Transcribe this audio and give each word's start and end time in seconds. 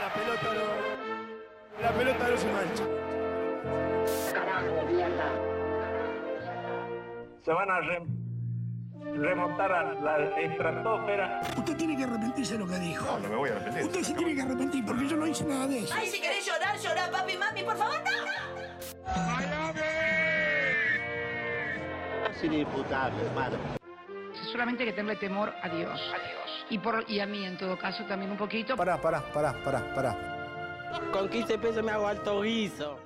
La 0.00 0.12
pelota 0.14 0.54
no. 0.54 1.82
La 1.82 1.90
pelota 1.92 2.28
no 2.28 2.36
se 2.36 2.52
mancha. 2.52 2.84
se 7.44 7.52
van 7.54 7.70
a 7.70 7.80
re- 7.80 8.02
remontar 9.14 9.72
a 9.72 9.92
la 9.94 10.18
estratosfera. 10.38 11.40
Usted 11.56 11.76
tiene 11.76 11.96
que 11.96 12.04
arrepentirse 12.04 12.52
de 12.54 12.58
lo 12.58 12.66
que 12.66 12.78
dijo. 12.78 13.06
No, 13.06 13.18
no 13.20 13.28
me 13.30 13.36
voy 13.36 13.48
a 13.50 13.52
arrepentir. 13.54 13.84
Usted 13.84 14.02
se 14.02 14.14
tiene 14.14 14.34
que 14.34 14.42
arrepentir 14.42 14.84
porque 14.84 15.08
yo 15.08 15.16
no 15.16 15.26
hice 15.26 15.44
nada 15.44 15.66
de 15.66 15.78
eso. 15.78 15.94
Ay, 15.96 16.08
si 16.08 16.20
querés 16.20 16.44
llorar, 16.46 16.76
llorar, 16.78 17.10
papi, 17.10 17.36
mami, 17.38 17.62
por 17.62 17.76
favor, 17.76 17.98
no. 18.04 18.10
Es 22.30 22.44
inimputable, 22.44 23.22
hermano. 23.24 23.77
Solamente 24.58 24.82
hay 24.82 24.88
que 24.88 24.96
tenerle 24.96 25.14
temor 25.14 25.54
a 25.62 25.68
Dios. 25.68 26.00
A 26.12 26.18
Dios. 26.18 26.66
Y, 26.68 26.78
por, 26.78 27.04
y 27.08 27.20
a 27.20 27.26
mí, 27.26 27.44
en 27.44 27.56
todo 27.56 27.78
caso, 27.78 28.04
también 28.06 28.32
un 28.32 28.36
poquito. 28.36 28.76
Pará, 28.76 29.00
pará, 29.00 29.22
pará, 29.32 29.52
pará, 29.62 29.94
pará. 29.94 30.16
Con 31.12 31.28
15 31.28 31.58
pesos 31.58 31.84
me 31.84 31.92
hago 31.92 32.08
alto 32.08 32.42
guiso. 32.42 32.98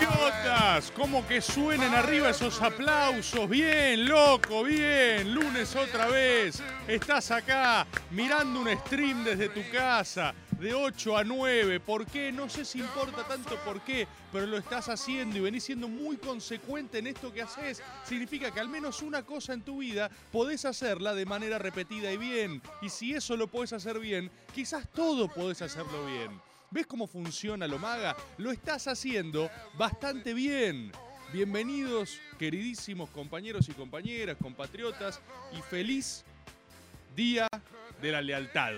¡Idiotas! 0.00 0.90
¿Cómo 0.90 1.24
que 1.28 1.40
suenen 1.40 1.94
arriba 1.94 2.30
esos 2.30 2.60
aplausos? 2.60 3.48
Bien, 3.48 4.08
loco, 4.08 4.64
bien. 4.64 5.32
Lunes 5.32 5.76
otra 5.76 6.08
vez. 6.08 6.60
Estás 6.88 7.30
acá 7.30 7.86
mirando 8.10 8.60
un 8.60 8.76
stream 8.76 9.22
desde 9.22 9.50
tu 9.50 9.62
casa 9.70 10.34
de 10.58 10.74
8 10.74 11.16
a 11.16 11.24
9. 11.24 11.80
¿Por 11.80 12.06
qué? 12.06 12.32
No 12.32 12.48
sé 12.48 12.64
si 12.64 12.78
importa 12.78 13.26
tanto 13.26 13.56
por 13.64 13.80
qué, 13.82 14.06
pero 14.32 14.46
lo 14.46 14.56
estás 14.56 14.88
haciendo 14.88 15.38
y 15.38 15.40
venís 15.40 15.64
siendo 15.64 15.88
muy 15.88 16.16
consecuente 16.16 16.98
en 16.98 17.06
esto 17.06 17.32
que 17.32 17.42
haces. 17.42 17.82
Significa 18.04 18.50
que 18.50 18.60
al 18.60 18.68
menos 18.68 19.02
una 19.02 19.24
cosa 19.24 19.52
en 19.52 19.62
tu 19.62 19.78
vida 19.78 20.10
podés 20.32 20.64
hacerla 20.64 21.14
de 21.14 21.26
manera 21.26 21.58
repetida 21.58 22.12
y 22.12 22.16
bien. 22.16 22.62
Y 22.82 22.88
si 22.88 23.14
eso 23.14 23.36
lo 23.36 23.46
podés 23.48 23.72
hacer 23.72 23.98
bien, 23.98 24.30
quizás 24.54 24.88
todo 24.90 25.28
podés 25.28 25.62
hacerlo 25.62 26.06
bien. 26.06 26.40
¿Ves 26.70 26.86
cómo 26.86 27.06
funciona 27.06 27.66
lo 27.66 27.78
maga? 27.78 28.16
Lo 28.38 28.50
estás 28.50 28.88
haciendo 28.88 29.50
bastante 29.78 30.34
bien. 30.34 30.90
Bienvenidos, 31.32 32.20
queridísimos 32.38 33.10
compañeros 33.10 33.68
y 33.68 33.72
compañeras, 33.72 34.36
compatriotas, 34.40 35.20
y 35.56 35.62
feliz 35.62 36.24
Día 37.16 37.48
de 38.00 38.12
la 38.12 38.20
Lealtad. 38.20 38.72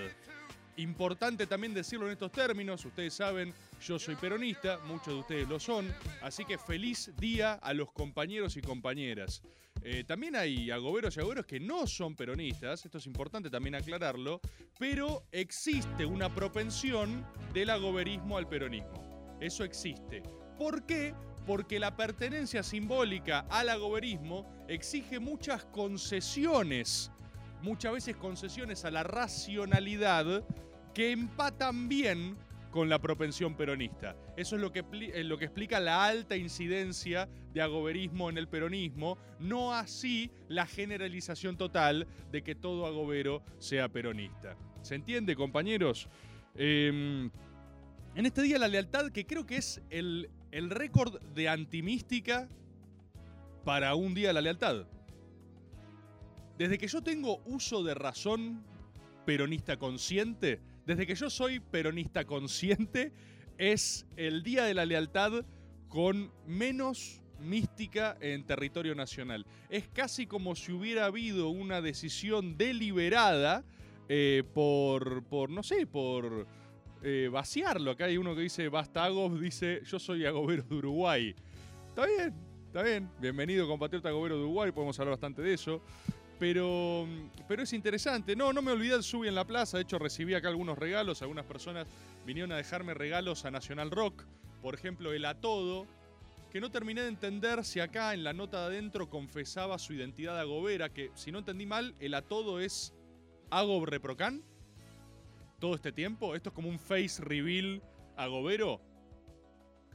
Importante 0.78 1.46
también 1.46 1.72
decirlo 1.72 2.06
en 2.06 2.12
estos 2.12 2.30
términos, 2.32 2.84
ustedes 2.84 3.14
saben, 3.14 3.54
yo 3.80 3.98
soy 3.98 4.14
peronista, 4.14 4.78
muchos 4.86 5.06
de 5.08 5.20
ustedes 5.20 5.48
lo 5.48 5.58
son, 5.58 5.90
así 6.20 6.44
que 6.44 6.58
feliz 6.58 7.12
día 7.16 7.54
a 7.54 7.72
los 7.72 7.90
compañeros 7.92 8.58
y 8.58 8.60
compañeras. 8.60 9.42
Eh, 9.82 10.04
también 10.04 10.36
hay 10.36 10.70
agoberos 10.70 11.16
y 11.16 11.20
agoberos 11.20 11.46
que 11.46 11.60
no 11.60 11.86
son 11.86 12.14
peronistas, 12.14 12.84
esto 12.84 12.98
es 12.98 13.06
importante 13.06 13.48
también 13.48 13.74
aclararlo, 13.74 14.40
pero 14.78 15.24
existe 15.32 16.04
una 16.04 16.34
propensión 16.34 17.24
del 17.54 17.70
agoberismo 17.70 18.36
al 18.36 18.46
peronismo. 18.46 19.36
Eso 19.40 19.64
existe. 19.64 20.22
¿Por 20.58 20.84
qué? 20.84 21.14
Porque 21.46 21.78
la 21.78 21.96
pertenencia 21.96 22.62
simbólica 22.62 23.46
al 23.48 23.70
agoberismo 23.70 24.66
exige 24.68 25.20
muchas 25.20 25.64
concesiones, 25.66 27.10
muchas 27.62 27.94
veces 27.94 28.16
concesiones 28.16 28.84
a 28.84 28.90
la 28.90 29.04
racionalidad 29.04 30.44
que 30.96 31.12
empatan 31.12 31.90
bien 31.90 32.38
con 32.70 32.88
la 32.88 32.98
propensión 32.98 33.54
peronista. 33.54 34.16
Eso 34.34 34.56
es 34.56 34.62
lo 34.62 34.72
que, 34.72 34.82
eh, 35.12 35.24
lo 35.24 35.36
que 35.36 35.44
explica 35.44 35.78
la 35.78 36.06
alta 36.06 36.38
incidencia 36.38 37.28
de 37.52 37.60
agoberismo 37.60 38.30
en 38.30 38.38
el 38.38 38.48
peronismo, 38.48 39.18
no 39.38 39.74
así 39.74 40.30
la 40.48 40.64
generalización 40.64 41.58
total 41.58 42.06
de 42.32 42.42
que 42.42 42.54
todo 42.54 42.86
agobero 42.86 43.42
sea 43.58 43.90
peronista. 43.90 44.56
¿Se 44.80 44.94
entiende, 44.94 45.36
compañeros? 45.36 46.08
Em, 46.54 47.30
en 48.14 48.24
este 48.24 48.40
día 48.40 48.58
la 48.58 48.66
lealtad, 48.66 49.10
que 49.10 49.26
creo 49.26 49.44
que 49.44 49.58
es 49.58 49.82
el, 49.90 50.30
el 50.50 50.70
récord 50.70 51.20
de 51.34 51.50
antimística 51.50 52.48
para 53.66 53.94
un 53.96 54.14
día 54.14 54.32
la 54.32 54.40
lealtad. 54.40 54.86
Desde 56.56 56.78
que 56.78 56.88
yo 56.88 57.02
tengo 57.02 57.42
uso 57.44 57.84
de 57.84 57.92
razón 57.92 58.64
peronista 59.26 59.76
consciente, 59.76 60.58
desde 60.86 61.06
que 61.06 61.16
yo 61.16 61.28
soy 61.28 61.60
peronista 61.60 62.24
consciente, 62.24 63.12
es 63.58 64.06
el 64.16 64.42
Día 64.42 64.64
de 64.64 64.74
la 64.74 64.86
Lealtad 64.86 65.44
con 65.88 66.30
menos 66.46 67.22
mística 67.40 68.16
en 68.20 68.44
territorio 68.46 68.94
nacional. 68.94 69.46
Es 69.68 69.88
casi 69.88 70.26
como 70.26 70.54
si 70.54 70.72
hubiera 70.72 71.06
habido 71.06 71.48
una 71.48 71.82
decisión 71.82 72.56
deliberada 72.56 73.64
eh, 74.08 74.44
por, 74.54 75.24
por, 75.24 75.50
no 75.50 75.62
sé, 75.62 75.86
por 75.86 76.46
eh, 77.02 77.28
vaciarlo. 77.30 77.90
Acá 77.90 78.06
hay 78.06 78.16
uno 78.16 78.34
que 78.34 78.42
dice, 78.42 78.68
basta 78.68 79.04
Agos, 79.04 79.40
dice, 79.40 79.82
yo 79.84 79.98
soy 79.98 80.24
agobero 80.24 80.62
de 80.62 80.74
Uruguay. 80.76 81.34
Está 81.88 82.06
bien, 82.06 82.34
está 82.66 82.82
bien. 82.82 83.10
Bienvenido 83.20 83.66
compatriota 83.66 84.08
agobero 84.08 84.36
de 84.36 84.42
Uruguay, 84.42 84.70
podemos 84.70 84.98
hablar 85.00 85.14
bastante 85.14 85.42
de 85.42 85.54
eso. 85.54 85.82
Pero, 86.38 87.06
pero 87.48 87.62
es 87.62 87.72
interesante. 87.72 88.36
No, 88.36 88.52
no 88.52 88.60
me 88.60 88.72
olvidé 88.72 88.92
del 88.92 89.02
Subi 89.02 89.28
en 89.28 89.34
la 89.34 89.44
plaza. 89.46 89.78
De 89.78 89.84
hecho, 89.84 89.98
recibí 89.98 90.34
acá 90.34 90.48
algunos 90.48 90.78
regalos. 90.78 91.22
Algunas 91.22 91.46
personas 91.46 91.86
vinieron 92.26 92.52
a 92.52 92.56
dejarme 92.56 92.92
regalos 92.92 93.44
a 93.46 93.50
Nacional 93.50 93.90
Rock. 93.90 94.24
Por 94.60 94.74
ejemplo, 94.74 95.12
el 95.12 95.24
A 95.24 95.34
Todo. 95.40 95.86
Que 96.50 96.60
no 96.60 96.70
terminé 96.70 97.02
de 97.02 97.08
entender 97.08 97.64
si 97.64 97.80
acá 97.80 98.12
en 98.14 98.22
la 98.22 98.32
nota 98.32 98.60
de 98.60 98.66
adentro 98.76 99.08
confesaba 99.08 99.78
su 99.78 99.94
identidad 99.94 100.38
agobera. 100.38 100.90
Que 100.90 101.10
si 101.14 101.32
no 101.32 101.38
entendí 101.38 101.64
mal, 101.64 101.94
el 102.00 102.12
A 102.14 102.20
Todo 102.22 102.60
es 102.60 102.92
Agob 103.50 103.86
Reprocan. 103.86 104.42
Todo 105.58 105.74
este 105.74 105.90
tiempo. 105.90 106.34
Esto 106.34 106.50
es 106.50 106.54
como 106.54 106.68
un 106.68 106.78
face 106.78 107.22
reveal 107.22 107.80
agobero. 108.14 108.80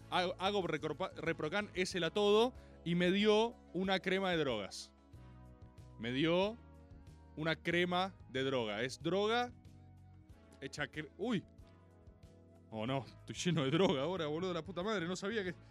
Ag- 0.10 0.36
Agob 0.40 0.66
Reprocan 0.66 1.70
es 1.76 1.94
el 1.94 2.04
A 2.04 2.10
Todo. 2.10 2.52
Y 2.84 2.96
me 2.96 3.12
dio 3.12 3.54
una 3.74 4.00
crema 4.00 4.32
de 4.32 4.38
drogas 4.38 4.91
me 6.02 6.12
dio 6.12 6.58
una 7.38 7.56
crema 7.56 8.14
de 8.32 8.44
droga. 8.44 8.82
Es 8.82 9.02
droga 9.02 9.52
hecha. 10.60 10.90
¡Uy! 11.18 11.44
Oh 12.72 12.88
no, 12.88 13.06
estoy 13.06 13.36
lleno 13.36 13.64
de 13.64 13.72
droga 13.72 14.02
ahora, 14.02 14.26
boludo, 14.26 14.54
la 14.54 14.64
puta 14.64 14.82
madre. 14.82 15.08
No 15.08 15.16
sabía 15.16 15.44
que. 15.44 15.56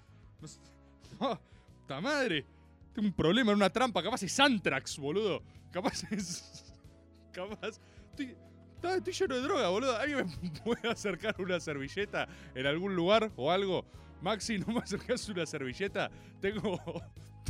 No. 1.19 1.39
¡Puta 1.81 2.01
madre! 2.01 2.47
Tengo 2.95 3.09
un 3.09 3.13
problema 3.13 3.51
en 3.51 3.57
una 3.57 3.69
trampa. 3.69 4.01
Capaz 4.01 4.23
es 4.23 4.39
Antrax, 4.39 4.97
boludo. 4.97 5.43
Capaz 5.73 6.05
es. 6.13 6.73
Capaz. 7.33 7.81
Estoy, 8.11 8.37
estoy 8.81 9.13
lleno 9.13 9.35
de 9.35 9.41
droga, 9.43 9.69
boludo. 9.71 9.97
¿Alguien 9.97 10.27
me 10.41 10.51
puede 10.65 10.89
acercar 10.89 11.35
una 11.41 11.59
servilleta 11.59 12.29
en 12.55 12.67
algún 12.67 12.95
lugar 12.95 13.33
o 13.35 13.51
algo? 13.51 13.85
Maxi, 14.23 14.59
¿no 14.59 14.73
me 14.73 14.79
acercas 14.79 15.29
una 15.29 15.45
servilleta? 15.45 16.11
Tengo. 16.41 16.81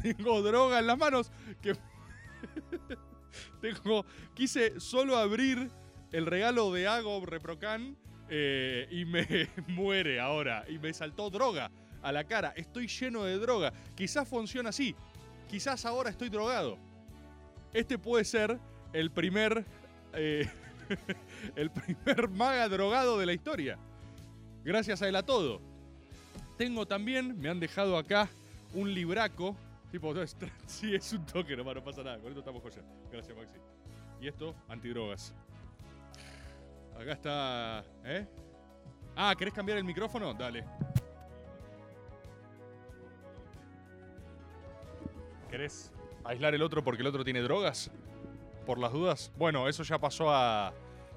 Tengo 0.03 0.41
droga 0.41 0.79
en 0.79 0.87
las 0.87 0.97
manos 0.97 1.31
que 1.61 1.77
quise 4.35 4.81
solo 4.81 5.17
abrir 5.17 5.71
el 6.13 6.27
regalo 6.27 6.73
de 6.73 6.89
Agob 6.89 7.25
Reprocan 7.25 7.97
eh, 8.29 8.87
y 8.91 9.05
me 9.05 9.49
muere 9.69 10.21
ahora. 10.21 10.65
Y 10.69 10.79
me 10.79 10.93
saltó 10.93 11.31
droga 11.31 11.71
a 12.03 12.13
la 12.13 12.25
cara. 12.25 12.53
Estoy 12.57 12.89
lleno 12.89 13.25
de 13.25 13.39
droga. 13.39 13.73
Quizás 13.95 14.29
funciona 14.29 14.71
así. 14.71 14.95
Quizás 15.49 15.85
ahora 15.85 16.11
estoy 16.11 16.29
drogado. 16.29 16.79
Este 17.73 17.99
puede 17.99 18.25
ser 18.25 18.59
el 18.93 19.11
primer. 19.11 19.65
eh, 20.15 20.49
el 21.57 21.71
primer 21.71 22.29
maga 22.29 22.69
drogado 22.69 23.19
de 23.19 23.27
la 23.27 23.33
historia. 23.33 23.79
Gracias 24.65 25.03
a 25.03 25.09
él 25.09 25.17
a 25.17 25.23
todo. 25.23 25.61
Tengo 26.59 26.87
también, 26.87 27.41
me 27.41 27.49
han 27.49 27.61
dejado 27.61 27.97
acá 27.97 28.29
un 28.75 28.93
libraco. 28.93 29.57
Tipo, 29.91 30.15
no, 30.15 30.23
es 30.23 30.37
sí, 30.67 30.95
es 30.95 31.13
un 31.13 31.27
toque 31.27 31.57
nomás, 31.57 31.75
no 31.75 31.85
pasa 31.85 32.03
nada. 32.03 32.19
Con 32.19 32.29
esto 32.29 32.41
estamos 32.41 32.63
joya. 32.63 32.83
Gracias, 33.11 33.37
Maxi. 33.37 33.59
Y 34.21 34.29
esto, 34.29 34.55
antidrogas. 34.69 35.35
Acá 36.99 37.13
está. 37.13 37.85
¿Eh? 38.05 38.27
Ah, 39.17 39.35
¿querés 39.37 39.55
cambiar 39.55 39.79
el 39.79 39.85
micrófono? 39.85 40.35
Dale. 40.35 40.65
¿Querés 45.49 45.93
aislar 46.25 46.55
el 46.55 46.63
otro 46.63 46.85
porque 46.85 47.03
el 47.03 47.09
otro 47.09 47.25
tiene 47.25 47.41
drogas? 47.41 47.91
Por 48.67 48.79
las 48.79 48.93
dudas. 48.93 49.33
Bueno, 49.37 49.69
eso 49.69 49.83
ya 49.83 49.99
pasó 49.99 50.31
a. 50.33 50.73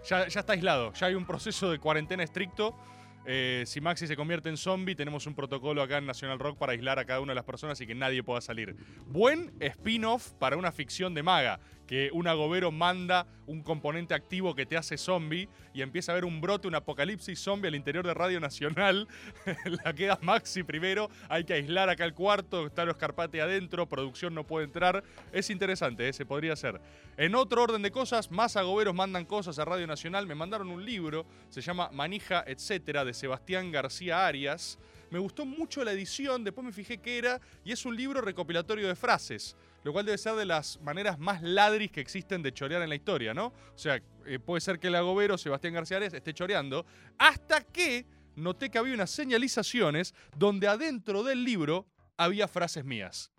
Ya, 0.06 0.28
ya 0.28 0.40
está 0.40 0.54
aislado. 0.54 0.94
Ya 0.94 1.08
hay 1.08 1.16
un 1.16 1.26
proceso 1.26 1.70
de 1.70 1.80
cuarentena 1.80 2.24
estricto. 2.24 2.76
Eh, 3.26 3.64
si 3.66 3.80
Maxi 3.80 4.08
se 4.08 4.16
convierte 4.16 4.50
en 4.50 4.58
zombie, 4.58 4.96
tenemos 4.96 5.28
un 5.28 5.36
protocolo 5.36 5.82
acá 5.82 5.98
en 5.98 6.06
National 6.06 6.40
Rock 6.40 6.58
para 6.58 6.74
aislar 6.74 7.00
a 7.00 7.06
cada 7.06 7.22
una 7.22 7.32
de 7.32 7.36
las 7.36 7.46
personas 7.46 7.80
y 7.82 7.88
que 7.88 7.96
nadie 7.96 8.24
pueda 8.24 8.42
salir. 8.42 8.76
Buen 9.08 9.54
spin-off 9.60 10.34
para 10.34 10.58
una 10.58 10.72
ficción 10.72 11.14
de 11.14 11.24
maga. 11.24 11.60
Que 11.88 12.10
un 12.14 12.28
agobero 12.28 12.72
manda 12.72 13.28
un 13.46 13.62
componente 13.62 14.14
activo 14.14 14.56
que 14.56 14.66
te 14.66 14.78
hace 14.78 14.98
zombie 14.98 15.50
y 15.74 15.82
empieza 15.82 16.12
a 16.12 16.14
haber 16.14 16.26
un 16.26 16.40
brote, 16.40 16.68
un 16.68 16.76
apocalipsis 16.76 17.40
zombie 17.40 17.68
al 17.68 17.76
interior 17.76 18.06
de 18.06 18.14
Radio 18.14 18.40
Nacional. 18.40 19.08
la 19.84 19.94
queda 19.94 20.18
Maxi 20.22 20.64
primero, 20.64 21.10
hay 21.30 21.44
que 21.44 21.54
aislar 21.54 21.90
acá 21.90 22.06
el 22.06 22.14
cuarto, 22.14 22.68
está 22.68 22.86
los 22.86 22.98
Carpate 22.98 23.42
adentro, 23.42 23.88
producción 23.88 24.34
no 24.34 24.46
puede 24.46 24.66
entrar. 24.66 25.04
Es 25.32 25.50
interesante, 25.50 26.08
¿eh? 26.08 26.14
se 26.14 26.26
podría 26.26 26.54
hacer. 26.54 26.80
En 27.18 27.36
otro 27.36 27.64
orden 27.64 27.82
de 27.82 27.92
cosas, 27.92 28.32
más 28.32 28.56
agoberos 28.56 28.96
mandan 28.96 29.26
cosas 29.26 29.60
a 29.60 29.66
Radio 29.66 29.88
Nacional. 29.88 30.26
Me 30.26 30.36
mandaron 30.36 30.70
un 30.70 30.86
libro, 30.86 31.26
se 31.50 31.62
llama 31.62 31.90
Manija, 31.92 32.44
etcétera, 32.48 33.06
de 33.06 33.14
Sebastián 33.14 33.72
García 33.72 34.26
Arias. 34.26 34.80
Me 35.14 35.20
gustó 35.20 35.46
mucho 35.46 35.84
la 35.84 35.92
edición, 35.92 36.44
después 36.44 36.66
me 36.66 36.72
fijé 36.74 36.98
qué 36.98 37.20
era, 37.20 37.40
y 37.64 37.72
es 37.72 37.86
un 37.86 37.96
libro 37.96 38.20
recopilatorio 38.20 38.88
de 38.88 38.96
frases, 38.96 39.56
lo 39.84 39.94
cual 39.94 40.06
debe 40.06 40.18
ser 40.18 40.36
de 40.36 40.46
las 40.46 40.80
maneras 40.82 41.20
más 41.20 41.42
ladris 41.42 41.92
que 41.92 42.02
existen 42.02 42.42
de 42.42 42.54
chorear 42.54 42.82
en 42.82 42.90
la 42.90 42.96
historia, 42.96 43.34
¿no? 43.34 43.48
O 43.48 43.78
sea, 43.78 44.02
eh, 44.26 44.40
puede 44.40 44.62
ser 44.62 44.80
que 44.80 44.88
el 44.88 44.96
agobero 44.96 45.38
Sebastián 45.38 45.74
García 45.74 45.98
Arias 45.98 46.14
esté 46.14 46.34
choreando, 46.34 46.86
hasta 47.18 47.62
que 47.62 48.06
noté 48.36 48.70
que 48.70 48.78
había 48.78 48.94
unas 48.94 49.12
señalizaciones 49.12 50.14
donde 50.38 50.68
adentro 50.68 51.24
del 51.24 51.44
libro 51.44 51.88
había 52.18 52.48
frases 52.48 52.86
mías. 52.86 53.32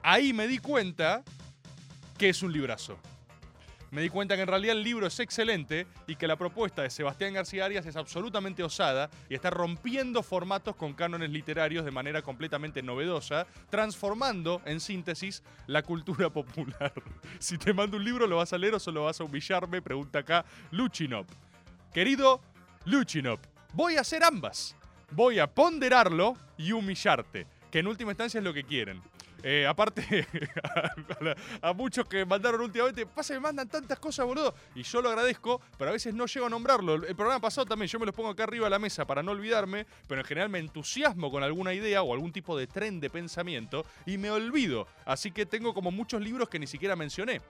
Ahí 0.00 0.32
me 0.32 0.46
di 0.46 0.58
cuenta 0.58 1.24
que 2.18 2.28
es 2.28 2.42
un 2.42 2.52
librazo. 2.52 2.98
Me 3.94 4.02
di 4.02 4.08
cuenta 4.08 4.34
que 4.34 4.42
en 4.42 4.48
realidad 4.48 4.76
el 4.76 4.82
libro 4.82 5.06
es 5.06 5.20
excelente 5.20 5.86
y 6.08 6.16
que 6.16 6.26
la 6.26 6.34
propuesta 6.34 6.82
de 6.82 6.90
Sebastián 6.90 7.32
García 7.32 7.64
Arias 7.64 7.86
es 7.86 7.94
absolutamente 7.94 8.64
osada 8.64 9.08
y 9.28 9.36
está 9.36 9.50
rompiendo 9.50 10.24
formatos 10.24 10.74
con 10.74 10.94
cánones 10.94 11.30
literarios 11.30 11.84
de 11.84 11.92
manera 11.92 12.20
completamente 12.20 12.82
novedosa, 12.82 13.46
transformando 13.70 14.60
en 14.64 14.80
síntesis 14.80 15.44
la 15.68 15.84
cultura 15.84 16.28
popular. 16.32 16.92
Si 17.38 17.56
te 17.56 17.72
mando 17.72 17.96
un 17.96 18.04
libro, 18.04 18.26
¿lo 18.26 18.38
vas 18.38 18.52
a 18.52 18.58
leer 18.58 18.74
o 18.74 18.80
solo 18.80 19.04
vas 19.04 19.20
a 19.20 19.24
humillarme? 19.24 19.80
Pregunta 19.80 20.18
acá 20.18 20.44
Luchinop. 20.72 21.28
Querido 21.92 22.40
Luchinop, 22.86 23.38
voy 23.74 23.94
a 23.94 24.00
hacer 24.00 24.24
ambas. 24.24 24.74
Voy 25.12 25.38
a 25.38 25.46
ponderarlo 25.46 26.36
y 26.58 26.72
humillarte, 26.72 27.46
que 27.70 27.78
en 27.78 27.86
última 27.86 28.10
instancia 28.10 28.38
es 28.38 28.44
lo 28.44 28.52
que 28.52 28.64
quieren. 28.64 29.00
Eh, 29.46 29.66
aparte, 29.66 30.26
a, 31.60 31.68
a, 31.68 31.72
muchos 31.74 32.08
que 32.08 32.24
mandaron 32.24 32.62
últimamente, 32.62 33.04
pasa, 33.04 33.34
me 33.34 33.40
mandan 33.40 33.68
tantas 33.68 33.98
cosas, 33.98 34.24
boludo. 34.24 34.54
Y 34.74 34.82
yo 34.84 35.02
lo 35.02 35.10
agradezco, 35.10 35.60
pero 35.76 35.90
a 35.90 35.92
veces 35.92 36.14
no 36.14 36.24
llego 36.24 36.46
a 36.46 36.48
nombrarlo. 36.48 36.94
El 36.94 37.14
programa 37.14 37.42
pasado 37.42 37.66
también, 37.66 37.90
yo 37.90 37.98
me 37.98 38.06
los 38.06 38.14
pongo 38.14 38.30
acá 38.30 38.44
arriba 38.44 38.64
de 38.64 38.70
la 38.70 38.78
mesa 38.78 39.04
para 39.04 39.22
no 39.22 39.32
olvidarme, 39.32 39.84
pero 40.08 40.22
en 40.22 40.26
general 40.26 40.48
me 40.48 40.60
entusiasmo 40.60 41.30
con 41.30 41.42
alguna 41.42 41.74
idea 41.74 42.02
o 42.02 42.14
algún 42.14 42.32
tipo 42.32 42.56
de 42.56 42.66
tren 42.66 43.00
de 43.00 43.10
pensamiento 43.10 43.84
y 44.06 44.16
me 44.16 44.30
olvido. 44.30 44.86
Así 45.04 45.30
que 45.30 45.44
tengo 45.44 45.74
como 45.74 45.90
muchos 45.90 46.22
libros 46.22 46.48
que 46.48 46.58
ni 46.58 46.66
siquiera 46.66 46.96
mencioné. 46.96 47.42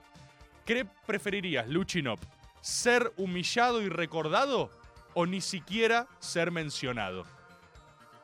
¿Qué 0.65 0.85
preferirías, 1.05 1.69
Luchinop? 1.69 2.19
¿Ser 2.59 3.13
humillado 3.15 3.81
y 3.81 3.87
recordado 3.87 4.69
o 5.13 5.25
ni 5.25 5.39
siquiera 5.39 6.07
ser 6.19 6.51
mencionado? 6.51 7.23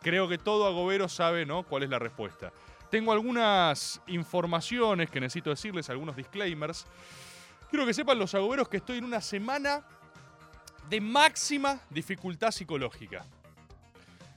Creo 0.02 0.28
que 0.28 0.38
todo 0.38 0.68
agobero 0.68 1.08
sabe, 1.08 1.46
¿no? 1.46 1.64
¿Cuál 1.64 1.84
es 1.84 1.90
la 1.90 2.00
respuesta? 2.00 2.52
Tengo 2.92 3.14
algunas 3.14 4.02
informaciones 4.08 5.10
que 5.10 5.22
necesito 5.22 5.50
decirles, 5.50 5.90
algunos 5.90 6.14
disclaimers. 6.14 6.86
Quiero 7.70 7.86
que 7.86 7.94
sepan 7.94 8.20
los 8.20 8.36
agoberos 8.36 8.68
que 8.68 8.78
estoy 8.78 8.98
en 8.98 9.06
una 9.06 9.22
semana 9.22 9.86
de 10.90 11.00
máxima 11.00 11.80
dificultad 11.90 12.52
psicológica. 12.52 13.26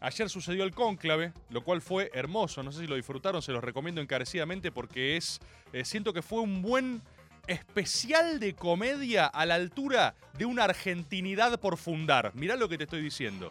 Ayer 0.01 0.31
sucedió 0.31 0.62
el 0.62 0.73
cónclave, 0.73 1.33
lo 1.51 1.65
cual 1.65 1.83
fue 1.83 2.12
hermoso. 2.15 2.62
No 2.62 2.71
sé 2.71 2.83
si 2.83 2.87
lo 2.87 2.95
disfrutaron, 2.95 3.43
se 3.43 3.51
los 3.51 3.65
recomiendo 3.65 4.01
encarecidamente 4.01 4.71
porque 4.71 5.17
es. 5.17 5.41
Eh, 5.73 5.85
siento 5.85 6.12
que 6.12 6.23
fue 6.23 6.41
un 6.41 6.62
buen 6.62 7.03
especial 7.49 8.39
de 8.39 8.55
comedia 8.55 9.27
a 9.27 9.47
la 9.47 9.56
altura 9.56 10.15
de 10.39 10.45
una 10.45 10.62
argentinidad 10.62 11.59
por 11.59 11.77
fundar. 11.77 12.31
Mirá 12.37 12.55
lo 12.55 12.69
que 12.69 12.79
te 12.79 12.85
estoy 12.85 13.03
diciendo. 13.03 13.51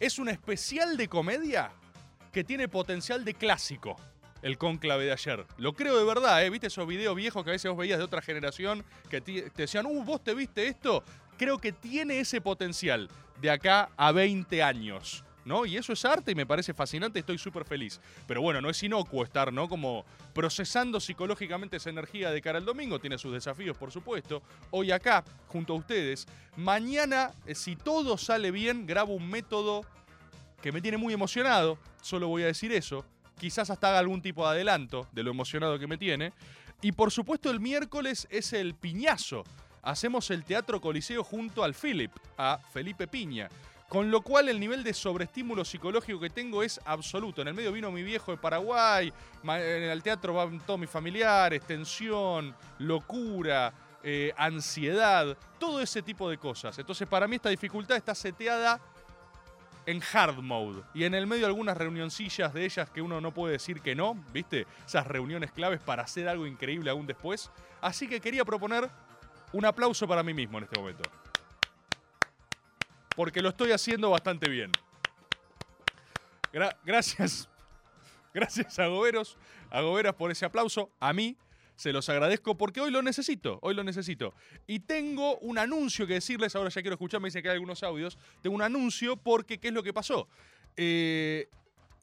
Es 0.00 0.18
un 0.18 0.28
especial 0.28 0.98
de 0.98 1.08
comedia 1.08 1.70
que 2.30 2.44
tiene 2.44 2.68
potencial 2.68 3.24
de 3.24 3.32
clásico 3.32 3.96
el 4.44 4.58
cónclave 4.58 5.06
de 5.06 5.12
ayer. 5.12 5.46
Lo 5.56 5.72
creo 5.72 5.98
de 5.98 6.04
verdad, 6.04 6.44
¿eh? 6.44 6.50
¿Viste 6.50 6.66
esos 6.66 6.86
videos 6.86 7.16
viejos 7.16 7.42
que 7.42 7.50
a 7.50 7.52
veces 7.52 7.70
vos 7.70 7.78
veías 7.78 7.98
de 7.98 8.04
otra 8.04 8.20
generación 8.20 8.84
que 9.08 9.22
te 9.22 9.50
decían, 9.56 9.86
uh, 9.86 10.04
vos 10.04 10.22
te 10.22 10.34
viste 10.34 10.68
esto? 10.68 11.02
Creo 11.38 11.56
que 11.58 11.72
tiene 11.72 12.20
ese 12.20 12.42
potencial 12.42 13.08
de 13.40 13.50
acá 13.50 13.88
a 13.96 14.12
20 14.12 14.62
años. 14.62 15.24
¿No? 15.46 15.66
Y 15.66 15.76
eso 15.76 15.92
es 15.92 16.02
arte 16.06 16.32
y 16.32 16.34
me 16.34 16.46
parece 16.46 16.72
fascinante, 16.72 17.18
estoy 17.18 17.36
súper 17.36 17.66
feliz. 17.66 18.00
Pero 18.26 18.40
bueno, 18.40 18.62
no 18.62 18.70
es 18.70 18.82
inocuo 18.82 19.22
estar, 19.22 19.52
¿no? 19.52 19.68
Como 19.68 20.06
procesando 20.32 21.00
psicológicamente 21.00 21.76
esa 21.76 21.90
energía 21.90 22.30
de 22.30 22.40
cara 22.40 22.56
al 22.56 22.64
domingo, 22.64 22.98
tiene 22.98 23.18
sus 23.18 23.34
desafíos, 23.34 23.76
por 23.76 23.92
supuesto. 23.92 24.42
Hoy 24.70 24.90
acá, 24.90 25.22
junto 25.48 25.74
a 25.74 25.76
ustedes. 25.76 26.26
Mañana, 26.56 27.30
eh, 27.44 27.54
si 27.54 27.76
todo 27.76 28.16
sale 28.16 28.52
bien, 28.52 28.86
grabo 28.86 29.12
un 29.12 29.28
método 29.28 29.82
que 30.62 30.72
me 30.72 30.80
tiene 30.80 30.96
muy 30.96 31.12
emocionado, 31.12 31.76
solo 32.00 32.28
voy 32.28 32.44
a 32.44 32.46
decir 32.46 32.72
eso 32.72 33.04
quizás 33.38 33.70
hasta 33.70 33.88
haga 33.88 33.98
algún 33.98 34.22
tipo 34.22 34.44
de 34.44 34.54
adelanto 34.54 35.06
de 35.12 35.22
lo 35.22 35.30
emocionado 35.30 35.78
que 35.78 35.86
me 35.86 35.98
tiene. 35.98 36.32
Y 36.82 36.92
por 36.92 37.10
supuesto 37.10 37.50
el 37.50 37.60
miércoles 37.60 38.26
es 38.30 38.52
el 38.52 38.74
piñazo. 38.74 39.44
Hacemos 39.82 40.30
el 40.30 40.44
Teatro 40.44 40.80
Coliseo 40.80 41.22
junto 41.22 41.62
al 41.62 41.74
Philip, 41.74 42.12
a 42.38 42.58
Felipe 42.72 43.06
Piña. 43.06 43.48
Con 43.88 44.10
lo 44.10 44.22
cual 44.22 44.48
el 44.48 44.58
nivel 44.58 44.82
de 44.82 44.94
sobreestímulo 44.94 45.64
psicológico 45.64 46.18
que 46.18 46.30
tengo 46.30 46.62
es 46.62 46.80
absoluto. 46.84 47.42
En 47.42 47.48
el 47.48 47.54
medio 47.54 47.70
vino 47.70 47.92
mi 47.92 48.02
viejo 48.02 48.32
de 48.32 48.38
Paraguay, 48.38 49.12
en 49.44 49.50
el 49.50 50.02
teatro 50.02 50.34
van 50.34 50.58
todos 50.60 50.80
mis 50.80 50.90
familiares, 50.90 51.62
tensión, 51.66 52.54
locura, 52.78 53.72
eh, 54.02 54.32
ansiedad, 54.36 55.36
todo 55.58 55.80
ese 55.80 56.02
tipo 56.02 56.28
de 56.28 56.38
cosas. 56.38 56.78
Entonces 56.78 57.06
para 57.06 57.28
mí 57.28 57.36
esta 57.36 57.50
dificultad 57.50 57.96
está 57.96 58.14
seteada 58.14 58.80
en 59.86 60.02
hard 60.12 60.38
mode. 60.38 60.82
Y 60.94 61.04
en 61.04 61.14
el 61.14 61.26
medio 61.26 61.46
algunas 61.46 61.76
reunioncillas 61.76 62.52
de 62.52 62.64
ellas 62.64 62.90
que 62.90 63.02
uno 63.02 63.20
no 63.20 63.32
puede 63.32 63.52
decir 63.52 63.80
que 63.80 63.94
no, 63.94 64.14
¿viste? 64.32 64.66
Esas 64.86 65.06
reuniones 65.06 65.52
claves 65.52 65.80
para 65.80 66.02
hacer 66.02 66.28
algo 66.28 66.46
increíble 66.46 66.90
aún 66.90 67.06
después. 67.06 67.50
Así 67.80 68.08
que 68.08 68.20
quería 68.20 68.44
proponer 68.44 68.88
un 69.52 69.64
aplauso 69.64 70.06
para 70.08 70.22
mí 70.22 70.34
mismo 70.34 70.58
en 70.58 70.64
este 70.64 70.78
momento. 70.78 71.02
Porque 73.14 73.40
lo 73.40 73.50
estoy 73.50 73.72
haciendo 73.72 74.10
bastante 74.10 74.48
bien. 74.48 74.72
gracias. 76.84 77.48
Gracias 78.34 78.80
a 78.80 78.88
Goberos, 78.88 79.38
a 79.70 79.80
Goberas 79.80 80.14
por 80.14 80.28
ese 80.32 80.44
aplauso. 80.44 80.90
A 80.98 81.12
mí 81.12 81.36
se 81.76 81.92
los 81.92 82.08
agradezco 82.08 82.56
porque 82.56 82.80
hoy 82.80 82.90
lo 82.90 83.02
necesito, 83.02 83.58
hoy 83.62 83.74
lo 83.74 83.84
necesito. 83.84 84.34
Y 84.66 84.80
tengo 84.80 85.38
un 85.38 85.58
anuncio 85.58 86.06
que 86.06 86.14
decirles, 86.14 86.54
ahora 86.54 86.70
ya 86.70 86.80
quiero 86.82 86.94
escuchar, 86.94 87.20
me 87.20 87.28
dicen 87.28 87.42
que 87.42 87.48
hay 87.48 87.54
algunos 87.54 87.82
audios. 87.82 88.16
Tengo 88.42 88.56
un 88.56 88.62
anuncio 88.62 89.16
porque, 89.16 89.58
¿qué 89.58 89.68
es 89.68 89.74
lo 89.74 89.82
que 89.82 89.92
pasó? 89.92 90.28
Eh, 90.76 91.48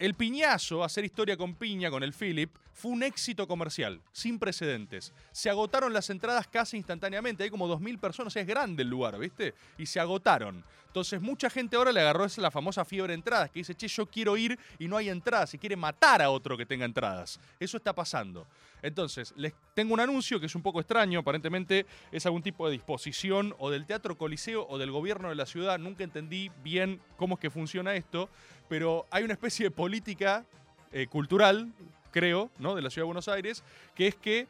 el 0.01 0.15
piñazo, 0.15 0.83
hacer 0.83 1.05
historia 1.05 1.37
con 1.37 1.53
piña, 1.53 1.91
con 1.91 2.01
el 2.01 2.13
Philip, 2.13 2.49
fue 2.73 2.91
un 2.91 3.03
éxito 3.03 3.47
comercial, 3.47 4.01
sin 4.11 4.39
precedentes. 4.39 5.13
Se 5.31 5.47
agotaron 5.47 5.93
las 5.93 6.09
entradas 6.09 6.47
casi 6.47 6.77
instantáneamente, 6.77 7.43
hay 7.43 7.51
como 7.51 7.67
2.000 7.67 7.99
personas, 7.99 8.35
es 8.35 8.47
grande 8.47 8.81
el 8.81 8.89
lugar, 8.89 9.19
¿viste? 9.19 9.53
Y 9.77 9.85
se 9.85 9.99
agotaron. 9.99 10.63
Entonces 10.87 11.21
mucha 11.21 11.49
gente 11.49 11.75
ahora 11.75 11.91
le 11.91 12.01
agarró 12.01 12.25
esa 12.25 12.41
la 12.41 12.49
famosa 12.49 12.83
fiebre 12.83 13.13
entradas, 13.13 13.51
que 13.51 13.59
dice, 13.59 13.75
che, 13.75 13.87
yo 13.87 14.07
quiero 14.07 14.35
ir 14.35 14.57
y 14.79 14.87
no 14.87 14.97
hay 14.97 15.09
entradas, 15.09 15.53
y 15.53 15.59
quiere 15.59 15.75
matar 15.75 16.21
a 16.21 16.31
otro 16.31 16.57
que 16.57 16.65
tenga 16.65 16.85
entradas. 16.85 17.39
Eso 17.59 17.77
está 17.77 17.93
pasando. 17.93 18.47
Entonces, 18.81 19.33
les 19.37 19.53
tengo 19.73 19.93
un 19.93 19.99
anuncio 19.99 20.39
que 20.39 20.45
es 20.47 20.55
un 20.55 20.61
poco 20.61 20.79
extraño, 20.79 21.19
aparentemente 21.19 21.85
es 22.11 22.25
algún 22.25 22.41
tipo 22.41 22.65
de 22.67 22.73
disposición 22.73 23.55
o 23.59 23.69
del 23.69 23.85
Teatro 23.85 24.17
Coliseo 24.17 24.65
o 24.67 24.77
del 24.77 24.91
gobierno 24.91 25.29
de 25.29 25.35
la 25.35 25.45
ciudad, 25.45 25.79
nunca 25.79 26.03
entendí 26.03 26.51
bien 26.63 26.99
cómo 27.17 27.35
es 27.35 27.41
que 27.41 27.49
funciona 27.49 27.95
esto, 27.95 28.29
pero 28.67 29.05
hay 29.11 29.23
una 29.23 29.33
especie 29.33 29.65
de 29.65 29.71
política 29.71 30.45
eh, 30.91 31.07
cultural, 31.07 31.71
creo, 32.11 32.51
¿no? 32.59 32.75
de 32.75 32.81
la 32.81 32.89
Ciudad 32.89 33.03
de 33.03 33.07
Buenos 33.07 33.27
Aires, 33.27 33.63
que 33.95 34.07
es 34.07 34.15
que 34.15 34.47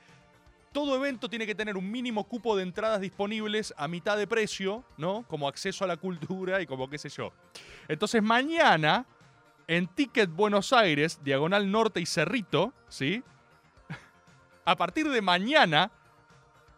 todo 0.71 0.95
evento 0.95 1.29
tiene 1.29 1.45
que 1.45 1.55
tener 1.55 1.75
un 1.75 1.89
mínimo 1.89 2.23
cupo 2.23 2.55
de 2.55 2.63
entradas 2.63 3.01
disponibles 3.01 3.73
a 3.77 3.87
mitad 3.87 4.17
de 4.17 4.25
precio, 4.25 4.85
¿no? 4.97 5.25
Como 5.27 5.47
acceso 5.47 5.83
a 5.83 5.87
la 5.87 5.97
cultura 5.97 6.61
y 6.61 6.65
como 6.65 6.89
qué 6.89 6.97
sé 6.97 7.09
yo. 7.09 7.33
Entonces 7.89 8.23
mañana, 8.23 9.05
en 9.67 9.87
Ticket 9.87 10.29
Buenos 10.29 10.71
Aires, 10.71 11.19
Diagonal 11.23 11.69
Norte 11.69 11.99
y 11.99 12.05
Cerrito, 12.05 12.73
¿sí? 12.87 13.21
A 14.65 14.75
partir 14.75 15.09
de 15.09 15.21
mañana, 15.21 15.91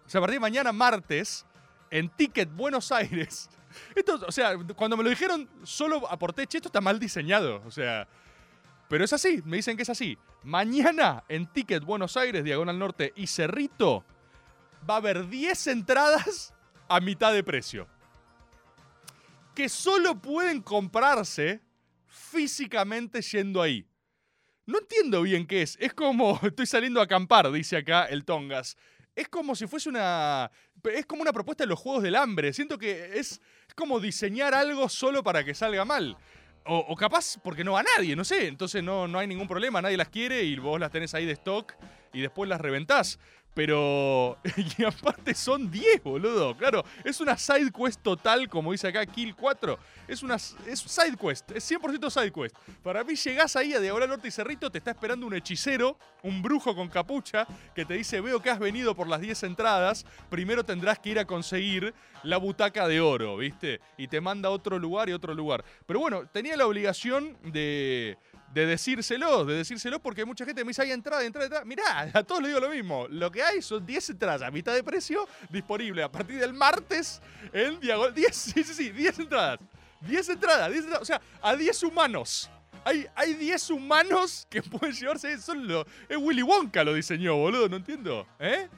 o 0.05 0.09
sea, 0.09 0.19
a 0.19 0.21
partir 0.21 0.35
de 0.35 0.41
mañana 0.41 0.71
martes, 0.71 1.45
en 1.89 2.09
Ticket 2.09 2.49
Buenos 2.51 2.91
Aires. 2.91 3.49
Esto, 3.95 4.19
o 4.27 4.31
sea, 4.31 4.57
cuando 4.75 4.97
me 4.97 5.03
lo 5.03 5.09
dijeron, 5.09 5.49
solo 5.63 6.09
aporté, 6.09 6.47
che, 6.47 6.57
esto 6.57 6.69
está 6.69 6.81
mal 6.81 6.99
diseñado. 6.99 7.61
O 7.65 7.71
sea, 7.71 8.07
pero 8.87 9.05
es 9.05 9.13
así, 9.13 9.41
me 9.45 9.57
dicen 9.57 9.77
que 9.77 9.83
es 9.83 9.89
así. 9.89 10.17
Mañana 10.43 11.23
en 11.27 11.47
Ticket 11.47 11.83
Buenos 11.83 12.17
Aires, 12.17 12.43
Diagonal 12.43 12.77
Norte 12.77 13.13
y 13.15 13.27
Cerrito, 13.27 14.03
va 14.87 14.95
a 14.95 14.97
haber 14.97 15.27
10 15.27 15.67
entradas 15.67 16.53
a 16.87 16.99
mitad 16.99 17.33
de 17.33 17.43
precio. 17.43 17.87
Que 19.55 19.69
solo 19.69 20.15
pueden 20.15 20.61
comprarse 20.61 21.61
físicamente 22.07 23.21
yendo 23.21 23.61
ahí. 23.61 23.87
No 24.65 24.79
entiendo 24.79 25.21
bien 25.21 25.45
qué 25.45 25.61
es. 25.61 25.77
Es 25.79 25.93
como 25.93 26.39
estoy 26.43 26.65
saliendo 26.65 27.01
a 27.01 27.03
acampar, 27.03 27.51
dice 27.51 27.77
acá 27.77 28.05
el 28.05 28.23
Tongas. 28.25 28.77
es 29.15 29.27
como 29.27 29.55
si 29.55 29.67
fuese 29.67 29.89
una. 29.89 30.51
Es 30.83 31.05
como 31.05 31.21
una 31.21 31.33
propuesta 31.33 31.63
de 31.63 31.69
los 31.69 31.79
juegos 31.79 32.03
del 32.03 32.15
hambre. 32.15 32.53
Siento 32.53 32.77
que 32.77 33.19
es, 33.19 33.41
como 33.75 33.99
diseñar 33.99 34.53
algo 34.53 34.89
solo 34.89 35.23
para 35.23 35.43
que 35.43 35.53
salga 35.53 35.85
mal. 35.85 36.17
O, 36.65 36.77
o 36.77 36.95
capaz 36.95 37.37
porque 37.43 37.63
no 37.63 37.73
va 37.73 37.83
nadie, 37.97 38.15
no 38.15 38.23
sé. 38.23 38.47
Entonces 38.47 38.83
no, 38.83 39.07
no 39.07 39.19
hay 39.19 39.27
ningún 39.27 39.47
problema, 39.47 39.81
nadie 39.81 39.97
las 39.97 40.09
quiere 40.09 40.43
y 40.43 40.55
vos 40.57 40.79
las 40.79 40.91
tenés 40.91 41.13
ahí 41.13 41.25
de 41.25 41.33
stock 41.33 41.73
y 42.13 42.21
después 42.21 42.49
las 42.49 42.61
reventás. 42.61 43.19
Pero. 43.53 44.37
Y 44.77 44.83
aparte 44.83 45.33
son 45.33 45.69
10, 45.69 46.03
boludo. 46.03 46.55
Claro, 46.55 46.83
es 47.03 47.19
una 47.19 47.37
side 47.37 47.71
quest 47.71 48.01
total, 48.01 48.47
como 48.49 48.71
dice 48.71 48.87
acá 48.87 49.05
Kill 49.05 49.35
4. 49.35 49.77
Es 50.07 50.23
una 50.23 50.35
es 50.35 50.79
side 50.79 51.17
quest, 51.19 51.51
es 51.51 51.69
100% 51.71 52.09
side 52.09 52.31
quest. 52.31 52.55
Para 52.81 53.03
mí 53.03 53.15
llegás 53.15 53.55
ahí 53.55 53.73
a 53.73 53.79
Diagonal 53.79 54.09
Norte 54.09 54.27
y 54.27 54.31
Cerrito, 54.31 54.71
te 54.71 54.77
está 54.77 54.91
esperando 54.91 55.27
un 55.27 55.33
hechicero, 55.33 55.97
un 56.23 56.41
brujo 56.41 56.75
con 56.75 56.87
capucha, 56.89 57.47
que 57.75 57.85
te 57.85 57.95
dice: 57.95 58.21
Veo 58.21 58.41
que 58.41 58.49
has 58.49 58.59
venido 58.59 58.95
por 58.95 59.07
las 59.07 59.21
10 59.21 59.43
entradas. 59.43 60.05
Primero 60.29 60.63
tendrás 60.63 60.99
que 60.99 61.09
ir 61.09 61.19
a 61.19 61.25
conseguir 61.25 61.93
la 62.23 62.37
butaca 62.37 62.87
de 62.87 63.01
oro, 63.01 63.37
¿viste? 63.37 63.81
Y 63.97 64.07
te 64.07 64.21
manda 64.21 64.49
a 64.49 64.51
otro 64.51 64.79
lugar 64.79 65.09
y 65.09 65.13
otro 65.13 65.33
lugar. 65.33 65.63
Pero 65.85 65.99
bueno, 65.99 66.25
tenía 66.27 66.57
la 66.57 66.65
obligación 66.65 67.37
de 67.43 68.17
de 68.53 68.67
decírselo, 68.67 69.45
de 69.45 69.55
decírselo 69.55 69.99
porque 69.99 70.25
mucha 70.25 70.45
gente 70.45 70.63
me 70.63 70.69
dice, 70.69 70.83
hay 70.83 70.91
entrada, 70.91 71.23
entrada, 71.23 71.45
entrada. 71.45 71.65
Mirá, 71.65 72.11
a 72.13 72.23
todos 72.23 72.41
les 72.41 72.49
digo 72.49 72.59
lo 72.59 72.69
mismo. 72.69 73.07
Lo 73.09 73.31
que 73.31 73.41
hay 73.41 73.61
son 73.61 73.83
10 73.85 74.11
entradas 74.11 74.43
a 74.43 74.51
mitad 74.51 74.73
de 74.73 74.83
precio 74.83 75.27
disponible 75.49 76.03
a 76.03 76.11
partir 76.11 76.39
del 76.39 76.53
martes 76.53 77.21
en 77.51 77.79
Diagonal. 77.79 78.13
10, 78.13 78.35
sí, 78.35 78.63
sí, 78.63 78.73
sí, 78.73 78.89
10 78.91 79.19
entradas. 79.19 79.59
10 80.01 80.29
entradas, 80.29 80.71
10 80.71 80.83
entradas. 80.83 81.01
O 81.01 81.05
sea, 81.05 81.21
a 81.41 81.55
10 81.55 81.83
humanos. 81.83 82.49
Hay, 82.85 83.07
hay 83.15 83.33
10 83.33 83.71
humanos 83.71 84.45
que 84.49 84.61
pueden 84.61 84.93
llevarse 84.93 85.35
solo. 85.39 85.85
Es 86.07 86.17
Willy 86.17 86.43
Wonka 86.43 86.83
lo 86.83 86.93
diseñó, 86.93 87.35
boludo, 87.35 87.69
no 87.69 87.77
entiendo. 87.77 88.27
¿Eh? 88.39 88.69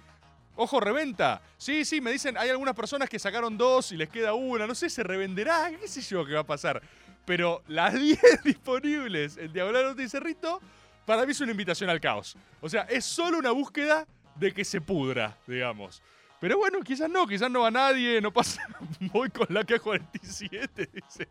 Ojo, 0.56 0.80
reventa. 0.80 1.42
Sí, 1.58 1.84
sí, 1.84 2.00
me 2.00 2.12
dicen, 2.12 2.38
hay 2.38 2.50
algunas 2.50 2.76
personas 2.76 3.10
que 3.10 3.20
sacaron 3.20 3.58
dos 3.58 3.92
y 3.92 3.98
les 3.98 4.08
queda 4.08 4.34
una. 4.34 4.66
No 4.66 4.74
sé, 4.74 4.90
se 4.90 5.04
revenderá. 5.04 5.70
¿Qué 5.82 5.88
sé 5.90 6.02
yo 6.02 6.26
qué 6.26 6.34
va 6.34 6.42
a 6.42 6.46
pasar? 6.46 6.82
Pero 7.26 7.64
las 7.68 7.94
10 8.00 8.44
disponibles 8.44 9.38
en 9.38 9.52
Diagonal 9.52 9.84
Norte 9.84 10.04
y 10.04 10.10
Cerrito, 10.10 10.62
para 11.06 11.26
mí 11.26 11.32
es 11.32 11.42
una 11.42 11.52
invitación 11.52 11.90
al 11.90 12.00
caos. 12.00 12.38
O 12.62 12.70
sea, 12.70 12.84
es 12.84 13.06
solo 13.06 13.38
una 13.38 13.52
búsqueda 13.52 14.08
de 14.36 14.54
que 14.54 14.66
se 14.66 14.82
pudra, 14.82 15.38
digamos. 15.48 16.02
Pero 16.40 16.58
bueno, 16.58 16.82
quizás 16.82 17.10
no, 17.10 17.26
quizás 17.26 17.50
no 17.50 17.62
va 17.62 17.72
nadie, 17.72 18.22
no 18.22 18.32
pasa. 18.32 18.62
Voy 19.14 19.30
con 19.30 19.48
la 19.50 19.64
K-47, 19.64 20.92
dice. 20.94 21.28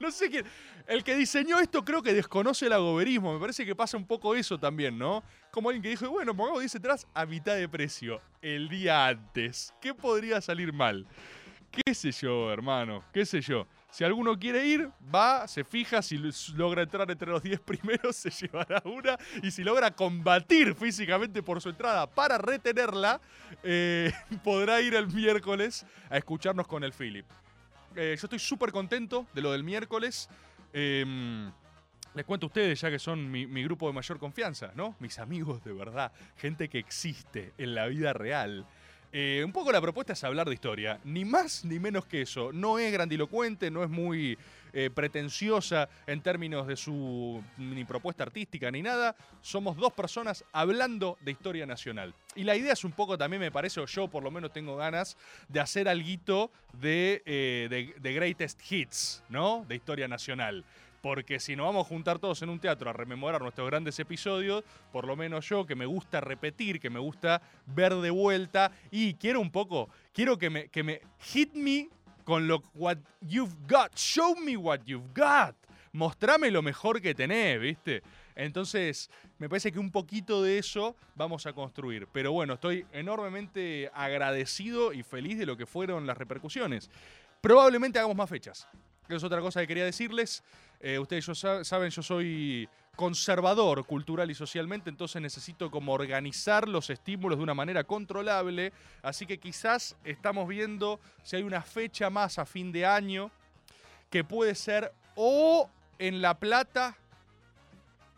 No, 0.00 0.10
sé 0.10 0.28
quién. 0.28 0.44
El 0.86 1.04
que 1.04 1.14
diseñó 1.14 1.58
esto 1.58 1.84
creo 1.84 2.02
que 2.02 2.12
desconoce 2.12 2.66
el 2.66 2.72
agoberismo. 2.72 3.32
Me 3.32 3.40
parece 3.40 3.64
que 3.64 3.74
pasa 3.74 3.96
un 3.96 4.06
poco 4.06 4.34
eso 4.34 4.58
también, 4.58 4.98
¿no? 4.98 5.22
Como 5.50 5.68
alguien 5.68 5.82
que 5.82 5.90
dijo, 5.90 6.10
bueno, 6.10 6.36
pongamos 6.36 6.60
10 6.60 6.74
atrás 6.76 7.06
a 7.14 7.24
mitad 7.24 7.54
de 7.54 7.68
precio, 7.68 8.20
el 8.40 8.68
día 8.68 9.06
antes. 9.06 9.72
¿Qué 9.80 9.94
podría 9.94 10.40
salir 10.40 10.72
mal? 10.72 11.06
¿Qué 11.70 11.94
sé 11.94 12.10
yo, 12.12 12.52
hermano? 12.52 13.04
¿Qué 13.12 13.24
sé 13.24 13.40
yo? 13.40 13.66
Si 13.92 14.04
alguno 14.04 14.38
quiere 14.38 14.66
ir, 14.66 14.88
va, 15.14 15.46
se 15.46 15.64
fija, 15.64 16.00
si 16.00 16.18
logra 16.56 16.80
entrar 16.80 17.10
entre 17.10 17.30
los 17.30 17.42
10 17.42 17.60
primeros, 17.66 18.16
se 18.16 18.30
llevará 18.30 18.82
una. 18.86 19.18
Y 19.42 19.50
si 19.50 19.62
logra 19.62 19.90
combatir 19.90 20.74
físicamente 20.74 21.42
por 21.42 21.60
su 21.60 21.68
entrada 21.68 22.06
para 22.06 22.38
retenerla, 22.38 23.20
eh, 23.62 24.10
podrá 24.42 24.80
ir 24.80 24.94
el 24.94 25.08
miércoles 25.08 25.84
a 26.08 26.16
escucharnos 26.16 26.66
con 26.66 26.82
el 26.84 26.94
Philip. 26.94 27.26
Eh, 27.94 28.16
yo 28.18 28.26
estoy 28.26 28.38
súper 28.38 28.72
contento 28.72 29.26
de 29.34 29.42
lo 29.42 29.52
del 29.52 29.62
miércoles. 29.62 30.30
Eh, 30.72 31.04
les 32.14 32.24
cuento 32.24 32.46
a 32.46 32.48
ustedes, 32.48 32.80
ya 32.80 32.90
que 32.90 32.98
son 32.98 33.30
mi, 33.30 33.46
mi, 33.46 33.62
grupo 33.62 33.88
de 33.88 33.92
mayor 33.92 34.18
confianza, 34.18 34.72
¿no? 34.74 34.96
Mis 35.00 35.18
amigos 35.18 35.62
de 35.64 35.72
verdad, 35.72 36.12
gente 36.36 36.68
que 36.68 36.78
existe 36.78 37.52
en 37.58 37.74
la 37.74 37.88
vida 37.88 38.14
real. 38.14 38.66
Eh, 39.14 39.42
un 39.44 39.52
poco 39.52 39.70
la 39.70 39.80
propuesta 39.80 40.14
es 40.14 40.24
hablar 40.24 40.48
de 40.48 40.54
historia, 40.54 40.98
ni 41.04 41.26
más 41.26 41.66
ni 41.66 41.78
menos 41.78 42.06
que 42.06 42.22
eso. 42.22 42.50
No 42.50 42.78
es 42.78 42.90
grandilocuente, 42.90 43.70
no 43.70 43.84
es 43.84 43.90
muy 43.90 44.38
eh, 44.72 44.88
pretenciosa 44.88 45.90
en 46.06 46.22
términos 46.22 46.66
de 46.66 46.76
su 46.76 47.44
ni 47.58 47.84
propuesta 47.84 48.22
artística 48.22 48.70
ni 48.70 48.80
nada. 48.80 49.14
Somos 49.42 49.76
dos 49.76 49.92
personas 49.92 50.44
hablando 50.52 51.18
de 51.20 51.32
historia 51.32 51.66
nacional. 51.66 52.14
Y 52.34 52.44
la 52.44 52.56
idea 52.56 52.72
es 52.72 52.84
un 52.84 52.92
poco 52.92 53.18
también, 53.18 53.40
me 53.40 53.52
parece, 53.52 53.80
o 53.80 53.86
yo 53.86 54.08
por 54.08 54.22
lo 54.22 54.30
menos 54.30 54.50
tengo 54.50 54.76
ganas, 54.76 55.18
de 55.46 55.60
hacer 55.60 55.88
algo 55.90 56.02
de, 56.72 57.22
eh, 57.26 57.66
de, 57.68 57.94
de 58.00 58.12
Greatest 58.14 58.60
Hits, 58.72 59.22
¿no? 59.28 59.66
De 59.68 59.74
historia 59.74 60.08
nacional 60.08 60.64
porque 61.02 61.40
si 61.40 61.56
nos 61.56 61.66
vamos 61.66 61.84
a 61.84 61.88
juntar 61.88 62.18
todos 62.18 62.40
en 62.42 62.48
un 62.48 62.60
teatro 62.60 62.88
a 62.88 62.92
rememorar 62.92 63.42
nuestros 63.42 63.68
grandes 63.68 63.98
episodios, 63.98 64.64
por 64.92 65.06
lo 65.06 65.16
menos 65.16 65.46
yo 65.48 65.66
que 65.66 65.74
me 65.74 65.84
gusta 65.84 66.20
repetir, 66.20 66.80
que 66.80 66.88
me 66.88 67.00
gusta 67.00 67.42
ver 67.66 67.94
de 67.96 68.10
vuelta 68.10 68.70
y 68.90 69.14
quiero 69.14 69.40
un 69.40 69.50
poco, 69.50 69.90
quiero 70.14 70.38
que 70.38 70.48
me, 70.48 70.68
que 70.68 70.84
me 70.84 71.02
hit 71.18 71.52
me 71.54 71.90
con 72.24 72.46
lo 72.46 72.62
what 72.74 72.98
you've 73.20 73.56
got, 73.68 73.94
show 73.96 74.36
me 74.36 74.56
what 74.56 74.80
you've 74.86 75.12
got, 75.12 75.56
mostrame 75.92 76.50
lo 76.52 76.62
mejor 76.62 77.02
que 77.02 77.14
tenés, 77.14 77.60
¿viste? 77.60 78.02
Entonces, 78.36 79.10
me 79.38 79.48
parece 79.48 79.72
que 79.72 79.80
un 79.80 79.90
poquito 79.90 80.42
de 80.42 80.58
eso 80.58 80.96
vamos 81.16 81.46
a 81.46 81.52
construir. 81.52 82.06
Pero 82.12 82.32
bueno, 82.32 82.54
estoy 82.54 82.86
enormemente 82.92 83.90
agradecido 83.92 84.92
y 84.92 85.02
feliz 85.02 85.36
de 85.36 85.46
lo 85.46 85.56
que 85.56 85.66
fueron 85.66 86.06
las 86.06 86.16
repercusiones. 86.16 86.90
Probablemente 87.40 87.98
hagamos 87.98 88.16
más 88.16 88.30
fechas. 88.30 88.68
Que 89.12 89.16
es 89.16 89.24
otra 89.24 89.42
cosa 89.42 89.60
que 89.60 89.66
quería 89.66 89.84
decirles. 89.84 90.42
Eh, 90.80 90.98
ustedes 90.98 91.26
yo 91.26 91.34
saben, 91.34 91.90
yo 91.90 92.02
soy 92.02 92.66
conservador 92.96 93.84
cultural 93.84 94.30
y 94.30 94.34
socialmente, 94.34 94.88
entonces 94.88 95.20
necesito 95.20 95.70
como 95.70 95.92
organizar 95.92 96.66
los 96.66 96.88
estímulos 96.88 97.36
de 97.36 97.42
una 97.42 97.52
manera 97.52 97.84
controlable. 97.84 98.72
Así 99.02 99.26
que 99.26 99.36
quizás 99.36 99.96
estamos 100.02 100.48
viendo 100.48 100.98
si 101.22 101.36
hay 101.36 101.42
una 101.42 101.60
fecha 101.60 102.08
más 102.08 102.38
a 102.38 102.46
fin 102.46 102.72
de 102.72 102.86
año 102.86 103.30
que 104.08 104.24
puede 104.24 104.54
ser 104.54 104.90
o 105.14 105.68
en 105.98 106.22
La 106.22 106.32
Plata 106.38 106.96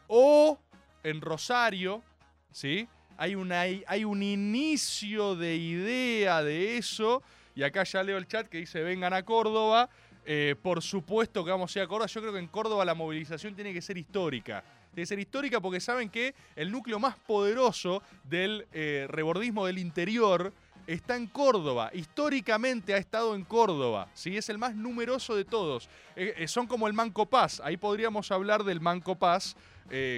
o 0.06 0.60
en 1.02 1.20
Rosario, 1.20 2.04
¿sí? 2.52 2.86
Hay, 3.16 3.34
una, 3.34 3.62
hay 3.62 4.04
un 4.04 4.22
inicio 4.22 5.34
de 5.34 5.56
idea 5.56 6.44
de 6.44 6.76
eso. 6.76 7.20
Y 7.56 7.64
acá 7.64 7.82
ya 7.84 8.02
leo 8.02 8.16
el 8.16 8.26
chat 8.28 8.48
que 8.48 8.58
dice 8.58 8.82
vengan 8.82 9.12
a 9.12 9.24
Córdoba. 9.24 9.90
Eh, 10.26 10.56
por 10.62 10.82
supuesto 10.82 11.44
que 11.44 11.50
vamos 11.50 11.74
a 11.74 11.78
ir 11.78 11.84
a 11.84 11.88
Córdoba. 11.88 12.06
Yo 12.06 12.20
creo 12.20 12.32
que 12.32 12.38
en 12.38 12.46
Córdoba 12.46 12.84
la 12.84 12.94
movilización 12.94 13.54
tiene 13.54 13.72
que 13.72 13.82
ser 13.82 13.98
histórica. 13.98 14.64
Tiene 14.92 15.02
que 15.02 15.06
ser 15.06 15.18
histórica 15.18 15.60
porque 15.60 15.80
saben 15.80 16.08
que 16.08 16.34
el 16.56 16.70
núcleo 16.70 16.98
más 16.98 17.16
poderoso 17.16 18.02
del 18.24 18.66
eh, 18.72 19.06
rebordismo 19.08 19.66
del 19.66 19.78
interior 19.78 20.52
está 20.86 21.16
en 21.16 21.26
Córdoba. 21.26 21.90
Históricamente 21.92 22.94
ha 22.94 22.98
estado 22.98 23.34
en 23.34 23.44
Córdoba. 23.44 24.08
¿sí? 24.14 24.36
Es 24.36 24.48
el 24.48 24.58
más 24.58 24.74
numeroso 24.74 25.34
de 25.36 25.44
todos. 25.44 25.88
Eh, 26.16 26.46
son 26.48 26.66
como 26.66 26.86
el 26.86 26.94
Manco 26.94 27.26
Paz. 27.26 27.60
Ahí 27.62 27.76
podríamos 27.76 28.30
hablar 28.30 28.64
del 28.64 28.80
Manco 28.80 29.16
Paz. 29.16 29.56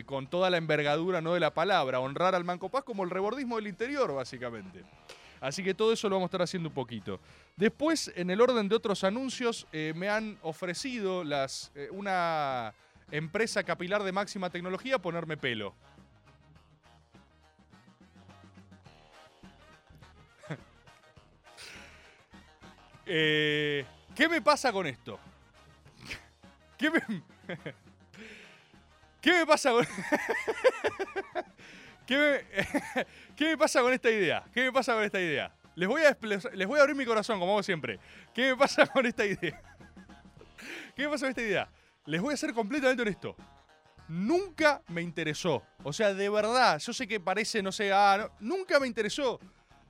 con 0.07 0.29
toda 0.29 0.49
la 0.49 0.59
envergadura 0.59 1.21
no 1.21 1.35
de 1.35 1.41
la 1.41 1.53
palabra, 1.53 1.99
honrar 1.99 2.37
al 2.37 2.45
Manco 2.45 2.69
Paz 2.69 2.85
como 2.85 3.03
el 3.03 3.11
rebordismo 3.11 3.57
del 3.57 3.67
interior, 3.67 4.15
básicamente. 4.15 4.85
Así 5.47 5.63
que 5.63 5.75
todo 5.75 5.93
eso 5.93 6.09
lo 6.09 6.17
vamos 6.17 6.27
a 6.27 6.31
estar 6.31 6.43
haciendo 6.43 6.71
un 6.71 6.75
poquito. 6.75 7.21
Después, 7.55 8.11
en 8.17 8.31
el 8.31 8.41
orden 8.41 8.69
de 8.69 8.75
otros 8.75 9.05
anuncios, 9.05 9.69
eh, 9.71 9.93
me 9.95 10.09
han 10.09 10.37
ofrecido 10.43 11.23
las, 11.23 11.71
eh, 11.77 11.87
una 11.93 12.75
empresa 13.13 13.63
capilar 13.63 14.03
de 14.03 14.11
máxima 14.11 14.51
tecnología 14.51 14.99
ponerme 14.99 15.37
pelo. 15.37 15.73
eh, 23.07 23.87
¿Qué 24.17 24.29
me 24.29 24.43
pasa 24.43 24.73
con 24.73 24.89
esto? 24.89 25.21
¿Qué 26.77 26.91
me, 26.91 26.99
¿Qué 29.21 29.31
me 29.31 29.47
pasa 29.47 29.71
con... 29.71 29.87
¿Qué 32.07 32.17
me, 32.17 33.05
¿Qué 33.37 33.45
me, 33.47 33.59
pasa 33.59 33.81
con 33.81 33.93
esta 33.93 34.11
idea? 34.11 34.45
¿Qué 34.53 34.63
me 34.63 34.73
pasa 34.73 34.95
con 34.95 35.03
esta 35.03 35.21
idea? 35.21 35.53
Les 35.75 35.89
voy, 35.89 36.03
a, 36.03 36.17
les 36.55 36.67
voy 36.67 36.79
a 36.79 36.83
abrir 36.83 36.97
mi 36.97 37.05
corazón, 37.05 37.39
como 37.39 37.53
hago 37.53 37.63
siempre. 37.63 37.99
¿Qué 38.33 38.51
me 38.51 38.57
pasa 38.57 38.87
con 38.93 39.05
esta 39.05 39.27
idea? 39.27 39.61
¿Qué 40.95 41.03
me 41.03 41.09
pasa 41.11 41.27
con 41.27 41.31
esta 41.31 41.43
idea? 41.43 41.69
Les 42.07 42.21
voy 42.21 42.33
a 42.33 42.37
ser 42.37 42.55
completamente 42.55 43.03
honesto. 43.03 43.37
Nunca 44.09 44.83
me 44.89 45.03
interesó. 45.03 45.63
O 45.83 45.93
sea, 45.93 46.15
de 46.15 46.29
verdad, 46.29 46.79
yo 46.79 46.93
sé 46.93 47.09
que 47.09 47.19
parece, 47.19 47.63
no 47.63 47.73
sé, 47.73 47.93
ah, 47.93 48.17
no, 48.41 48.57
nunca 48.57 48.79
me 48.79 48.87
interesó. 48.87 49.41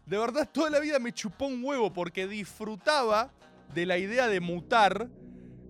De 0.06 0.16
verdad, 0.16 0.49
toda 0.50 0.70
la 0.70 0.80
vida 0.80 0.99
me 0.99 1.12
chupó 1.12 1.46
un 1.46 1.62
huevo 1.62 1.92
porque 1.92 2.26
disfrutaba 2.26 3.30
de 3.75 3.85
la 3.85 3.99
idea 3.99 4.26
de 4.28 4.40
mutar 4.40 5.08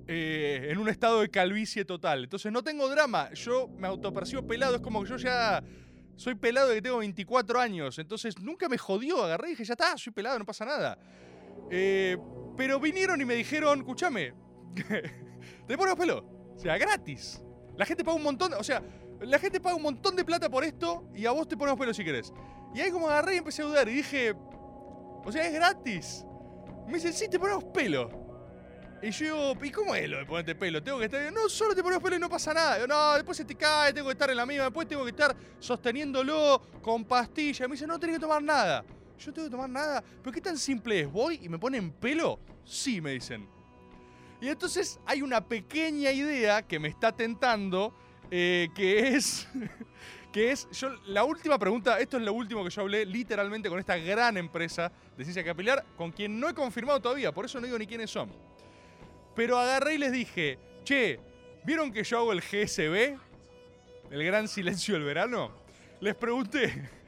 eh, 0.07 0.69
en 0.71 0.79
un 0.79 0.88
estado 0.88 1.21
de 1.21 1.29
calvicie 1.29 1.85
total. 1.85 2.25
Entonces 2.25 2.53
no 2.53 2.62
tengo 2.62 2.88
drama. 2.88 3.33
Yo 3.33 3.69
me 3.69 3.88
autopercibo 3.88 4.47
pelado. 4.47 4.76
Es 4.76 4.83
como 4.83 5.03
que 5.03 5.11
yo 5.11 5.17
ya 5.17 5.62
soy 6.17 6.35
pelado 6.35 6.71
de 6.71 6.83
tengo 6.83 6.99
24 6.99 7.61
años, 7.61 7.99
entonces 7.99 8.39
nunca 8.41 8.69
me 8.69 8.79
jodió, 8.79 9.23
agarré 9.23 9.49
y 9.49 9.51
dije, 9.51 9.65
ya 9.65 9.75
está, 9.75 9.97
soy 9.97 10.13
pelado, 10.13 10.39
no 10.39 10.45
pasa 10.45 10.65
nada. 10.65 10.99
Eh, 11.71 12.17
pero 12.57 12.81
vinieron 12.81 13.21
y 13.21 13.25
me 13.25 13.35
dijeron, 13.35 13.81
escúchame, 13.81 14.33
te 15.67 15.77
ponemos 15.77 15.99
pelo. 15.99 16.25
O 16.57 16.59
sea, 16.59 16.79
gratis. 16.79 17.43
La 17.77 17.85
gente 17.85 18.03
paga 18.03 18.17
un 18.17 18.23
montón, 18.23 18.55
o 18.55 18.65
sea, 18.65 18.83
La 19.21 19.39
gente 19.39 19.61
paga 19.61 19.77
un 19.77 19.83
montón 19.83 20.17
de 20.17 20.25
plata 20.25 20.49
por 20.49 20.65
esto 20.65 21.09
y 21.15 21.27
a 21.27 21.31
vos 21.31 21.47
te 21.49 21.57
ponemos 21.57 21.79
pelo 21.79 21.93
si 21.93 22.05
querés. 22.05 22.33
Y 22.75 22.81
ahí 22.81 22.91
como 22.91 23.09
agarré 23.09 23.35
y 23.35 23.39
empecé 23.39 23.63
a 23.63 23.67
dudar 23.67 23.89
y 23.89 23.95
dije, 23.95 24.35
o 25.25 25.33
sea, 25.33 25.47
es 25.47 25.53
gratis. 25.53 26.25
Me 26.87 26.95
dicen, 26.95 27.13
sí, 27.13 27.29
te 27.29 27.39
ponemos 27.39 27.65
pelo. 27.65 28.25
Y 29.03 29.11
yo 29.11 29.55
digo, 29.55 29.65
¿y 29.65 29.71
cómo 29.71 29.95
es 29.95 30.09
lo 30.09 30.19
de 30.19 30.25
ponerte 30.25 30.55
pelo? 30.55 30.83
Tengo 30.83 30.99
que 30.99 31.05
estar. 31.05 31.33
No, 31.33 31.49
solo 31.49 31.75
te 31.75 31.83
ponemos 31.83 32.03
pelo 32.03 32.17
y 32.17 32.19
no 32.19 32.31
pasa 32.31 32.55
nada. 32.55 32.87
No, 32.87 33.15
después 33.15 33.37
se 33.37 33.45
te 33.45 33.55
cae, 33.55 33.93
tengo 33.93 34.09
que 34.09 34.12
estar 34.12 34.31
en 34.31 34.37
la 34.37 34.47
misma, 34.47 34.65
después 34.65 34.88
tengo 34.88 35.05
que 35.05 35.11
estar 35.11 35.37
sosteniéndolo 35.59 36.62
con 36.81 37.05
pastillas. 37.05 37.69
Me 37.69 37.75
dicen, 37.75 37.88
no 37.88 38.00
tenés 38.00 38.17
que 38.17 38.21
tomar 38.21 38.43
nada. 38.43 38.85
Yo 39.19 39.33
tengo 39.33 39.49
que 39.49 39.50
tomar 39.50 39.69
nada. 39.69 40.03
¿Pero 40.23 40.33
qué 40.33 40.41
tan 40.41 40.57
simple 40.57 41.00
es? 41.00 41.12
¿Voy 41.12 41.41
y 41.43 41.49
me 41.49 41.59
ponen 41.59 41.91
pelo? 41.91 42.41
Sí, 42.65 43.00
me 43.00 43.12
dicen. 43.12 43.47
Y 44.41 44.49
entonces 44.49 44.99
hay 45.07 45.23
una 45.23 45.47
pequeña 45.47 46.11
idea 46.11 46.62
que 46.62 46.79
me 46.79 46.88
está 46.88 47.12
tentando, 47.12 47.95
eh, 48.31 48.69
que 48.75 49.15
es. 49.15 49.47
que 50.33 50.53
es. 50.53 50.69
Yo, 50.73 50.91
la 51.07 51.25
última 51.25 51.59
pregunta, 51.59 51.99
esto 51.99 52.17
es 52.17 52.23
lo 52.23 52.33
último 52.33 52.65
que 52.65 52.71
yo 52.71 52.83
hablé 52.83 53.05
literalmente 53.05 53.69
con 53.69 53.79
esta 53.79 53.97
gran 53.99 54.37
empresa 54.38 54.91
de 55.17 55.25
ciencia 55.25 55.45
capilar, 55.45 55.85
con 55.97 56.12
quien 56.12 56.38
no 56.41 56.49
he 56.49 56.55
confirmado 56.55 57.00
todavía, 57.00 57.33
por 57.33 57.45
eso 57.45 57.61
no 57.61 57.67
digo 57.67 57.79
ni 57.79 57.87
quiénes 57.87 58.11
son. 58.11 58.31
Pero 59.37 59.59
agarré 59.59 59.95
y 59.95 59.99
les 59.99 60.11
dije, 60.11 60.59
che, 60.83 61.21
¿vieron 61.62 61.93
que 61.93 62.02
yo 62.02 62.19
hago 62.19 62.33
el 62.33 62.40
GSB? 62.40 63.19
El 64.11 64.25
gran 64.25 64.49
silencio 64.49 64.95
del 64.95 65.05
verano. 65.05 65.52
Les 66.00 66.14
pregunté. 66.14 66.90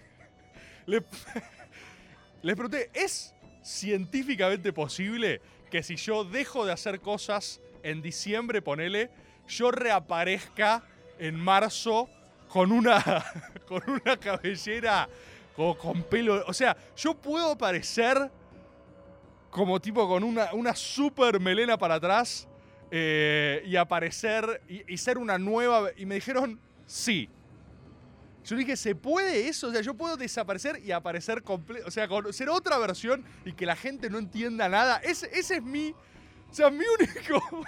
Les, 2.42 2.56
pregunté, 2.56 2.90
¿es 2.94 3.34
científicamente 3.62 4.72
posible 4.72 5.42
que 5.70 5.82
si 5.82 5.96
yo 5.96 6.24
dejo 6.24 6.64
de 6.64 6.72
hacer 6.72 7.00
cosas 7.00 7.60
en 7.82 8.00
diciembre, 8.00 8.62
ponele, 8.62 9.10
yo 9.46 9.70
reaparezca 9.70 10.82
en 11.18 11.38
marzo 11.38 12.08
con 12.48 12.72
una, 12.72 13.02
con 13.68 13.82
una 13.86 14.16
cabellera 14.16 15.08
como 15.54 15.76
con 15.76 16.02
pelo? 16.04 16.42
O 16.46 16.54
sea, 16.54 16.74
yo 16.96 17.14
puedo 17.14 17.58
parecer 17.58 18.30
como 19.50 19.80
tipo 19.80 20.06
con 20.08 20.24
una, 20.24 20.52
una 20.52 20.74
super 20.74 21.40
melena 21.40 21.78
para 21.78 21.94
atrás 21.94 22.48
eh, 22.90 23.62
y 23.66 23.76
aparecer 23.76 24.62
y, 24.68 24.96
ser 24.96 25.18
una 25.18 25.38
nueva. 25.38 25.90
Y 25.96 26.06
me 26.06 26.16
dijeron, 26.16 26.60
sí. 26.86 27.28
Yo 28.44 28.56
dije, 28.56 28.76
¿se 28.76 28.94
puede 28.94 29.48
eso? 29.48 29.68
O 29.68 29.72
sea, 29.72 29.82
yo 29.82 29.94
puedo 29.94 30.16
desaparecer 30.16 30.80
y 30.84 30.92
aparecer 30.92 31.42
completo. 31.42 31.86
O 31.86 31.90
sea, 31.90 32.08
con- 32.08 32.32
ser 32.32 32.48
otra 32.48 32.78
versión 32.78 33.24
y 33.44 33.52
que 33.52 33.66
la 33.66 33.76
gente 33.76 34.08
no 34.08 34.18
entienda 34.18 34.68
nada. 34.68 34.98
Ese, 34.98 35.28
ese 35.32 35.56
es 35.56 35.62
mi. 35.62 35.90
O 36.50 36.54
sea, 36.54 36.70
mi 36.70 36.84
único. 36.98 37.66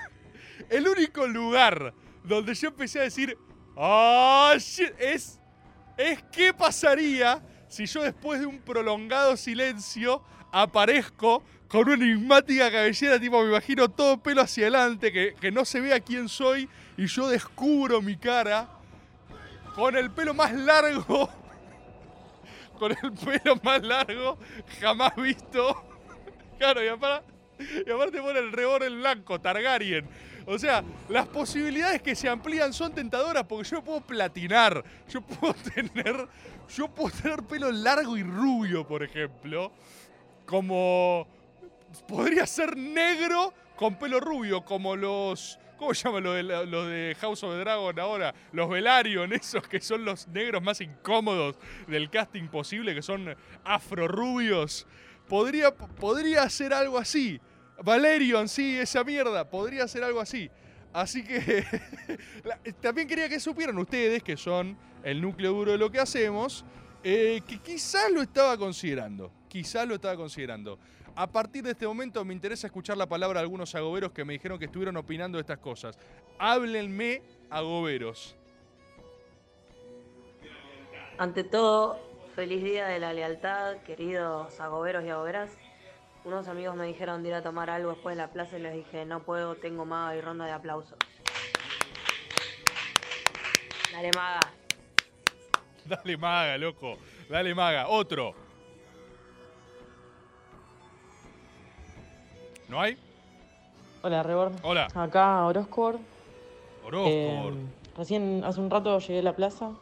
El 0.68 0.88
único 0.88 1.26
lugar 1.26 1.92
donde 2.24 2.54
yo 2.54 2.68
empecé 2.68 3.00
a 3.00 3.02
decir. 3.02 3.36
¡Ah, 3.76 4.54
shit! 4.58 4.92
Es. 4.98 5.38
Es 5.96 6.22
qué 6.32 6.54
pasaría 6.54 7.42
si 7.68 7.84
yo 7.84 8.02
después 8.02 8.40
de 8.40 8.46
un 8.46 8.58
prolongado 8.58 9.36
silencio 9.36 10.22
aparezco 10.50 11.44
con 11.70 11.88
una 11.88 11.94
enigmática 11.94 12.68
cabellera, 12.68 13.20
tipo, 13.20 13.40
me 13.42 13.50
imagino 13.50 13.88
todo 13.88 14.20
pelo 14.20 14.42
hacia 14.42 14.64
adelante, 14.64 15.12
que, 15.12 15.34
que 15.40 15.52
no 15.52 15.64
se 15.64 15.80
vea 15.80 16.00
quién 16.00 16.28
soy, 16.28 16.68
y 16.96 17.06
yo 17.06 17.28
descubro 17.28 18.02
mi 18.02 18.16
cara 18.16 18.68
con 19.76 19.96
el 19.96 20.10
pelo 20.10 20.34
más 20.34 20.52
largo, 20.52 21.30
con 22.78 22.90
el 22.90 23.12
pelo 23.12 23.54
más 23.62 23.82
largo 23.82 24.36
jamás 24.80 25.14
visto. 25.16 25.86
Claro, 26.58 26.84
y 26.84 26.88
aparte, 26.88 27.32
y 27.86 27.90
aparte 27.90 28.20
pone 28.20 28.38
el 28.38 28.52
rebor 28.52 28.82
en 28.82 29.00
blanco, 29.00 29.40
Targaryen. 29.40 30.06
O 30.44 30.58
sea, 30.58 30.84
las 31.08 31.26
posibilidades 31.26 32.02
que 32.02 32.14
se 32.14 32.28
amplían 32.28 32.74
son 32.74 32.92
tentadoras 32.92 33.44
porque 33.44 33.66
yo 33.70 33.82
puedo 33.82 34.02
platinar, 34.02 34.84
yo 35.08 35.22
puedo 35.22 35.54
tener, 35.74 36.28
yo 36.76 36.88
puedo 36.88 37.16
tener 37.16 37.42
pelo 37.44 37.70
largo 37.72 38.18
y 38.18 38.22
rubio, 38.22 38.86
por 38.86 39.02
ejemplo, 39.02 39.72
como 40.44 41.26
podría 42.06 42.46
ser 42.46 42.76
negro 42.76 43.52
con 43.76 43.96
pelo 43.98 44.20
rubio, 44.20 44.64
como 44.64 44.96
los. 44.96 45.58
¿Cómo 45.78 45.94
se 45.94 46.04
llama 46.06 46.20
lo 46.20 46.34
de, 46.34 47.16
House 47.22 47.42
of 47.42 47.52
the 47.52 47.58
Dragon 47.60 47.98
ahora? 47.98 48.34
Los 48.52 48.68
Velaryon, 48.68 49.32
esos 49.32 49.66
que 49.66 49.80
son 49.80 50.04
los 50.04 50.28
negros 50.28 50.62
más 50.62 50.80
incómodos 50.82 51.56
del 51.86 52.10
casting 52.10 52.48
posible, 52.48 52.94
que 52.94 53.00
son 53.00 53.34
afro-rubios. 53.64 54.86
Podría, 55.26 55.74
podría 55.74 56.48
ser 56.50 56.74
algo 56.74 56.98
así. 56.98 57.40
Valerion, 57.82 58.46
sí, 58.48 58.76
esa 58.76 59.04
mierda. 59.04 59.48
Podría 59.48 59.88
ser 59.88 60.04
algo 60.04 60.20
así. 60.20 60.50
Así 60.92 61.24
que 61.24 61.64
la- 62.44 62.58
también 62.80 63.08
quería 63.08 63.28
que 63.28 63.40
supieran 63.40 63.78
ustedes, 63.78 64.22
que 64.22 64.36
son 64.36 64.76
el 65.02 65.20
núcleo 65.22 65.52
duro 65.52 65.72
de 65.72 65.78
lo 65.78 65.90
que 65.90 65.98
hacemos, 66.00 66.64
eh, 67.02 67.40
que 67.48 67.58
quizás 67.58 68.10
lo 68.10 68.20
estaba 68.20 68.58
considerando. 68.58 69.32
Quizás 69.48 69.86
lo 69.88 69.94
estaba 69.94 70.16
considerando. 70.16 70.78
A 71.16 71.26
partir 71.26 71.62
de 71.62 71.72
este 71.72 71.86
momento 71.86 72.24
me 72.24 72.32
interesa 72.32 72.66
escuchar 72.66 72.96
la 72.96 73.06
palabra 73.06 73.40
de 73.40 73.44
algunos 73.44 73.74
agoberos 73.74 74.12
que 74.12 74.24
me 74.24 74.32
dijeron 74.32 74.58
que 74.58 74.66
estuvieron 74.66 74.96
opinando 74.96 75.38
de 75.38 75.42
estas 75.42 75.58
cosas. 75.58 75.98
Háblenme, 76.38 77.22
agoberos. 77.50 78.36
Ante 81.18 81.44
todo, 81.44 81.98
feliz 82.34 82.62
día 82.62 82.86
de 82.86 82.98
la 82.98 83.12
lealtad, 83.12 83.76
queridos 83.78 84.58
agoberos 84.60 85.04
y 85.04 85.10
agoberas. 85.10 85.50
Unos 86.24 86.48
amigos 86.48 86.76
me 86.76 86.86
dijeron 86.86 87.22
de 87.22 87.30
ir 87.30 87.34
a 87.34 87.42
tomar 87.42 87.70
algo 87.70 87.90
después 87.90 88.16
de 88.16 88.22
la 88.22 88.30
plaza 88.30 88.58
y 88.58 88.62
les 88.62 88.74
dije, 88.74 89.04
no 89.04 89.22
puedo, 89.22 89.56
tengo 89.56 89.84
maga 89.84 90.16
y 90.16 90.20
ronda 90.20 90.46
de 90.46 90.52
aplausos. 90.52 90.96
Dale 93.92 94.10
maga. 94.12 94.40
Dale 95.84 96.16
maga, 96.16 96.56
loco. 96.56 96.98
Dale 97.28 97.54
maga. 97.54 97.88
Otro. 97.88 98.49
¿No 102.70 102.80
hay? 102.80 102.96
Hola, 104.02 104.22
Rebor. 104.22 104.52
Hola. 104.62 104.86
Acá 104.94 105.44
Orozco. 105.44 105.98
Orozco. 106.84 107.08
Eh, 107.08 107.52
recién 107.96 108.42
hace 108.44 108.60
un 108.60 108.70
rato 108.70 108.98
llegué 109.00 109.18
a 109.18 109.22
la 109.22 109.34
plaza 109.36 109.72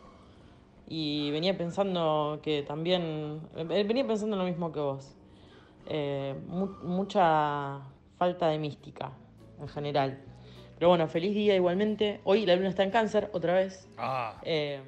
y 0.89 1.31
venía 1.31 1.57
pensando 1.57 2.41
que 2.43 2.63
también. 2.63 3.41
eh, 3.57 3.85
Venía 3.85 4.07
pensando 4.07 4.37
lo 4.37 4.45
mismo 4.45 4.73
que 4.73 4.81
vos. 4.81 5.15
Eh, 5.87 6.35
mu- 6.49 6.77
mucha 6.83 7.81
falta 8.19 8.49
de 8.49 8.59
mística 8.59 9.13
en 9.61 9.69
general. 9.69 10.19
Pero 10.79 10.89
bueno, 10.89 11.07
feliz 11.09 11.35
día 11.35 11.55
igualmente. 11.55 12.21
Hoy 12.25 12.47
la 12.47 12.57
luna 12.57 12.69
está 12.71 12.85
en 12.85 12.91
cáncer, 12.91 13.31
otra 13.35 13.53
vez. 13.55 13.87
Ah. 13.99 14.41
Eh, 14.43 14.81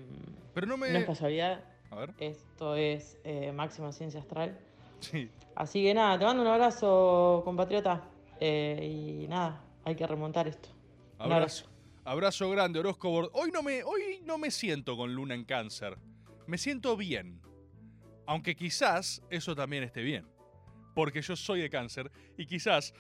Pero 0.55 0.67
no 0.67 0.77
me. 0.77 0.91
no 0.91 0.99
es 1.01 1.05
casualidad. 1.05 1.61
A 1.91 1.97
ver. 1.97 2.15
Esto 2.19 2.77
es 2.77 3.19
máxima 3.55 3.93
ciencia 3.93 4.21
astral. 4.21 4.57
Sí. 5.01 5.31
Así 5.55 5.83
que 5.83 5.93
nada, 5.95 6.19
te 6.19 6.25
mando 6.25 6.43
un 6.43 6.49
abrazo, 6.49 7.43
compatriota. 7.45 8.03
Eh, 8.39 9.21
y 9.25 9.29
nada, 9.29 9.63
hay 9.85 9.95
que 9.95 10.07
remontar 10.07 10.49
esto. 10.49 10.69
Un 11.19 11.33
Abrazo. 11.33 11.67
Abrazo 12.05 12.49
grande, 12.51 12.79
Orozco. 12.79 13.11
Bord- 13.11 13.31
Hoy 13.35 13.51
no, 13.53 13.63
me, 13.63 13.83
hoy 13.83 14.21
no 14.25 14.39
me 14.39 14.51
siento 14.51 14.97
con 14.97 15.15
luna 15.15 15.35
en 15.35 15.45
cáncer. 15.45 15.99
Me 16.47 16.57
siento 16.57 16.97
bien. 16.97 17.41
Aunque 18.27 18.57
quizás 18.57 19.23
eso 19.29 19.55
también 19.55 19.83
esté 19.83 20.03
bien. 20.03 20.27
Porque 20.95 21.21
yo 21.21 21.37
soy 21.37 21.61
de 21.61 21.69
cáncer 21.71 22.11
y 22.39 22.47
quizás 22.47 22.95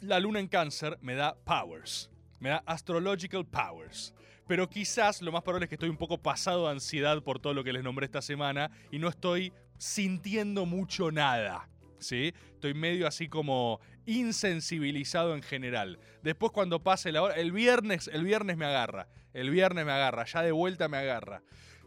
la 0.00 0.20
luna 0.20 0.38
en 0.40 0.48
cáncer 0.48 0.98
me 1.00 1.14
da 1.14 1.34
powers. 1.44 2.10
Me 2.38 2.50
da 2.50 2.62
astrological 2.66 3.44
powers. 3.46 4.14
Pero 4.46 4.68
quizás 4.68 5.22
lo 5.22 5.32
más 5.32 5.42
probable 5.42 5.64
es 5.64 5.68
que 5.70 5.74
estoy 5.76 5.88
un 5.88 5.96
poco 5.96 6.18
pasado 6.18 6.66
de 6.66 6.72
ansiedad 6.72 7.22
por 7.22 7.38
todo 7.40 7.54
lo 7.54 7.64
que 7.64 7.72
les 7.72 7.82
nombré 7.82 8.04
esta 8.06 8.20
semana 8.22 8.70
y 8.92 8.98
no 8.98 9.08
estoy 9.08 9.52
sintiendo 9.78 10.66
mucho 10.66 11.10
nada. 11.10 11.68
¿Sí? 11.98 12.34
Estoy 12.52 12.74
medio 12.74 13.06
así 13.06 13.28
como 13.28 13.80
insensibilizado 14.06 15.34
en 15.34 15.42
general. 15.42 15.98
Después 16.22 16.52
cuando 16.52 16.82
pase 16.82 17.12
la 17.12 17.22
hora, 17.22 17.34
el 17.34 17.52
viernes, 17.52 18.08
el 18.12 18.24
viernes 18.24 18.56
me 18.56 18.66
agarra. 18.66 19.08
El 19.32 19.50
viernes 19.50 19.84
me 19.84 19.92
agarra, 19.92 20.24
ya 20.26 20.42
de 20.42 20.52
vuelta 20.52 20.88
me 20.88 20.98
agarra. 20.98 21.42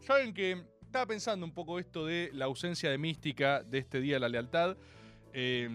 Saben 0.06 0.34
que 0.34 0.64
estaba 0.82 1.06
pensando 1.06 1.46
un 1.46 1.54
poco 1.54 1.80
esto 1.80 2.06
de 2.06 2.30
la 2.34 2.46
ausencia 2.46 2.90
de 2.90 2.98
mística 2.98 3.64
de 3.64 3.78
este 3.78 4.02
Día 4.02 4.16
de 4.16 4.20
la 4.22 4.30
Lealtad. 4.30 4.78
Eh, 5.34 5.70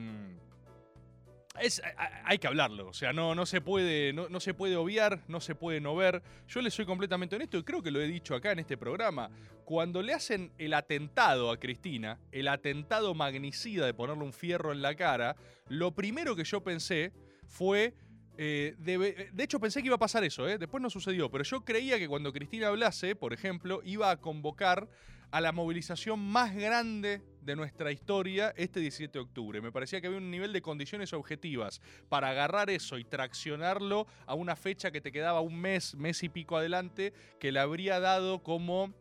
es, 1.61 1.83
hay 2.25 2.38
que 2.38 2.47
hablarlo, 2.47 2.88
o 2.88 2.93
sea, 2.93 3.12
no, 3.12 3.35
no, 3.35 3.47
se 3.47 3.61
puede, 3.61 4.12
no, 4.12 4.41
se 4.41 4.55
puede 4.55 4.77
obviar, 4.77 5.23
no 5.29 5.41
se 5.41 5.55
puede 5.55 5.81
no 5.81 5.95
ver. 5.95 6.23
Yo 6.49 6.62
le 6.62 6.71
soy 6.71 6.87
completamente 6.87 7.37
honesto 7.37 7.59
y 7.59 7.62
creo 7.62 7.83
que 7.83 7.91
lo 7.91 8.01
he 8.01 8.07
dicho 8.07 8.35
acá 8.35 8.53
en 8.53 8.61
este 8.61 8.77
programa. 8.77 9.31
Cuando 9.65 10.03
le 10.03 10.15
hacen 10.15 10.53
el 10.59 10.75
atentado 10.75 11.51
a 11.51 11.59
Cristina, 11.59 12.19
el 12.33 12.49
atentado 12.49 13.15
magnicida 13.15 13.87
de 13.87 13.95
ponerle 13.95 14.25
un 14.25 14.33
fierro 14.33 14.73
en 14.73 14.83
la 14.83 14.95
cara, 14.95 15.37
lo 15.69 15.95
primero 15.95 16.35
que 16.35 16.45
yo 16.45 16.62
pensé 16.62 17.12
fue... 17.47 17.95
eh, 18.38 18.75
de 18.79 19.45
hecho 19.45 19.61
pensé 19.61 19.81
que 19.81 19.87
iba 19.87 19.97
a 19.97 19.99
pasar 19.99 20.25
eso, 20.25 20.49
¿eh? 20.49 20.59
después 20.59 20.83
no 20.83 20.91
sucedió, 20.91 21.31
pero 21.31 21.45
yo 21.45 21.65
creía 21.65 21.99
que 21.99 22.09
cuando 22.09 22.33
Cristina 22.33 22.69
hablase, 22.69 23.15
por 23.15 23.33
ejemplo, 23.33 23.83
iba 23.85 24.11
a 24.11 24.17
convocar 24.17 24.88
a 25.33 25.40
la 25.40 25.51
movilización 25.51 26.21
más 26.21 26.55
grande 26.55 27.23
de 27.40 27.57
nuestra 27.57 27.90
historia 27.90 28.53
este 28.57 28.81
17 28.81 29.18
de 29.18 29.25
octubre. 29.25 29.61
Me 29.61 29.73
parecía 29.73 30.01
que 30.01 30.07
había 30.07 30.18
un 30.18 30.31
nivel 30.31 30.53
de 30.53 30.61
condiciones 30.61 31.12
objetivas 31.14 31.81
para 32.09 32.29
agarrar 32.29 32.71
eso 32.71 32.99
y 32.99 33.05
traccionarlo 33.05 34.07
a 34.27 34.35
una 34.35 34.57
fecha 34.57 34.90
que 34.90 35.01
te 35.01 35.11
quedaba 35.11 35.40
un 35.40 35.59
mes, 35.59 35.95
mes 35.97 36.23
y 36.23 36.29
pico 36.29 36.57
adelante, 36.57 37.14
que 37.40 37.51
le 37.51 37.61
habría 37.61 37.99
dado 37.99 38.42
como 38.42 38.95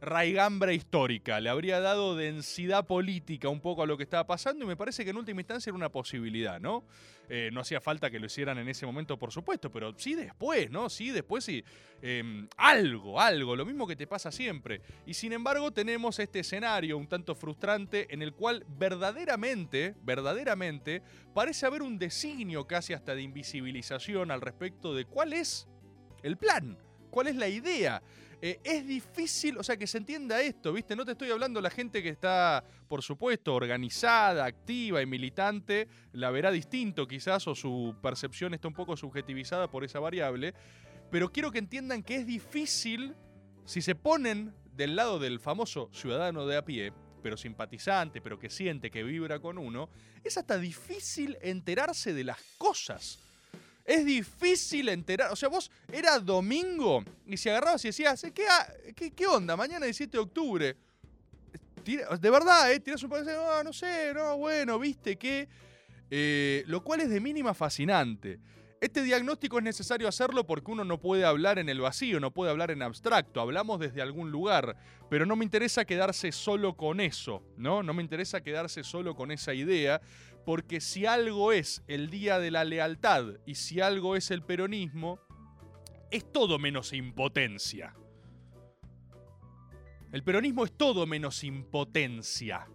raigambre 0.00 0.74
histórica, 0.74 1.40
le 1.40 1.48
habría 1.48 1.80
dado 1.80 2.16
densidad 2.16 2.86
política 2.86 3.48
un 3.48 3.60
poco 3.60 3.82
a 3.82 3.86
lo 3.86 3.96
que 3.96 4.02
estaba 4.02 4.26
pasando 4.26 4.64
y 4.64 4.68
me 4.68 4.76
parece 4.76 5.04
que 5.04 5.10
en 5.10 5.16
última 5.16 5.40
instancia 5.40 5.70
era 5.70 5.76
una 5.76 5.90
posibilidad, 5.90 6.60
¿no? 6.60 6.84
Eh, 7.28 7.50
no 7.52 7.60
hacía 7.60 7.80
falta 7.80 8.10
que 8.10 8.20
lo 8.20 8.26
hicieran 8.26 8.58
en 8.58 8.68
ese 8.68 8.86
momento, 8.86 9.18
por 9.18 9.32
supuesto, 9.32 9.70
pero 9.70 9.92
sí 9.96 10.14
después, 10.14 10.70
¿no? 10.70 10.88
Sí 10.88 11.10
después, 11.10 11.44
sí. 11.44 11.64
eh, 12.02 12.46
algo, 12.56 13.20
algo, 13.20 13.56
lo 13.56 13.66
mismo 13.66 13.86
que 13.86 13.96
te 13.96 14.06
pasa 14.06 14.30
siempre. 14.30 14.80
Y 15.06 15.14
sin 15.14 15.32
embargo 15.32 15.72
tenemos 15.72 16.18
este 16.18 16.40
escenario 16.40 16.96
un 16.96 17.08
tanto 17.08 17.34
frustrante 17.34 18.12
en 18.14 18.22
el 18.22 18.32
cual 18.32 18.64
verdaderamente, 18.68 19.94
verdaderamente, 20.02 21.02
parece 21.34 21.66
haber 21.66 21.82
un 21.82 21.98
designio 21.98 22.66
casi 22.66 22.92
hasta 22.92 23.14
de 23.14 23.22
invisibilización 23.22 24.30
al 24.30 24.40
respecto 24.40 24.94
de 24.94 25.04
cuál 25.04 25.32
es 25.32 25.66
el 26.22 26.36
plan, 26.36 26.78
cuál 27.10 27.28
es 27.28 27.36
la 27.36 27.48
idea. 27.48 28.02
Eh, 28.42 28.60
es 28.62 28.86
difícil, 28.86 29.56
o 29.56 29.62
sea, 29.62 29.78
que 29.78 29.86
se 29.86 29.96
entienda 29.96 30.42
esto, 30.42 30.72
¿viste? 30.72 30.94
No 30.94 31.06
te 31.06 31.12
estoy 31.12 31.30
hablando 31.30 31.60
la 31.60 31.70
gente 31.70 32.02
que 32.02 32.10
está, 32.10 32.62
por 32.86 33.02
supuesto, 33.02 33.54
organizada, 33.54 34.44
activa 34.44 35.00
y 35.00 35.06
militante, 35.06 35.88
la 36.12 36.30
verá 36.30 36.50
distinto 36.50 37.08
quizás, 37.08 37.46
o 37.48 37.54
su 37.54 37.96
percepción 38.02 38.52
está 38.52 38.68
un 38.68 38.74
poco 38.74 38.96
subjetivizada 38.96 39.70
por 39.70 39.84
esa 39.84 40.00
variable, 40.00 40.52
pero 41.10 41.32
quiero 41.32 41.50
que 41.50 41.58
entiendan 41.58 42.02
que 42.02 42.16
es 42.16 42.26
difícil, 42.26 43.14
si 43.64 43.80
se 43.80 43.94
ponen 43.94 44.54
del 44.74 44.96
lado 44.96 45.18
del 45.18 45.40
famoso 45.40 45.88
ciudadano 45.92 46.46
de 46.46 46.58
a 46.58 46.64
pie, 46.64 46.92
pero 47.22 47.38
simpatizante, 47.38 48.20
pero 48.20 48.38
que 48.38 48.50
siente, 48.50 48.90
que 48.90 49.02
vibra 49.02 49.40
con 49.40 49.56
uno, 49.56 49.88
es 50.22 50.36
hasta 50.36 50.58
difícil 50.58 51.38
enterarse 51.40 52.12
de 52.12 52.24
las 52.24 52.38
cosas. 52.58 53.25
Es 53.86 54.04
difícil 54.04 54.88
enterar. 54.88 55.32
O 55.32 55.36
sea, 55.36 55.48
vos 55.48 55.70
era 55.92 56.18
domingo 56.18 57.04
y 57.24 57.36
si 57.36 57.48
agarrabas 57.48 57.84
y 57.84 57.88
decías, 57.88 58.22
"Eh, 58.24 58.32
¿qué, 58.32 58.44
qué, 58.94 59.12
qué 59.12 59.26
onda? 59.26 59.56
Mañana 59.56 59.86
17 59.86 60.16
de 60.16 60.22
octubre. 60.22 60.76
De 61.84 62.30
verdad, 62.30 62.72
¿eh? 62.72 62.80
Tirás 62.80 63.02
un 63.04 63.10
par 63.10 63.24
de. 63.24 63.32
No, 63.32 63.62
no 63.62 63.72
sé, 63.72 64.12
no, 64.12 64.36
bueno, 64.38 64.76
viste 64.78 65.16
que. 65.16 65.48
Eh, 66.10 66.64
lo 66.66 66.82
cual 66.82 67.02
es 67.02 67.08
de 67.10 67.20
mínima 67.20 67.54
fascinante. 67.54 68.40
Este 68.80 69.02
diagnóstico 69.02 69.58
es 69.58 69.64
necesario 69.64 70.06
hacerlo 70.06 70.46
porque 70.46 70.70
uno 70.70 70.84
no 70.84 71.00
puede 71.00 71.24
hablar 71.24 71.58
en 71.58 71.68
el 71.68 71.80
vacío, 71.80 72.20
no 72.20 72.30
puede 72.30 72.50
hablar 72.50 72.70
en 72.70 72.82
abstracto, 72.82 73.40
hablamos 73.40 73.80
desde 73.80 74.02
algún 74.02 74.30
lugar, 74.30 74.76
pero 75.08 75.24
no 75.24 75.34
me 75.34 75.44
interesa 75.44 75.86
quedarse 75.86 76.30
solo 76.30 76.76
con 76.76 77.00
eso, 77.00 77.42
¿no? 77.56 77.82
No 77.82 77.94
me 77.94 78.02
interesa 78.02 78.42
quedarse 78.42 78.84
solo 78.84 79.16
con 79.16 79.30
esa 79.30 79.54
idea, 79.54 80.02
porque 80.46 80.80
si 80.80 81.06
algo 81.06 81.50
es 81.50 81.82
el 81.88 82.08
Día 82.08 82.38
de 82.38 82.52
la 82.52 82.64
Lealtad 82.64 83.40
y 83.46 83.56
si 83.56 83.80
algo 83.80 84.14
es 84.14 84.30
el 84.30 84.44
peronismo, 84.44 85.18
es 86.08 86.32
todo 86.32 86.60
menos 86.60 86.92
impotencia. 86.92 87.96
El 90.12 90.22
peronismo 90.22 90.64
es 90.64 90.70
todo 90.70 91.04
menos 91.04 91.42
impotencia. 91.42 92.68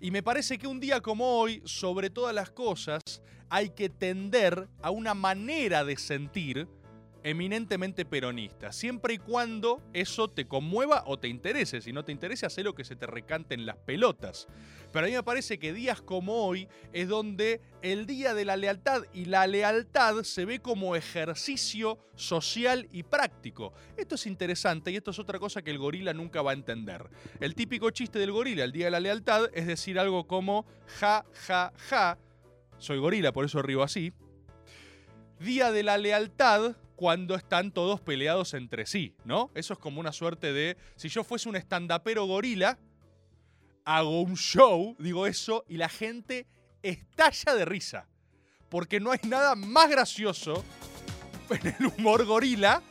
Y 0.00 0.12
me 0.12 0.22
parece 0.22 0.58
que 0.58 0.68
un 0.68 0.78
día 0.78 1.00
como 1.00 1.40
hoy, 1.40 1.60
sobre 1.64 2.08
todas 2.08 2.32
las 2.32 2.50
cosas, 2.50 3.02
hay 3.48 3.70
que 3.70 3.88
tender 3.88 4.68
a 4.82 4.92
una 4.92 5.12
manera 5.12 5.84
de 5.84 5.96
sentir 5.96 6.68
eminentemente 7.26 8.04
peronista, 8.04 8.70
siempre 8.70 9.14
y 9.14 9.18
cuando 9.18 9.82
eso 9.92 10.28
te 10.28 10.46
conmueva 10.46 11.02
o 11.06 11.18
te 11.18 11.26
interese. 11.26 11.80
Si 11.80 11.92
no 11.92 12.04
te 12.04 12.12
interesa, 12.12 12.46
haz 12.46 12.56
lo 12.58 12.76
que 12.76 12.84
se 12.84 12.94
te 12.94 13.04
recanten 13.04 13.66
las 13.66 13.78
pelotas. 13.78 14.46
Pero 14.92 15.06
a 15.06 15.08
mí 15.08 15.14
me 15.14 15.22
parece 15.22 15.58
que 15.58 15.72
días 15.72 16.00
como 16.00 16.46
hoy 16.46 16.68
es 16.92 17.08
donde 17.08 17.60
el 17.82 18.06
día 18.06 18.34
de 18.34 18.44
la 18.44 18.56
lealtad 18.56 19.02
y 19.12 19.26
la 19.26 19.46
lealtad 19.46 20.22
se 20.22 20.44
ve 20.44 20.60
como 20.60 20.96
ejercicio 20.96 21.98
social 22.14 22.88
y 22.90 23.02
práctico. 23.02 23.72
Esto 23.96 24.14
es 24.14 24.26
interesante 24.26 24.90
y 24.90 24.96
esto 24.96 25.10
es 25.10 25.18
otra 25.18 25.38
cosa 25.38 25.62
que 25.62 25.70
el 25.70 25.78
gorila 25.78 26.14
nunca 26.14 26.42
va 26.42 26.52
a 26.52 26.54
entender. 26.54 27.08
El 27.40 27.54
típico 27.54 27.90
chiste 27.90 28.18
del 28.18 28.32
gorila, 28.32 28.64
el 28.64 28.72
día 28.72 28.86
de 28.86 28.90
la 28.90 29.00
lealtad, 29.00 29.50
es 29.52 29.66
decir 29.66 29.98
algo 29.98 30.26
como 30.26 30.66
ja, 30.98 31.24
ja, 31.46 31.72
ja. 31.88 32.18
Soy 32.78 32.98
gorila, 32.98 33.32
por 33.32 33.44
eso 33.44 33.62
río 33.62 33.82
así. 33.82 34.12
Día 35.38 35.70
de 35.70 35.82
la 35.82 35.98
lealtad 35.98 36.76
cuando 36.96 37.34
están 37.34 37.70
todos 37.72 38.00
peleados 38.00 38.54
entre 38.54 38.86
sí, 38.86 39.14
¿no? 39.24 39.50
Eso 39.54 39.74
es 39.74 39.78
como 39.78 40.00
una 40.00 40.12
suerte 40.12 40.52
de. 40.52 40.76
Si 40.96 41.08
yo 41.08 41.22
fuese 41.22 41.48
un 41.48 41.56
estandapero 41.56 42.24
gorila, 42.24 42.78
hago 43.86 44.20
un 44.20 44.36
show, 44.36 44.94
digo 44.98 45.26
eso, 45.26 45.64
y 45.68 45.78
la 45.78 45.88
gente 45.88 46.46
estalla 46.82 47.54
de 47.54 47.64
risa. 47.64 48.06
Porque 48.68 49.00
no 49.00 49.12
hay 49.12 49.20
nada 49.22 49.54
más 49.54 49.88
gracioso 49.88 50.62
en 51.48 51.74
el 51.78 51.86
humor 51.86 52.26
gorila 52.26 52.82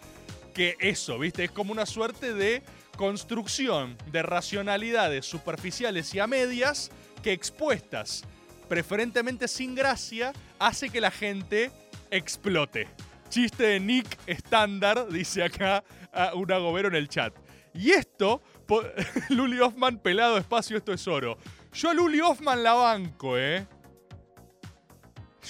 que 0.53 0.77
eso, 0.79 1.19
¿viste? 1.19 1.43
Es 1.43 1.51
como 1.51 1.73
una 1.73 1.85
suerte 1.85 2.33
de 2.33 2.63
construcción 2.95 3.97
de 4.09 4.23
racionalidades 4.23 5.25
superficiales 5.25 6.15
y 6.15 6.19
a 6.19 6.27
medias 6.27 6.89
que 7.21 7.33
expuestas, 7.33 8.23
preferentemente 8.69 9.49
sin 9.49 9.75
gracia, 9.75 10.31
hace 10.59 10.89
que 10.89 11.01
la 11.01 11.11
gente 11.11 11.71
explote. 12.09 12.87
Chiste 13.27 13.63
de 13.63 13.79
Nick 13.81 14.17
estándar, 14.27 15.09
dice 15.09 15.43
acá 15.43 15.83
a 16.13 16.33
un 16.35 16.49
agobero 16.49 16.87
en 16.87 16.95
el 16.95 17.09
chat. 17.09 17.35
Y 17.73 17.91
esto, 17.91 18.41
Luli 19.29 19.59
Hoffman 19.59 19.99
pelado 19.99 20.37
espacio, 20.37 20.77
esto 20.77 20.93
es 20.93 21.07
oro. 21.07 21.37
Yo 21.73 21.89
a 21.89 21.93
Luli 21.93 22.21
Hoffman 22.21 22.63
la 22.63 22.73
banco, 22.73 23.37
¿eh? 23.37 23.67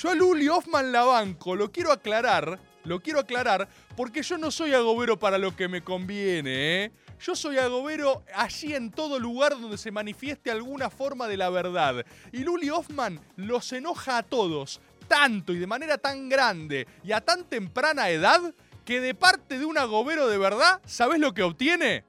Yo 0.02 0.10
a 0.10 0.16
Luli 0.16 0.48
Hoffman 0.50 0.92
la 0.92 1.04
banco, 1.04 1.56
lo 1.56 1.72
quiero 1.72 1.92
aclarar, 1.92 2.60
lo 2.84 3.00
quiero 3.02 3.20
aclarar, 3.20 3.68
porque 3.96 4.22
yo 4.22 4.38
no 4.38 4.52
soy 4.52 4.74
agobero 4.74 5.18
para 5.18 5.38
lo 5.38 5.56
que 5.56 5.68
me 5.68 5.82
conviene, 5.82 6.84
¿eh? 6.84 6.92
Yo 7.20 7.36
soy 7.36 7.58
agobero 7.58 8.24
allí 8.34 8.76
en 8.76 8.92
todo 8.92 9.20
lugar 9.20 9.52
donde 9.60 9.78
se 9.78 9.92
manifieste 9.92 10.52
alguna 10.52 10.90
forma 10.90 11.28
de 11.28 11.38
la 11.38 11.50
verdad. 11.50 12.06
Y 12.34 12.40
Luli 12.40 12.70
Hoffman 12.70 13.22
los 13.38 13.72
enoja 13.72 14.18
a 14.18 14.24
todos, 14.24 14.82
tanto 15.08 15.54
y 15.54 15.60
de 15.60 15.68
manera 15.68 15.98
tan 15.98 16.28
grande 16.28 16.88
y 17.04 17.14
a 17.14 17.22
tan 17.22 17.46
temprana 17.46 18.10
edad, 18.10 18.54
que 18.84 19.00
de 19.00 19.16
parte 19.16 19.58
de 19.58 19.66
un 19.66 19.78
agobero 19.78 20.28
de 20.28 20.38
verdad, 20.38 20.82
¿sabes 20.86 21.20
lo 21.20 21.34
que 21.34 21.42
obtiene? 21.42 22.04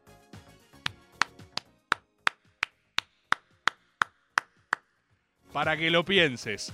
Para 5.57 5.75
que 5.75 5.90
lo 5.90 6.05
pienses. 6.05 6.71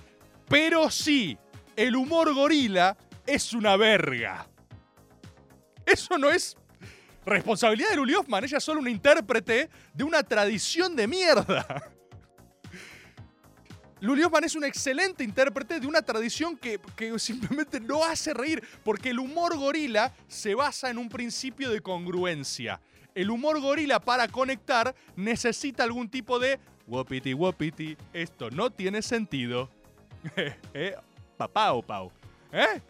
Pero 0.49 0.91
sí, 0.91 1.39
el 1.77 1.95
humor 1.95 2.35
gorila 2.35 2.97
es 3.25 3.53
una 3.53 3.77
verga. 3.77 4.45
Eso 5.87 6.19
no 6.19 6.29
es 6.29 6.57
responsabilidad 7.25 7.91
de 7.91 7.97
Luli 7.99 8.15
Hoffman. 8.15 8.43
Ella 8.43 8.59
es 8.59 8.65
solo 8.65 8.81
una 8.81 8.91
intérprete 8.91 9.71
de 9.95 10.03
una 10.03 10.25
tradición 10.25 10.97
de 10.97 11.07
mierda. 11.07 11.65
Luli 14.01 14.25
Hoffman 14.25 14.43
es 14.43 14.57
una 14.57 14.67
excelente 14.67 15.23
intérprete 15.23 15.79
de 15.79 15.87
una 15.87 16.03
tradición 16.03 16.57
que, 16.57 16.81
que 16.97 17.17
simplemente 17.21 17.79
no 17.79 18.03
hace 18.03 18.35
reír, 18.35 18.67
porque 18.83 19.11
el 19.11 19.21
humor 19.21 19.57
gorila 19.57 20.13
se 20.27 20.57
basa 20.57 20.91
en 20.91 20.99
un 20.99 21.09
principio 21.09 21.71
de 21.71 21.81
congruencia. 21.81 22.81
El 23.15 23.31
humor 23.31 23.61
gorila 23.61 24.01
para 24.01 24.27
conectar 24.27 24.93
necesita 25.15 25.85
algún 25.85 26.09
tipo 26.09 26.41
de 26.41 26.59
wopiti 26.87 27.35
wopiti. 27.35 27.97
Esto 28.13 28.51
no 28.51 28.71
tiene 28.71 29.03
sentido. 29.03 29.69
¿Eh? 30.75 30.95
Papá 31.37 31.73
o 31.73 31.83
pau. 31.83 32.11
¿Eh? 32.53 32.81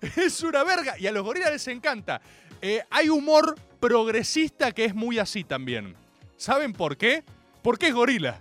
Es 0.16 0.42
una 0.42 0.64
verga. 0.64 0.98
Y 0.98 1.06
a 1.06 1.12
los 1.12 1.22
gorilas 1.24 1.50
les 1.50 1.68
encanta. 1.68 2.20
Eh, 2.62 2.82
hay 2.90 3.08
humor 3.10 3.54
progresista 3.78 4.72
que 4.72 4.86
es 4.86 4.94
muy 4.94 5.18
así 5.18 5.44
también. 5.44 5.94
¿Saben 6.36 6.72
por 6.72 6.96
qué? 6.96 7.22
Porque 7.62 7.88
es 7.88 7.94
gorila. 7.94 8.40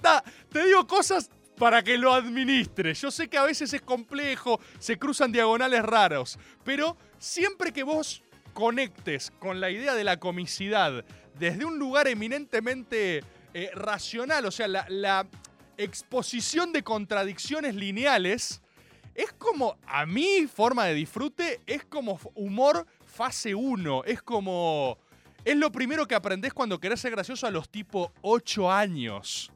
Ta- 0.00 0.22
te 0.50 0.64
digo 0.64 0.86
cosas 0.86 1.28
para 1.58 1.82
que 1.82 1.98
lo 1.98 2.12
administres. 2.14 3.00
Yo 3.00 3.10
sé 3.10 3.28
que 3.28 3.36
a 3.36 3.42
veces 3.42 3.72
es 3.72 3.82
complejo, 3.82 4.60
se 4.78 4.98
cruzan 4.98 5.32
diagonales 5.32 5.82
raros, 5.82 6.38
pero 6.64 6.96
siempre 7.18 7.72
que 7.72 7.82
vos 7.82 8.22
conectes 8.58 9.30
con 9.38 9.60
la 9.60 9.70
idea 9.70 9.94
de 9.94 10.02
la 10.02 10.16
comicidad 10.16 11.04
desde 11.38 11.64
un 11.64 11.78
lugar 11.78 12.08
eminentemente 12.08 13.22
eh, 13.54 13.70
racional, 13.72 14.46
o 14.46 14.50
sea, 14.50 14.66
la, 14.66 15.28
exposición 15.76 16.72
de 16.72 16.82
contradicciones 16.82 17.76
lineales, 17.76 18.60
es 19.14 19.32
como, 19.34 19.78
a 19.86 20.06
mi 20.06 20.48
forma 20.48 20.86
de 20.86 20.94
disfrute, 20.94 21.60
es 21.68 21.84
como 21.84 22.18
humor 22.34 22.84
fase 23.04 23.54
1, 23.54 24.02
es 24.06 24.22
como... 24.22 24.98
Es 25.44 25.56
lo 25.56 25.70
primero 25.70 26.08
que 26.08 26.16
aprendés 26.16 26.52
cuando 26.52 26.80
querés 26.80 26.98
ser 26.98 27.12
gracioso 27.12 27.46
a 27.46 27.52
los 27.52 27.68
tipo 27.68 28.12
8 28.22 28.72
años. 28.72 29.52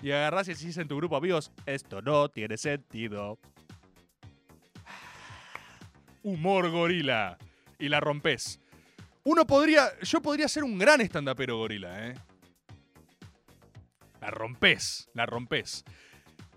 Y 0.00 0.12
agarrás 0.12 0.46
y 0.46 0.54
decís 0.54 0.76
en 0.76 0.86
tu 0.86 0.96
grupo, 0.96 1.16
amigos, 1.16 1.50
esto 1.66 2.00
no 2.00 2.28
tiene 2.28 2.56
sentido. 2.56 3.36
Humor 6.22 6.70
gorila. 6.70 7.36
Y 7.80 7.88
la 7.88 8.00
rompes. 8.00 8.60
Uno 9.24 9.46
podría, 9.46 9.98
yo 10.00 10.22
podría 10.22 10.48
ser 10.48 10.64
un 10.64 10.78
gran 10.78 11.00
estandapero 11.00 11.58
gorila, 11.58 12.08
¿eh? 12.08 12.14
La 14.20 14.30
rompes, 14.30 15.08
la 15.14 15.26
rompes. 15.26 15.84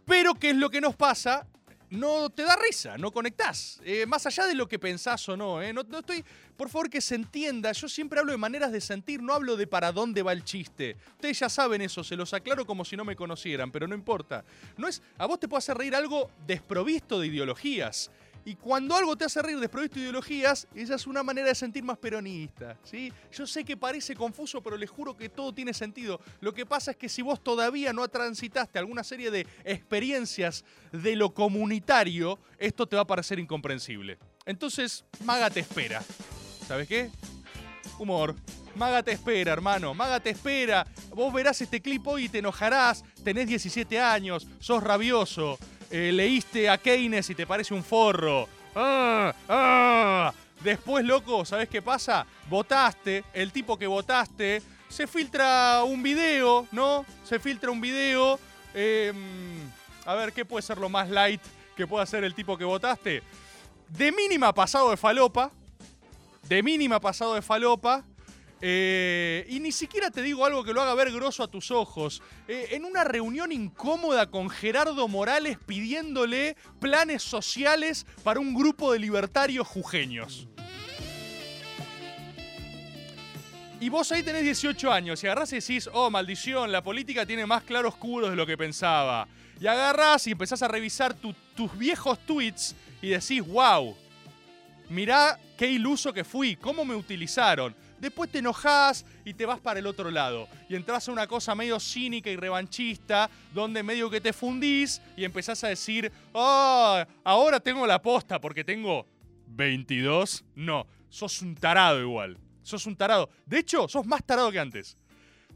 Pero 0.05 0.35
¿qué 0.35 0.51
es 0.51 0.55
lo 0.55 0.69
que 0.69 0.81
nos 0.81 0.95
pasa? 0.95 1.47
No 1.89 2.29
te 2.29 2.41
da 2.41 2.55
risa, 2.55 2.97
no 2.97 3.11
conectás. 3.11 3.79
Eh, 3.85 4.05
más 4.07 4.25
allá 4.25 4.47
de 4.47 4.55
lo 4.55 4.67
que 4.67 4.79
pensás 4.79 5.29
o 5.29 5.37
no, 5.37 5.61
¿eh? 5.61 5.71
no, 5.71 5.83
no 5.83 5.99
estoy. 5.99 6.25
Por 6.57 6.67
favor, 6.69 6.89
que 6.89 7.01
se 7.01 7.15
entienda. 7.15 7.71
Yo 7.71 7.87
siempre 7.87 8.19
hablo 8.19 8.31
de 8.31 8.37
maneras 8.37 8.71
de 8.71 8.81
sentir, 8.81 9.21
no 9.21 9.33
hablo 9.33 9.55
de 9.55 9.67
para 9.67 9.91
dónde 9.91 10.23
va 10.23 10.33
el 10.33 10.43
chiste. 10.43 10.97
Ustedes 11.11 11.39
ya 11.39 11.49
saben 11.49 11.81
eso, 11.81 12.03
se 12.03 12.15
los 12.15 12.33
aclaro 12.33 12.65
como 12.65 12.83
si 12.83 12.97
no 12.97 13.05
me 13.05 13.15
conocieran, 13.15 13.71
pero 13.71 13.87
no 13.87 13.93
importa. 13.93 14.43
No 14.75 14.87
es. 14.87 15.03
A 15.17 15.27
vos 15.27 15.39
te 15.39 15.47
puede 15.47 15.59
hacer 15.59 15.77
reír 15.77 15.95
algo 15.95 16.31
desprovisto 16.47 17.19
de 17.19 17.27
ideologías. 17.27 18.09
Y 18.45 18.55
cuando 18.55 18.95
algo 18.95 19.15
te 19.15 19.25
hace 19.25 19.41
reír 19.41 19.59
desprovisto 19.59 19.95
de 19.95 20.01
ideologías, 20.01 20.67
esa 20.75 20.95
es 20.95 21.07
una 21.07 21.23
manera 21.23 21.47
de 21.47 21.55
sentir 21.55 21.83
más 21.83 21.97
peronista. 21.97 22.77
¿sí? 22.83 23.11
Yo 23.31 23.47
sé 23.47 23.63
que 23.63 23.77
parece 23.77 24.15
confuso, 24.15 24.61
pero 24.61 24.75
les 24.75 24.89
juro 24.89 25.15
que 25.15 25.29
todo 25.29 25.53
tiene 25.53 25.73
sentido. 25.73 26.19
Lo 26.41 26.53
que 26.53 26.65
pasa 26.65 26.91
es 26.91 26.97
que 26.97 27.07
si 27.07 27.21
vos 27.21 27.41
todavía 27.41 27.93
no 27.93 28.07
transitaste 28.07 28.79
alguna 28.79 29.03
serie 29.03 29.31
de 29.31 29.47
experiencias 29.63 30.65
de 30.91 31.15
lo 31.15 31.33
comunitario, 31.33 32.37
esto 32.57 32.85
te 32.85 32.97
va 32.97 33.03
a 33.03 33.07
parecer 33.07 33.39
incomprensible. 33.39 34.17
Entonces, 34.45 35.05
Maga 35.23 35.49
te 35.49 35.61
espera. 35.61 36.03
¿Sabes 36.67 36.87
qué? 36.87 37.09
Humor. 37.97 38.35
Maga 38.75 39.03
te 39.03 39.11
espera, 39.11 39.53
hermano. 39.53 39.93
Maga 39.93 40.19
te 40.19 40.31
espera. 40.31 40.85
Vos 41.11 41.31
verás 41.33 41.61
este 41.61 41.81
clip 41.81 42.05
hoy 42.07 42.25
y 42.25 42.29
te 42.29 42.39
enojarás. 42.39 43.03
Tenés 43.23 43.47
17 43.47 43.99
años, 43.99 44.47
sos 44.59 44.83
rabioso. 44.83 45.57
Eh, 45.91 46.11
leíste 46.11 46.69
a 46.69 46.77
Keynes 46.77 47.29
y 47.29 47.35
te 47.35 47.45
parece 47.45 47.73
un 47.73 47.83
forro. 47.83 48.47
¡Ah! 48.75 49.33
¡Ah! 49.47 50.33
Después, 50.61 51.05
loco, 51.05 51.45
¿sabes 51.45 51.67
qué 51.69 51.81
pasa? 51.81 52.25
Votaste, 52.49 53.23
el 53.33 53.51
tipo 53.51 53.77
que 53.77 53.85
votaste, 53.85 54.61
se 54.87 55.07
filtra 55.07 55.83
un 55.83 56.01
video, 56.01 56.67
¿no? 56.71 57.05
Se 57.23 57.39
filtra 57.39 57.69
un 57.69 57.81
video. 57.81 58.39
eh, 58.73 59.11
a 60.05 60.15
ver, 60.15 60.33
¿qué 60.33 60.45
puede 60.45 60.61
ser 60.61 60.77
lo 60.77 60.89
más 60.89 61.09
light 61.09 61.41
que 61.75 61.87
pueda 61.87 62.03
hacer 62.03 62.23
el 62.23 62.33
tipo 62.33 62.57
que 62.57 62.65
votaste? 62.65 63.23
De 63.89 64.11
mínima 64.11 64.53
pasado 64.53 64.89
de 64.89 64.97
falopa. 64.97 65.51
De 66.43 66.63
mínima 66.63 66.99
pasado 66.99 67.35
de 67.35 67.41
falopa. 67.41 68.03
Eh, 68.65 69.45
y 69.49 69.59
ni 69.59 69.73
siquiera 69.73 70.09
te 70.09 70.21
digo 70.21 70.45
algo 70.45 70.63
que 70.63 70.71
lo 70.71 70.81
haga 70.81 70.93
ver 70.95 71.11
grosso 71.11 71.43
a 71.43 71.49
tus 71.49 71.69
ojos. 71.69 72.21
Eh, 72.47 72.69
en 72.71 72.85
una 72.85 73.03
reunión 73.03 73.51
incómoda 73.51 74.31
con 74.31 74.49
Gerardo 74.49 75.05
Morales 75.09 75.57
pidiéndole 75.65 76.55
planes 76.79 77.23
sociales 77.23 78.05
para 78.23 78.39
un 78.39 78.53
grupo 78.53 78.93
de 78.93 78.99
libertarios 78.99 79.67
jujeños. 79.67 80.47
Y 83.81 83.89
vos 83.89 84.09
ahí 84.13 84.23
tenés 84.23 84.43
18 84.43 84.93
años 84.93 85.21
y 85.21 85.27
agarrás 85.27 85.51
y 85.51 85.55
decís, 85.57 85.89
oh, 85.91 86.09
maldición, 86.09 86.71
la 86.71 86.81
política 86.81 87.25
tiene 87.25 87.45
más 87.45 87.63
claroscuros 87.63 88.29
de 88.29 88.37
lo 88.37 88.45
que 88.45 88.57
pensaba. 88.57 89.27
Y 89.59 89.67
agarrás 89.67 90.25
y 90.27 90.31
empezás 90.31 90.61
a 90.63 90.69
revisar 90.69 91.13
tu- 91.13 91.35
tus 91.53 91.77
viejos 91.77 92.17
tweets 92.25 92.77
y 93.01 93.09
decís, 93.09 93.45
wow, 93.45 93.93
mirá 94.89 95.37
qué 95.57 95.67
iluso 95.67 96.13
que 96.13 96.23
fui, 96.23 96.55
cómo 96.55 96.85
me 96.85 96.95
utilizaron. 96.95 97.75
Después 98.03 98.29
te 98.29 98.39
enojás 98.39 99.05
y 99.23 99.33
te 99.33 99.45
vas 99.45 99.61
para 99.61 99.79
el 99.79 99.87
otro 99.87 100.11
lado. 100.11 100.49
Y 100.67 100.75
entras 100.75 101.07
a 101.07 101.11
una 101.13 101.25
cosa 101.25 101.55
medio 101.55 101.79
cínica 101.79 102.29
y 102.29 102.35
revanchista, 102.35 103.29
donde 103.53 103.81
medio 103.81 104.09
que 104.09 104.19
te 104.19 104.33
fundís 104.33 105.01
y 105.15 105.23
empezás 105.23 105.63
a 105.63 105.69
decir, 105.69 106.11
oh, 106.33 107.01
ahora 107.23 107.61
tengo 107.61 107.87
la 107.87 108.01
posta 108.01 108.41
porque 108.41 108.65
tengo 108.65 109.07
22. 109.47 110.43
No, 110.55 110.85
sos 111.07 111.41
un 111.41 111.55
tarado 111.55 112.01
igual. 112.01 112.37
Sos 112.61 112.85
un 112.87 112.97
tarado. 112.97 113.29
De 113.45 113.59
hecho, 113.59 113.87
sos 113.87 114.05
más 114.05 114.21
tarado 114.25 114.51
que 114.51 114.59
antes. 114.59 114.97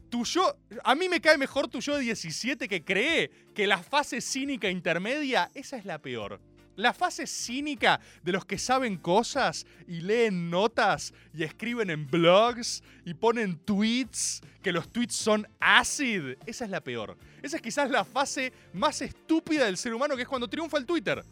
Tu 0.08 0.24
yo, 0.24 0.56
a 0.84 0.94
mí 0.94 1.06
me 1.10 1.20
cae 1.20 1.36
mejor 1.36 1.68
tu 1.68 1.80
yo 1.80 1.96
de 1.96 2.00
17 2.00 2.66
que 2.66 2.82
cree 2.82 3.30
que 3.54 3.66
la 3.66 3.76
fase 3.76 4.22
cínica 4.22 4.70
intermedia, 4.70 5.50
esa 5.52 5.76
es 5.76 5.84
la 5.84 5.98
peor. 5.98 6.40
La 6.78 6.94
fase 6.94 7.26
cínica 7.26 7.98
de 8.22 8.30
los 8.30 8.44
que 8.44 8.56
saben 8.56 8.98
cosas 8.98 9.66
y 9.88 10.00
leen 10.00 10.48
notas 10.48 11.12
y 11.34 11.42
escriben 11.42 11.90
en 11.90 12.08
blogs 12.08 12.84
y 13.04 13.14
ponen 13.14 13.58
tweets, 13.58 14.40
que 14.62 14.70
los 14.70 14.88
tweets 14.88 15.16
son 15.16 15.48
acid, 15.58 16.36
esa 16.46 16.66
es 16.66 16.70
la 16.70 16.80
peor. 16.80 17.18
Esa 17.42 17.56
es 17.56 17.62
quizás 17.62 17.90
la 17.90 18.04
fase 18.04 18.52
más 18.74 19.02
estúpida 19.02 19.64
del 19.64 19.76
ser 19.76 19.92
humano, 19.92 20.14
que 20.14 20.22
es 20.22 20.28
cuando 20.28 20.46
triunfa 20.46 20.78
el 20.78 20.86
Twitter. 20.86 21.24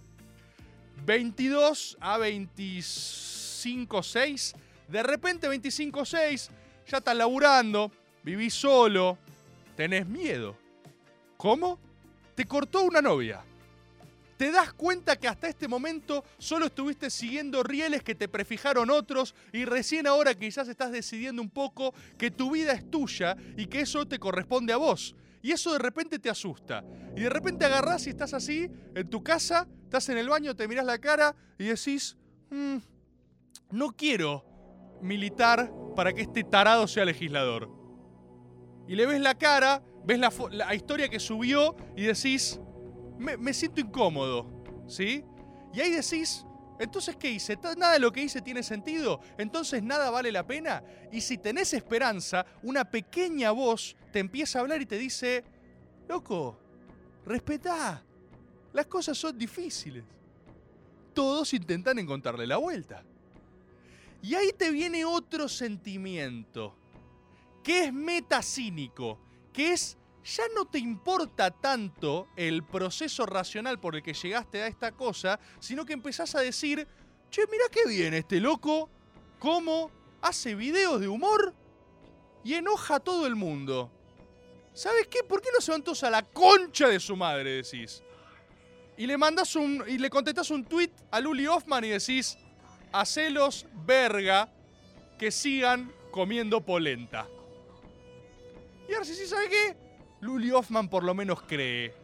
22 1.04 1.96
a 2.00 2.18
25, 2.18 4.02
6. 4.02 4.54
De 4.88 5.02
repente 5.04 5.46
25, 5.46 6.04
6, 6.04 6.50
ya 6.88 6.98
estás 6.98 7.16
laburando, 7.16 7.92
vivís 8.24 8.52
solo, 8.52 9.16
tenés 9.76 10.08
miedo. 10.08 10.58
¿Cómo? 11.36 11.78
Te 12.34 12.44
cortó 12.46 12.82
una 12.82 13.00
novia. 13.00 13.44
Te 14.36 14.50
das 14.50 14.72
cuenta 14.72 15.16
que 15.16 15.28
hasta 15.28 15.48
este 15.48 15.66
momento 15.66 16.24
solo 16.38 16.66
estuviste 16.66 17.10
siguiendo 17.10 17.62
rieles 17.62 18.02
que 18.02 18.14
te 18.14 18.28
prefijaron 18.28 18.90
otros 18.90 19.34
y 19.52 19.64
recién 19.64 20.06
ahora 20.06 20.34
quizás 20.34 20.68
estás 20.68 20.92
decidiendo 20.92 21.40
un 21.40 21.50
poco 21.50 21.94
que 22.18 22.30
tu 22.30 22.50
vida 22.50 22.72
es 22.72 22.90
tuya 22.90 23.36
y 23.56 23.66
que 23.66 23.80
eso 23.80 24.06
te 24.06 24.18
corresponde 24.18 24.72
a 24.72 24.76
vos. 24.76 25.16
Y 25.42 25.52
eso 25.52 25.72
de 25.72 25.78
repente 25.78 26.18
te 26.18 26.28
asusta. 26.28 26.84
Y 27.16 27.20
de 27.20 27.30
repente 27.30 27.64
agarrás 27.64 28.06
y 28.06 28.10
estás 28.10 28.34
así, 28.34 28.68
en 28.94 29.08
tu 29.08 29.22
casa, 29.22 29.66
estás 29.84 30.08
en 30.08 30.18
el 30.18 30.28
baño, 30.28 30.54
te 30.54 30.66
mirás 30.68 30.84
la 30.84 30.98
cara 30.98 31.34
y 31.58 31.64
decís, 31.64 32.16
"Mm, 32.50 32.78
no 33.70 33.92
quiero 33.92 34.44
militar 35.00 35.72
para 35.94 36.12
que 36.12 36.22
este 36.22 36.44
tarado 36.44 36.86
sea 36.86 37.04
legislador. 37.04 37.70
Y 38.88 38.94
le 38.94 39.06
ves 39.06 39.20
la 39.20 39.34
cara, 39.34 39.82
ves 40.04 40.18
la, 40.18 40.74
historia 40.74 41.08
que 41.08 41.18
subió 41.18 41.74
y 41.96 42.02
decís, 42.02 42.60
me, 43.18 43.54
siento 43.54 43.80
incómodo, 43.80 44.46
¿sí? 44.86 45.24
Y 45.72 45.80
ahí 45.80 45.90
decís, 45.90 46.44
entonces 46.78 47.16
¿qué 47.16 47.30
hice? 47.30 47.58
¿Nada 47.76 47.94
de 47.94 47.98
lo 47.98 48.12
que 48.12 48.22
hice 48.22 48.42
tiene 48.42 48.62
sentido? 48.62 49.20
Entonces 49.38 49.82
nada 49.82 50.10
vale 50.10 50.30
la 50.32 50.46
pena. 50.46 50.82
Y 51.12 51.20
si 51.20 51.38
tenés 51.38 51.72
esperanza, 51.74 52.46
una 52.62 52.84
pequeña 52.84 53.50
voz 53.50 53.96
te 54.12 54.18
empieza 54.18 54.58
a 54.58 54.62
hablar 54.62 54.80
y 54.82 54.86
te 54.86 54.98
dice, 54.98 55.44
loco, 56.08 56.58
respetá, 57.24 58.02
las 58.72 58.86
cosas 58.86 59.16
son 59.16 59.38
difíciles. 59.38 60.04
Todos 61.14 61.54
intentan 61.54 61.98
encontrarle 61.98 62.46
la 62.46 62.58
vuelta. 62.58 63.02
Y 64.22 64.34
ahí 64.34 64.50
te 64.56 64.70
viene 64.70 65.04
otro 65.04 65.48
sentimiento, 65.48 66.76
que 67.62 67.84
es 67.84 67.92
metacínico, 67.92 69.18
que 69.52 69.72
es 69.72 69.96
ya 70.26 70.44
no 70.54 70.64
te 70.64 70.78
importa 70.78 71.52
tanto 71.52 72.28
el 72.34 72.64
proceso 72.64 73.26
racional 73.26 73.78
por 73.78 73.94
el 73.94 74.02
que 74.02 74.12
llegaste 74.12 74.60
a 74.60 74.66
esta 74.66 74.90
cosa, 74.90 75.38
sino 75.60 75.84
que 75.84 75.92
empezás 75.92 76.34
a 76.34 76.40
decir, 76.40 76.86
che, 77.30 77.42
mira 77.50 77.64
qué 77.70 77.88
bien 77.88 78.12
este 78.12 78.40
loco, 78.40 78.90
cómo 79.38 79.90
hace 80.20 80.56
videos 80.56 81.00
de 81.00 81.06
humor 81.06 81.54
y 82.42 82.54
enoja 82.54 82.96
a 82.96 83.00
todo 83.00 83.26
el 83.26 83.36
mundo. 83.36 83.92
¿Sabes 84.74 85.06
qué? 85.06 85.22
¿Por 85.22 85.40
qué 85.40 85.48
no 85.54 85.60
se 85.60 85.70
van 85.70 85.82
todos 85.82 86.02
a 86.02 86.10
la 86.10 86.22
concha 86.22 86.88
de 86.88 86.98
su 86.98 87.16
madre? 87.16 87.62
Decís. 87.62 88.02
Y 88.98 89.06
le 89.06 89.16
mandas 89.16 89.54
un. 89.54 89.84
y 89.86 89.96
le 89.98 90.10
contestás 90.10 90.50
un 90.50 90.64
tweet 90.64 90.90
a 91.10 91.20
Luli 91.20 91.46
Hoffman 91.46 91.84
y 91.84 91.88
decís. 91.90 92.36
Hacelos 92.92 93.66
verga 93.86 94.52
que 95.18 95.30
sigan 95.30 95.92
comiendo 96.10 96.64
polenta. 96.64 97.26
Y 98.88 98.92
ahora 98.92 99.04
sí, 99.04 99.14
sí, 99.14 99.26
¿sabe 99.26 99.48
qué? 99.48 99.85
Luli 100.26 100.50
Hoffman 100.50 100.88
por 100.88 101.04
lo 101.04 101.14
menos 101.14 101.40
cree. 101.42 101.94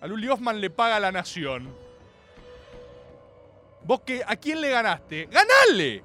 A 0.00 0.06
Luli 0.08 0.28
Hoffman 0.28 0.60
le 0.60 0.68
paga 0.68 0.98
la 0.98 1.12
nación. 1.12 1.72
¿Vos 3.84 4.00
qué? 4.04 4.24
¿A 4.26 4.34
quién 4.34 4.60
le 4.60 4.70
ganaste? 4.70 5.28
¡Ganale! 5.30 6.02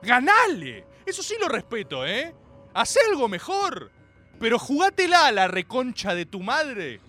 ¡Ganale! 0.00 0.86
Eso 1.04 1.22
sí 1.22 1.34
lo 1.38 1.48
respeto, 1.48 2.06
¿eh? 2.06 2.34
Hacé 2.72 3.00
algo 3.10 3.28
mejor. 3.28 3.90
Pero 4.40 4.58
jugátela 4.58 5.26
a 5.26 5.32
la 5.32 5.48
reconcha 5.48 6.14
de 6.14 6.24
tu 6.24 6.40
madre. 6.40 7.00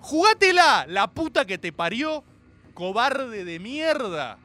Jugátela, 0.00 0.86
la 0.88 1.08
puta 1.08 1.44
que 1.44 1.58
te 1.58 1.70
parió, 1.70 2.24
cobarde 2.72 3.44
de 3.44 3.58
mierda. 3.58 4.38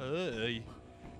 Ay, 0.00 0.64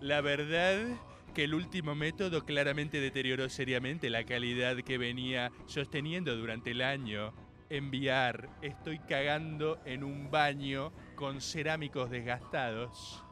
la 0.01 0.21
verdad 0.21 0.99
que 1.38 1.44
el 1.44 1.55
último 1.55 1.94
método 1.94 2.44
claramente 2.44 3.01
deterioró 3.01 3.48
seriamente 3.48 4.11
la 4.11 4.24
calidad 4.24 4.74
que 4.79 4.98
venía 4.98 5.53
sosteniendo 5.66 6.35
durante 6.35 6.72
el 6.72 6.83
año. 6.83 7.33
Enviar, 7.70 8.48
estoy 8.61 8.98
cagando 8.98 9.81
en 9.85 10.03
un 10.03 10.33
baño 10.33 10.92
con 11.14 11.40
cerámicos 11.40 12.11
desgastados. 12.11 13.22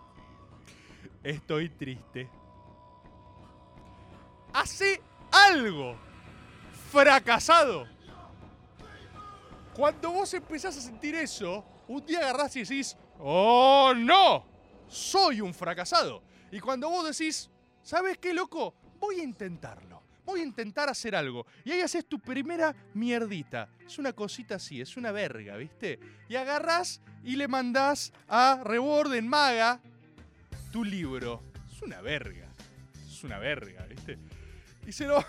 Estoy 1.24 1.68
triste. 1.68 2.30
Hace 4.52 5.02
algo. 5.32 5.96
Fracasado. 6.92 7.88
Cuando 9.74 10.12
vos 10.12 10.32
empezás 10.32 10.78
a 10.78 10.80
sentir 10.80 11.16
eso, 11.16 11.64
un 11.88 12.06
día 12.06 12.20
agarrás 12.20 12.54
y 12.54 12.60
decís, 12.60 12.96
¡Oh, 13.18 13.92
no! 13.96 14.44
soy 14.86 15.40
un 15.40 15.52
fracasado. 15.52 16.22
Y 16.52 16.60
cuando 16.60 16.88
vos 16.88 17.04
decís, 17.04 17.50
¿sabes 17.86 18.18
qué, 18.18 18.34
loco? 18.34 18.74
Voy 18.98 19.20
a 19.20 19.24
intentarlo. 19.24 20.02
Voy 20.24 20.40
a 20.40 20.42
intentar 20.42 20.88
hacer 20.88 21.14
algo. 21.14 21.46
Y 21.64 21.70
ahí 21.70 21.80
haces 21.80 22.04
tu 22.04 22.18
primera 22.18 22.74
mierdita. 22.94 23.68
Es 23.86 23.98
una 23.98 24.12
cosita 24.12 24.56
así, 24.56 24.80
es 24.80 24.96
una 24.96 25.12
verga, 25.12 25.56
¿viste? 25.56 26.00
Y 26.28 26.34
agarrás 26.34 27.00
y 27.22 27.36
le 27.36 27.46
mandás 27.46 28.12
a 28.26 28.60
Rebord 28.64 29.14
en 29.14 29.28
Maga 29.28 29.80
tu 30.72 30.84
libro. 30.84 31.44
Es 31.72 31.80
una 31.80 32.00
verga. 32.00 32.48
Es 33.06 33.22
una 33.22 33.38
verga, 33.38 33.86
¿viste? 33.86 34.18
Y 34.84 34.90
se 34.90 35.06
lo, 35.06 35.24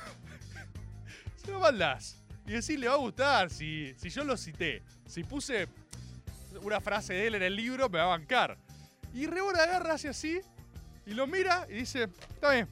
se 1.35 1.51
lo 1.51 1.59
mandás. 1.59 2.23
Y 2.47 2.53
decís, 2.53 2.79
le 2.79 2.87
va 2.87 2.95
a 2.95 2.97
gustar 2.97 3.51
si, 3.51 3.93
si 3.97 4.09
yo 4.09 4.23
lo 4.23 4.35
cité. 4.35 4.81
Si 5.05 5.23
puse 5.23 5.67
una 6.63 6.81
frase 6.81 7.13
de 7.13 7.27
él 7.27 7.35
en 7.35 7.43
el 7.43 7.55
libro, 7.55 7.87
me 7.87 7.99
va 7.99 8.05
a 8.05 8.17
bancar. 8.17 8.57
Y 9.13 9.27
Rebord 9.27 9.59
agarra 9.59 9.93
hacia 9.93 10.09
así 10.09 10.41
y 11.07 11.13
lo 11.13 11.25
mira 11.25 11.65
y 11.69 11.73
dice, 11.73 12.09
está 12.33 12.51
bien. 12.51 12.67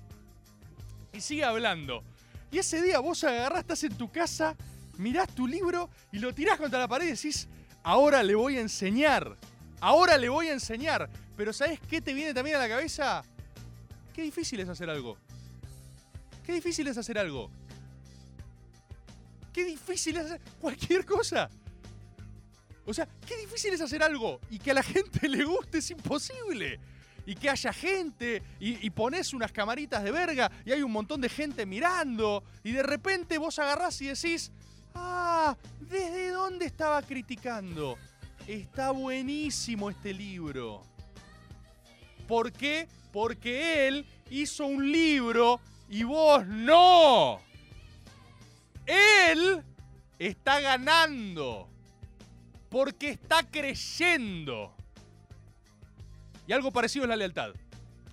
Y 1.14 1.22
sigue 1.22 1.46
hablando. 1.46 2.04
Y 2.52 2.60
ese 2.60 2.82
día 2.82 3.00
vos 3.00 3.24
agarrás, 3.24 3.62
estás 3.62 3.84
en 3.86 3.98
tu 3.98 4.12
casa, 4.12 4.58
mirás 4.98 5.34
tu 5.34 5.48
libro 5.48 5.90
y 6.12 6.20
lo 6.20 6.36
tirás 6.36 6.58
contra 6.58 6.80
la 6.80 6.88
pared 6.88 7.08
y 7.08 7.12
decís, 7.12 7.48
ahora 7.82 8.22
le 8.24 8.36
voy 8.36 8.58
a 8.58 8.62
enseñar. 8.62 9.38
Ahora 9.80 10.18
le 10.18 10.28
voy 10.28 10.50
a 10.50 10.54
enseñar. 10.54 11.10
Pero 11.38 11.54
¿sabés 11.54 11.80
qué 11.90 12.02
te 12.02 12.14
viene 12.14 12.34
también 12.34 12.58
a 12.58 12.60
la 12.60 12.68
cabeza? 12.68 13.24
Qué 14.14 14.22
difícil 14.22 14.60
es 14.60 14.68
hacer 14.68 14.90
algo. 14.90 15.18
Qué 16.46 16.54
difícil 16.54 16.88
es 16.88 16.98
hacer 16.98 17.18
algo. 17.18 17.50
Qué 19.54 19.64
difícil 19.64 20.18
es 20.18 20.26
hacer 20.26 20.42
cualquier 20.60 21.06
cosa. 21.06 21.50
O 22.86 22.94
sea, 22.94 23.08
qué 23.26 23.38
difícil 23.38 23.74
es 23.74 23.80
hacer 23.80 24.04
algo 24.04 24.42
y 24.50 24.60
que 24.60 24.72
a 24.72 24.74
la 24.74 24.84
gente 24.84 25.30
le 25.30 25.46
guste 25.46 25.78
es 25.78 25.90
imposible. 25.90 26.82
Y 27.26 27.36
que 27.36 27.50
haya 27.50 27.74
gente 27.74 28.44
y, 28.60 28.86
y 28.86 28.90
pones 28.92 29.34
unas 29.34 29.52
camaritas 29.52 30.04
de 30.04 30.12
verga 30.12 30.52
y 30.66 30.72
hay 30.72 30.84
un 30.84 30.92
montón 30.92 31.22
de 31.22 31.30
gente 31.30 31.66
mirando 31.66 32.44
y 32.64 32.72
de 32.72 32.84
repente 32.84 33.38
vos 33.38 33.58
agarrás 33.60 34.00
y 34.02 34.08
decís, 34.08 34.52
ah, 34.94 35.56
¿desde 35.80 36.30
dónde 36.30 36.66
estaba 36.66 37.02
criticando? 37.02 37.98
Está 38.48 38.92
buenísimo 38.92 39.90
este 39.90 40.14
libro. 40.14 40.84
¿Por 42.28 42.52
qué? 42.52 42.88
Porque 43.12 43.88
él 43.88 44.06
hizo 44.30 44.66
un 44.66 44.92
libro 44.92 45.60
y 45.90 46.04
vos 46.04 46.46
no. 46.46 47.40
Él 48.86 49.64
está 50.20 50.60
ganando 50.60 51.70
porque 52.70 53.10
está 53.10 53.44
creyendo. 53.44 54.75
Y 56.48 56.54
algo 56.54 56.72
parecido 56.72 57.06
es 57.06 57.10
la 57.10 57.16
lealtad. 57.16 57.52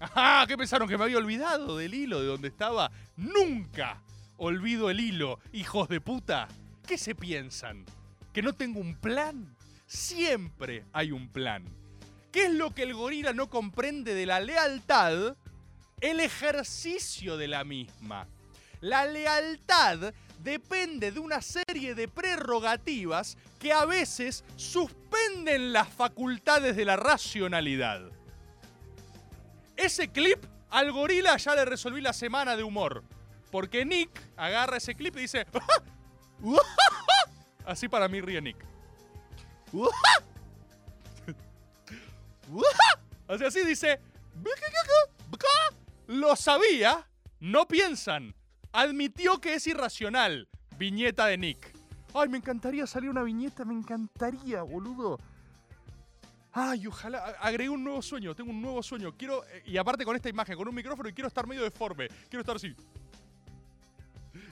Ajá, 0.01 0.47
¿qué 0.47 0.57
pensaron? 0.57 0.89
¿Que 0.89 0.99
me 0.99 1.05
había 1.05 1.19
olvidado 1.19 1.77
del 1.77 1.95
hilo 1.95 2.21
de 2.21 2.27
donde 2.27 2.49
estaba? 2.49 2.91
Nunca 3.17 4.03
olvido 4.37 4.91
el 4.91 5.01
hilo, 5.01 5.39
hijos 5.53 5.89
de 5.89 6.01
puta. 6.01 6.49
¿Qué 6.87 6.99
se 6.99 7.15
piensan? 7.15 7.85
¿Que 8.33 8.43
no 8.43 8.53
tengo 8.53 8.81
un 8.81 8.97
plan? 8.97 9.55
Siempre 9.87 10.85
hay 10.93 11.13
un 11.13 11.29
plan. 11.29 11.65
¿Qué 12.33 12.47
es 12.47 12.53
lo 12.53 12.75
que 12.75 12.83
el 12.83 12.95
gorila 12.95 13.33
no 13.33 13.49
comprende 13.49 14.15
de 14.15 14.27
la 14.27 14.41
lealtad? 14.41 15.37
El 16.01 16.19
ejercicio 16.19 17.37
de 17.37 17.47
la 17.47 17.63
misma. 17.63 18.27
La 18.81 19.05
lealtad 19.05 20.13
depende 20.43 21.13
de 21.13 21.21
una 21.21 21.41
serie 21.41 21.95
de 21.95 22.09
prerrogativas 22.09 23.37
que 23.61 23.73
a 23.73 23.85
veces 23.85 24.45
suspenden 24.57 25.73
las 25.73 25.89
facultades 25.89 26.75
de 26.75 26.85
la 26.85 26.97
racionalidad. 26.97 28.11
Ese 29.77 30.09
clip 30.09 30.45
al 30.71 30.93
gorila 30.93 31.37
ya 31.37 31.55
le 31.55 31.65
resolví 31.65 32.01
la 32.01 32.13
semana 32.13 32.57
de 32.57 32.63
humor. 32.63 33.05
Porque 33.51 33.85
Nick 33.85 34.11
agarra 34.37 34.79
ese 34.79 34.95
clip 34.95 35.17
y 35.17 35.21
dice... 35.21 35.47
Así 37.67 37.89
para 37.89 38.09
mí 38.09 38.21
ríe 38.21 38.41
Nick. 38.41 38.57
Así, 43.29 43.45
así 43.45 43.65
dice... 43.65 44.01
Lo 46.07 46.37
sabía, 46.37 47.09
no 47.41 47.67
piensan. 47.67 48.35
Admitió 48.73 49.41
que 49.41 49.55
es 49.55 49.67
irracional. 49.67 50.49
Viñeta 50.77 51.27
de 51.27 51.39
Nick. 51.39 51.73
Ay, 52.15 52.29
me 52.29 52.39
encantaría 52.39 52.87
salir 52.87 53.09
una 53.09 53.23
viñeta, 53.23 53.65
me 53.65 53.75
encantaría, 53.75 54.63
boludo. 54.63 55.19
Ay, 56.53 56.87
ojalá. 56.87 57.37
Agregué 57.41 57.71
un 57.71 57.83
nuevo 57.83 58.03
sueño, 58.03 58.35
tengo 58.35 58.51
un 58.51 58.61
nuevo 58.61 58.83
sueño. 58.83 59.17
Quiero. 59.17 59.45
eh, 59.47 59.63
Y 59.67 59.77
aparte 59.79 60.05
con 60.05 60.15
esta 60.15 60.29
imagen, 60.29 60.57
con 60.57 60.69
un 60.69 60.75
micrófono, 60.75 61.09
y 61.09 61.13
quiero 61.13 61.29
estar 61.29 61.47
medio 61.47 61.63
deforme. 61.63 62.09
Quiero 62.29 62.41
estar 62.41 62.57
así. 62.57 62.75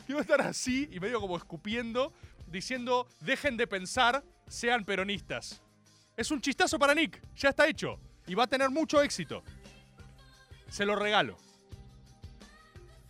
Quiero 0.07 0.21
estar 0.21 0.41
así 0.41 0.89
y 0.91 0.99
medio 0.99 1.21
como 1.21 1.37
escupiendo, 1.37 2.13
diciendo: 2.47 3.07
dejen 3.21 3.57
de 3.57 3.67
pensar, 3.67 4.25
sean 4.49 4.85
peronistas. 4.85 5.63
Es 6.17 6.31
un 6.31 6.41
chistazo 6.41 6.79
para 6.79 6.95
Nick, 6.95 7.21
ya 7.37 7.51
está 7.51 7.67
hecho. 7.67 7.99
Y 8.27 8.35
va 8.35 8.45
a 8.45 8.47
tener 8.47 8.71
mucho 8.71 9.03
éxito. 9.03 9.43
Se 10.69 10.85
lo 10.85 10.97
regalo. 10.97 11.37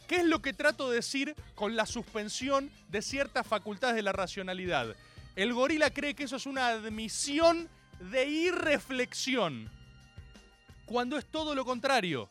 ¿Qué 0.07 0.17
es 0.17 0.25
lo 0.25 0.43
que 0.43 0.53
trato 0.53 0.91
de 0.91 0.97
decir 0.97 1.37
con 1.55 1.77
la 1.77 1.87
suspensión 1.87 2.71
de 2.89 3.03
ciertas 3.03 3.47
facultades 3.47 3.95
de 3.95 4.03
la 4.03 4.13
racionalidad? 4.13 4.97
El 5.37 5.55
gorila 5.55 5.91
cree 5.91 6.15
que 6.15 6.25
eso 6.25 6.37
es 6.37 6.47
una 6.47 6.69
admisión 6.69 7.69
de 8.01 8.27
irreflexión, 8.27 9.71
cuando 10.87 11.17
es 11.17 11.27
todo 11.27 11.55
lo 11.55 11.65
contrario. 11.65 12.29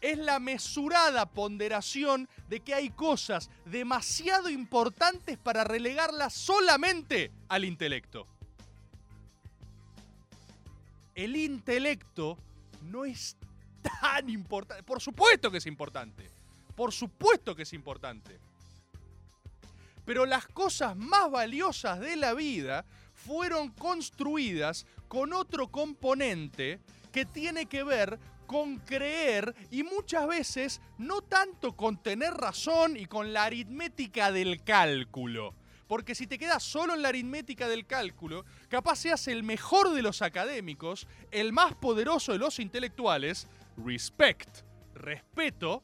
Es 0.00 0.16
la 0.16 0.40
mesurada 0.40 1.26
ponderación 1.26 2.26
de 2.48 2.60
que 2.60 2.72
hay 2.72 2.88
cosas 2.88 3.50
demasiado 3.66 4.48
importantes 4.48 5.36
para 5.36 5.62
relegarlas 5.62 6.32
solamente 6.32 7.30
al 7.48 7.66
intelecto. 7.66 8.26
El 11.14 11.36
intelecto 11.36 12.38
no 12.82 13.04
es 13.04 13.36
tan 13.82 14.30
importante. 14.30 14.82
Por 14.82 15.02
supuesto 15.02 15.50
que 15.50 15.58
es 15.58 15.66
importante. 15.66 16.30
Por 16.74 16.92
supuesto 16.92 17.54
que 17.54 17.64
es 17.64 17.72
importante. 17.74 18.38
Pero 20.06 20.24
las 20.24 20.46
cosas 20.48 20.96
más 20.96 21.30
valiosas 21.30 22.00
de 22.00 22.16
la 22.16 22.32
vida 22.32 22.86
fueron 23.12 23.70
construidas 23.70 24.86
con 25.10 25.32
otro 25.32 25.72
componente 25.72 26.78
que 27.10 27.24
tiene 27.24 27.66
que 27.66 27.82
ver 27.82 28.20
con 28.46 28.78
creer 28.78 29.56
y 29.68 29.82
muchas 29.82 30.28
veces 30.28 30.80
no 30.98 31.20
tanto 31.20 31.76
con 31.76 32.00
tener 32.00 32.32
razón 32.32 32.96
y 32.96 33.06
con 33.06 33.32
la 33.32 33.42
aritmética 33.42 34.30
del 34.30 34.62
cálculo. 34.62 35.52
Porque 35.88 36.14
si 36.14 36.28
te 36.28 36.38
quedas 36.38 36.62
solo 36.62 36.94
en 36.94 37.02
la 37.02 37.08
aritmética 37.08 37.66
del 37.66 37.88
cálculo, 37.88 38.44
capaz 38.68 39.00
seas 39.00 39.26
el 39.26 39.42
mejor 39.42 39.92
de 39.94 40.02
los 40.02 40.22
académicos, 40.22 41.08
el 41.32 41.52
más 41.52 41.74
poderoso 41.74 42.30
de 42.30 42.38
los 42.38 42.60
intelectuales, 42.60 43.48
respect, 43.84 44.60
respeto, 44.94 45.82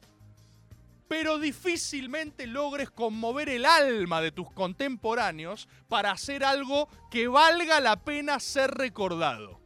pero 1.07 1.39
difícilmente 1.39 2.47
logres 2.47 2.89
conmover 2.89 3.49
el 3.49 3.65
alma 3.65 4.21
de 4.21 4.31
tus 4.31 4.51
contemporáneos 4.51 5.67
para 5.87 6.11
hacer 6.11 6.43
algo 6.43 6.89
que 7.09 7.27
valga 7.27 7.79
la 7.79 7.97
pena 8.03 8.39
ser 8.39 8.71
recordado. 8.71 9.59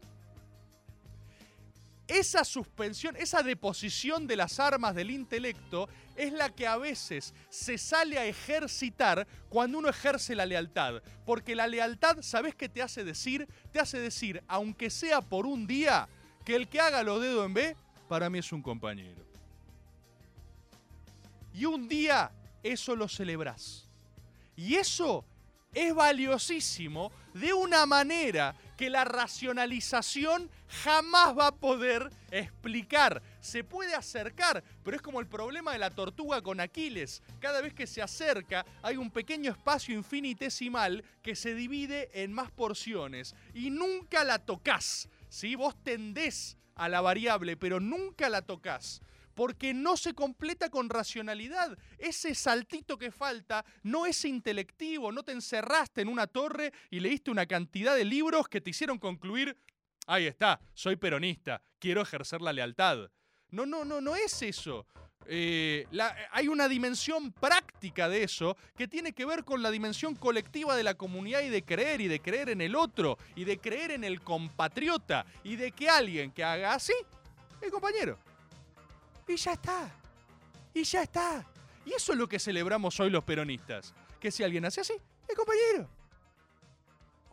Esa 2.08 2.44
suspensión, 2.44 3.16
esa 3.16 3.42
deposición 3.42 4.28
de 4.28 4.36
las 4.36 4.60
armas 4.60 4.94
del 4.96 5.12
intelecto 5.12 5.88
es 6.18 6.34
la 6.34 6.50
que 6.50 6.68
a 6.68 6.76
veces 6.76 7.34
se 7.50 7.78
sale 7.78 8.20
a 8.20 8.26
ejercitar 8.26 9.26
cuando 9.48 9.80
uno 9.80 9.88
ejerce 9.88 10.36
la 10.36 10.46
lealtad. 10.46 11.02
Porque 11.26 11.56
la 11.56 11.68
lealtad, 11.68 12.18
¿sabes 12.20 12.54
qué 12.54 12.68
te 12.68 12.82
hace 12.82 13.06
decir? 13.06 13.48
Te 13.72 13.80
hace 13.80 13.98
decir, 13.98 14.44
aunque 14.50 14.90
sea 14.90 15.22
por 15.22 15.46
un 15.46 15.68
día, 15.68 16.10
que 16.44 16.56
el 16.58 16.68
que 16.68 16.82
haga 16.82 17.02
los 17.04 17.22
dedos 17.22 17.46
en 17.46 17.54
B, 17.54 17.78
para 18.10 18.30
mí 18.30 18.40
es 18.40 18.52
un 18.52 18.62
compañero. 18.62 19.31
Y 21.54 21.66
un 21.66 21.88
día 21.88 22.32
eso 22.64 22.96
lo 22.96 23.08
celebrás. 23.08 23.88
Y 24.56 24.76
eso 24.76 25.26
es 25.74 25.94
valiosísimo 25.94 27.12
de 27.34 27.54
una 27.54 27.86
manera 27.86 28.56
que 28.78 28.90
la 28.90 29.04
racionalización 29.04 30.50
jamás 30.84 31.38
va 31.38 31.48
a 31.48 31.56
poder 31.56 32.10
explicar. 32.32 33.22
Se 33.40 33.64
puede 33.64 33.94
acercar, 33.94 34.64
pero 34.84 34.98
es 34.98 35.02
como 35.02 35.20
el 35.20 35.28
problema 35.28 35.72
de 35.74 35.78
la 35.78 35.92
tortuga 35.92 36.42
con 36.42 36.60
Aquiles. 36.60 37.22
Cada 37.40 37.62
vez 37.62 37.74
que 37.74 37.88
se 37.88 38.02
acerca 38.02 38.66
hay 38.82 38.98
un 38.98 39.12
pequeño 39.12 39.52
espacio 39.52 39.96
infinitesimal 39.96 41.04
que 41.22 41.36
se 41.36 41.56
divide 41.56 42.10
en 42.24 42.34
más 42.34 42.52
porciones 42.52 43.36
y 43.54 43.70
nunca 43.70 44.24
la 44.24 44.40
tocas. 44.40 45.08
¿sí? 45.30 45.56
Vos 45.56 45.76
tendés 45.84 46.58
a 46.76 46.90
la 46.90 47.02
variable, 47.02 47.56
pero 47.58 47.80
nunca 47.80 48.30
la 48.30 48.42
tocas 48.42 49.02
porque 49.34 49.74
no 49.74 49.98
se 49.98 50.14
completa 50.14 50.70
con 50.70 50.90
racionalidad. 50.90 51.78
Ese 51.98 52.36
saltito 52.36 52.98
que 52.98 53.12
falta 53.12 53.66
no 53.84 54.06
es 54.06 54.26
intelectivo, 54.26 55.12
no 55.12 55.24
te 55.24 55.32
encerraste 55.32 56.02
en 56.02 56.08
una 56.08 56.28
torre 56.28 56.72
y 56.90 57.00
leíste 57.00 57.32
una 57.32 57.46
cantidad 57.46 57.96
de 57.96 58.06
libros 58.06 58.48
que 58.48 58.62
te 58.62 58.70
hicieron 58.70 59.00
concluir, 59.00 59.58
Ahí 60.08 60.26
está, 60.26 60.60
soy 60.74 60.96
peronista, 60.96 61.62
quiero 61.80 62.02
ejercer 62.02 62.42
la 62.42 62.52
lealtad. 62.52 63.10
No, 63.52 63.66
no, 63.66 63.86
no, 63.86 64.02
no 64.02 64.16
es 64.16 64.42
eso. 64.42 64.86
Eh, 65.28 65.86
hay 66.32 66.48
una 66.48 66.68
dimensión 66.68 67.32
práctica 67.32 68.10
de 68.10 68.24
eso 68.24 68.58
que 68.76 68.88
tiene 68.88 69.14
que 69.14 69.26
ver 69.26 69.44
con 69.44 69.62
la 69.62 69.70
dimensión 69.70 70.16
colectiva 70.16 70.76
de 70.76 70.84
la 70.84 70.96
comunidad 70.96 71.42
y 71.42 71.50
de 71.50 71.62
creer 71.62 72.02
y 72.02 72.08
de 72.08 72.20
creer 72.20 72.50
en 72.50 72.62
el 72.62 72.76
otro 72.76 73.18
y 73.36 73.44
de 73.44 73.60
creer 73.60 73.92
en 73.92 74.04
el 74.04 74.22
compatriota 74.22 75.26
y 75.44 75.56
de 75.56 75.72
que 75.72 75.88
alguien 75.88 76.32
que 76.32 76.44
haga 76.44 76.74
así 76.74 76.94
es 77.62 77.72
compañero. 77.72 78.18
Y 79.32 79.38
ya 79.38 79.54
está. 79.54 79.90
Y 80.74 80.84
ya 80.84 81.04
está. 81.04 81.46
Y 81.86 81.94
eso 81.94 82.12
es 82.12 82.18
lo 82.18 82.28
que 82.28 82.38
celebramos 82.40 83.00
hoy 83.00 83.10
los 83.10 83.24
peronistas. 83.24 83.94
Que 84.20 84.30
si 84.32 84.44
alguien 84.44 84.66
hace 84.66 84.82
así, 84.82 84.94
es 85.28 85.36
compañero. 85.36 85.90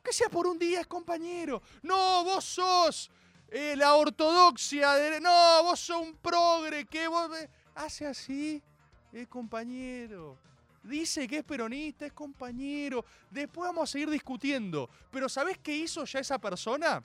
Que 0.03 0.12
sea 0.12 0.28
por 0.28 0.46
un 0.46 0.59
día, 0.59 0.80
es 0.80 0.86
compañero. 0.86 1.61
No, 1.82 2.24
vos 2.24 2.44
sos 2.44 3.11
eh, 3.51 3.74
la 3.76 3.94
ortodoxia. 3.94 4.92
de- 4.94 5.20
no, 5.20 5.62
vos 5.64 5.80
sos 5.80 6.01
un 6.01 6.14
progre 6.16 6.84
que 6.86 7.09
vos... 7.09 7.30
hace 7.74 8.07
así, 8.07 8.62
es 9.12 9.26
compañero. 9.28 10.38
Dice 10.82 11.26
que 11.28 11.38
es 11.38 11.44
peronista, 11.44 12.07
es 12.07 12.12
compañero. 12.12 13.05
Después 13.30 13.68
vamos 13.68 13.88
a 13.90 13.92
seguir 13.92 14.09
discutiendo. 14.09 14.88
Pero 15.11 15.28
¿sabés 15.28 15.59
qué 15.59 15.76
hizo 15.76 16.05
ya 16.05 16.20
esa 16.20 16.38
persona? 16.38 17.03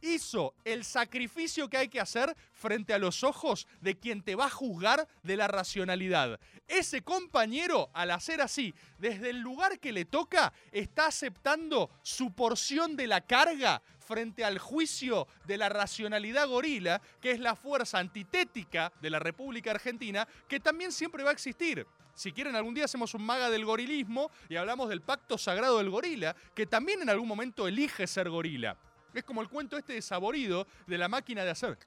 Hizo 0.00 0.54
el 0.64 0.84
sacrificio 0.84 1.68
que 1.68 1.76
hay 1.76 1.88
que 1.88 2.00
hacer 2.00 2.36
frente 2.52 2.94
a 2.94 2.98
los 2.98 3.24
ojos 3.24 3.66
de 3.80 3.98
quien 3.98 4.22
te 4.22 4.34
va 4.34 4.46
a 4.46 4.50
juzgar 4.50 5.08
de 5.22 5.36
la 5.36 5.48
racionalidad. 5.48 6.38
Ese 6.68 7.02
compañero, 7.02 7.90
al 7.92 8.10
hacer 8.10 8.40
así, 8.40 8.74
desde 8.98 9.30
el 9.30 9.40
lugar 9.40 9.78
que 9.78 9.92
le 9.92 10.04
toca, 10.04 10.52
está 10.72 11.06
aceptando 11.06 11.90
su 12.02 12.32
porción 12.32 12.96
de 12.96 13.06
la 13.06 13.20
carga 13.20 13.82
frente 13.98 14.44
al 14.44 14.58
juicio 14.58 15.26
de 15.46 15.58
la 15.58 15.68
racionalidad 15.68 16.48
gorila, 16.48 17.00
que 17.20 17.32
es 17.32 17.40
la 17.40 17.56
fuerza 17.56 17.98
antitética 17.98 18.92
de 19.00 19.10
la 19.10 19.18
República 19.18 19.70
Argentina, 19.70 20.28
que 20.48 20.60
también 20.60 20.92
siempre 20.92 21.24
va 21.24 21.30
a 21.30 21.32
existir. 21.32 21.86
Si 22.14 22.32
quieren, 22.32 22.54
algún 22.54 22.74
día 22.74 22.84
hacemos 22.84 23.12
un 23.14 23.24
maga 23.24 23.50
del 23.50 23.64
gorilismo 23.64 24.30
y 24.48 24.56
hablamos 24.56 24.88
del 24.88 25.00
pacto 25.00 25.36
sagrado 25.36 25.78
del 25.78 25.90
gorila, 25.90 26.36
que 26.54 26.66
también 26.66 27.02
en 27.02 27.10
algún 27.10 27.26
momento 27.26 27.66
elige 27.66 28.06
ser 28.06 28.30
gorila. 28.30 28.76
Es 29.14 29.24
como 29.24 29.40
el 29.40 29.48
cuento 29.48 29.76
este 29.76 29.94
de 29.94 30.02
Saborido 30.02 30.66
de 30.86 30.98
la 30.98 31.08
máquina 31.08 31.44
de 31.44 31.50
hacer. 31.50 31.78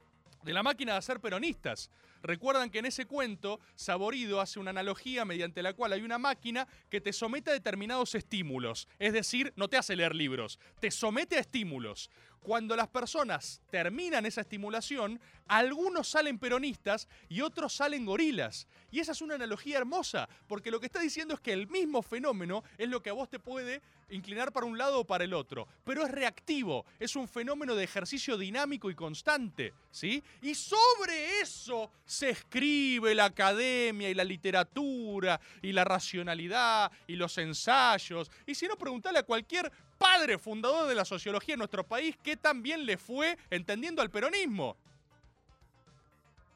De 0.44 0.54
la 0.54 0.64
máquina 0.64 0.94
de 0.94 1.00
hacer 1.00 1.20
peronistas. 1.20 1.90
Recuerdan 2.24 2.70
que 2.70 2.80
en 2.80 2.86
ese 2.86 3.06
cuento, 3.06 3.60
Saborido 3.76 4.42
hace 4.42 4.60
una 4.60 4.72
analogía 4.72 5.26
mediante 5.26 5.62
la 5.62 5.74
cual 5.74 5.94
hay 5.94 6.02
una 6.02 6.18
máquina 6.18 6.68
que 6.90 7.02
te 7.02 7.14
somete 7.14 7.52
a 7.52 7.54
determinados 7.54 8.16
estímulos. 8.16 8.88
Es 8.98 9.14
decir, 9.14 9.54
no 9.56 9.68
te 9.68 9.78
hace 9.78 9.96
leer 9.96 10.16
libros, 10.16 10.60
te 10.80 10.90
somete 10.90 11.36
a 11.36 11.40
estímulos. 11.40 12.10
Cuando 12.42 12.76
las 12.76 12.88
personas 12.88 13.62
terminan 13.70 14.26
esa 14.26 14.42
estimulación, 14.42 15.20
algunos 15.48 16.08
salen 16.08 16.40
peronistas 16.40 17.08
y 17.30 17.42
otros 17.42 17.74
salen 17.74 18.06
gorilas. 18.06 18.68
Y 18.92 19.00
esa 19.00 19.12
es 19.12 19.22
una 19.22 19.36
analogía 19.36 19.78
hermosa, 19.78 20.30
porque 20.48 20.72
lo 20.72 20.80
que 20.80 20.86
está 20.86 21.00
diciendo 21.00 21.34
es 21.34 21.40
que 21.40 21.54
el 21.54 21.68
mismo 21.68 22.02
fenómeno 22.02 22.64
es 22.78 22.90
lo 22.90 23.02
que 23.02 23.10
a 23.10 23.14
vos 23.14 23.30
te 23.30 23.40
puede 23.40 23.82
inclinar 24.10 24.54
para 24.54 24.66
un 24.66 24.78
lado 24.78 25.02
o 25.02 25.06
para 25.06 25.26
el 25.26 25.34
otro, 25.34 25.68
pero 25.84 26.06
es 26.06 26.12
reactivo, 26.12 26.86
es 27.00 27.16
un 27.16 27.28
fenómeno 27.28 27.76
de 27.76 27.84
ejercicio 27.84 28.38
dinámico 28.38 28.90
y 28.90 28.96
constante, 28.96 29.74
¿sí? 29.92 30.24
Y 30.42 30.56
sobre 30.56 31.42
eso 31.42 31.92
se 32.06 32.30
escribe 32.30 33.14
la 33.14 33.26
academia 33.26 34.10
y 34.10 34.14
la 34.14 34.24
literatura 34.24 35.40
y 35.62 35.74
la 35.74 35.84
racionalidad 35.84 36.92
y 37.06 37.16
los 37.16 37.38
ensayos. 37.38 38.32
Y 38.46 38.56
si 38.56 38.68
no, 38.68 38.78
preguntale 38.78 39.20
a 39.20 39.24
cualquier 39.24 39.72
padre 39.98 40.38
fundador 40.38 40.88
de 40.88 40.96
la 40.96 41.06
sociología 41.06 41.54
en 41.54 41.60
nuestro 41.60 41.86
país 41.86 42.16
qué 42.24 42.38
tan 42.38 42.62
bien 42.62 42.86
le 42.86 42.98
fue 42.98 43.38
entendiendo 43.50 44.02
al 44.02 44.10
peronismo. 44.10 44.78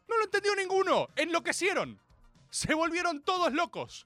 No 0.07 0.17
lo 0.17 0.25
entendió 0.25 0.55
ninguno, 0.55 1.07
enloquecieron. 1.15 1.99
Se 2.49 2.73
volvieron 2.73 3.21
todos 3.21 3.53
locos. 3.53 4.05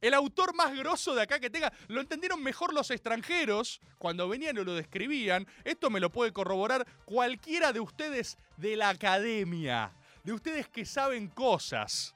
El 0.00 0.14
autor 0.14 0.54
más 0.54 0.74
grosso 0.74 1.14
de 1.14 1.22
acá 1.22 1.40
que 1.40 1.50
tenga, 1.50 1.72
lo 1.88 2.00
entendieron 2.00 2.42
mejor 2.42 2.72
los 2.72 2.90
extranjeros 2.90 3.80
cuando 3.98 4.28
venían 4.28 4.56
y 4.56 4.64
lo 4.64 4.74
describían. 4.74 5.46
Esto 5.64 5.90
me 5.90 6.00
lo 6.00 6.10
puede 6.10 6.32
corroborar 6.32 6.86
cualquiera 7.04 7.72
de 7.72 7.80
ustedes 7.80 8.38
de 8.56 8.76
la 8.76 8.88
academia, 8.88 9.92
de 10.24 10.32
ustedes 10.32 10.68
que 10.68 10.86
saben 10.86 11.28
cosas. 11.28 12.14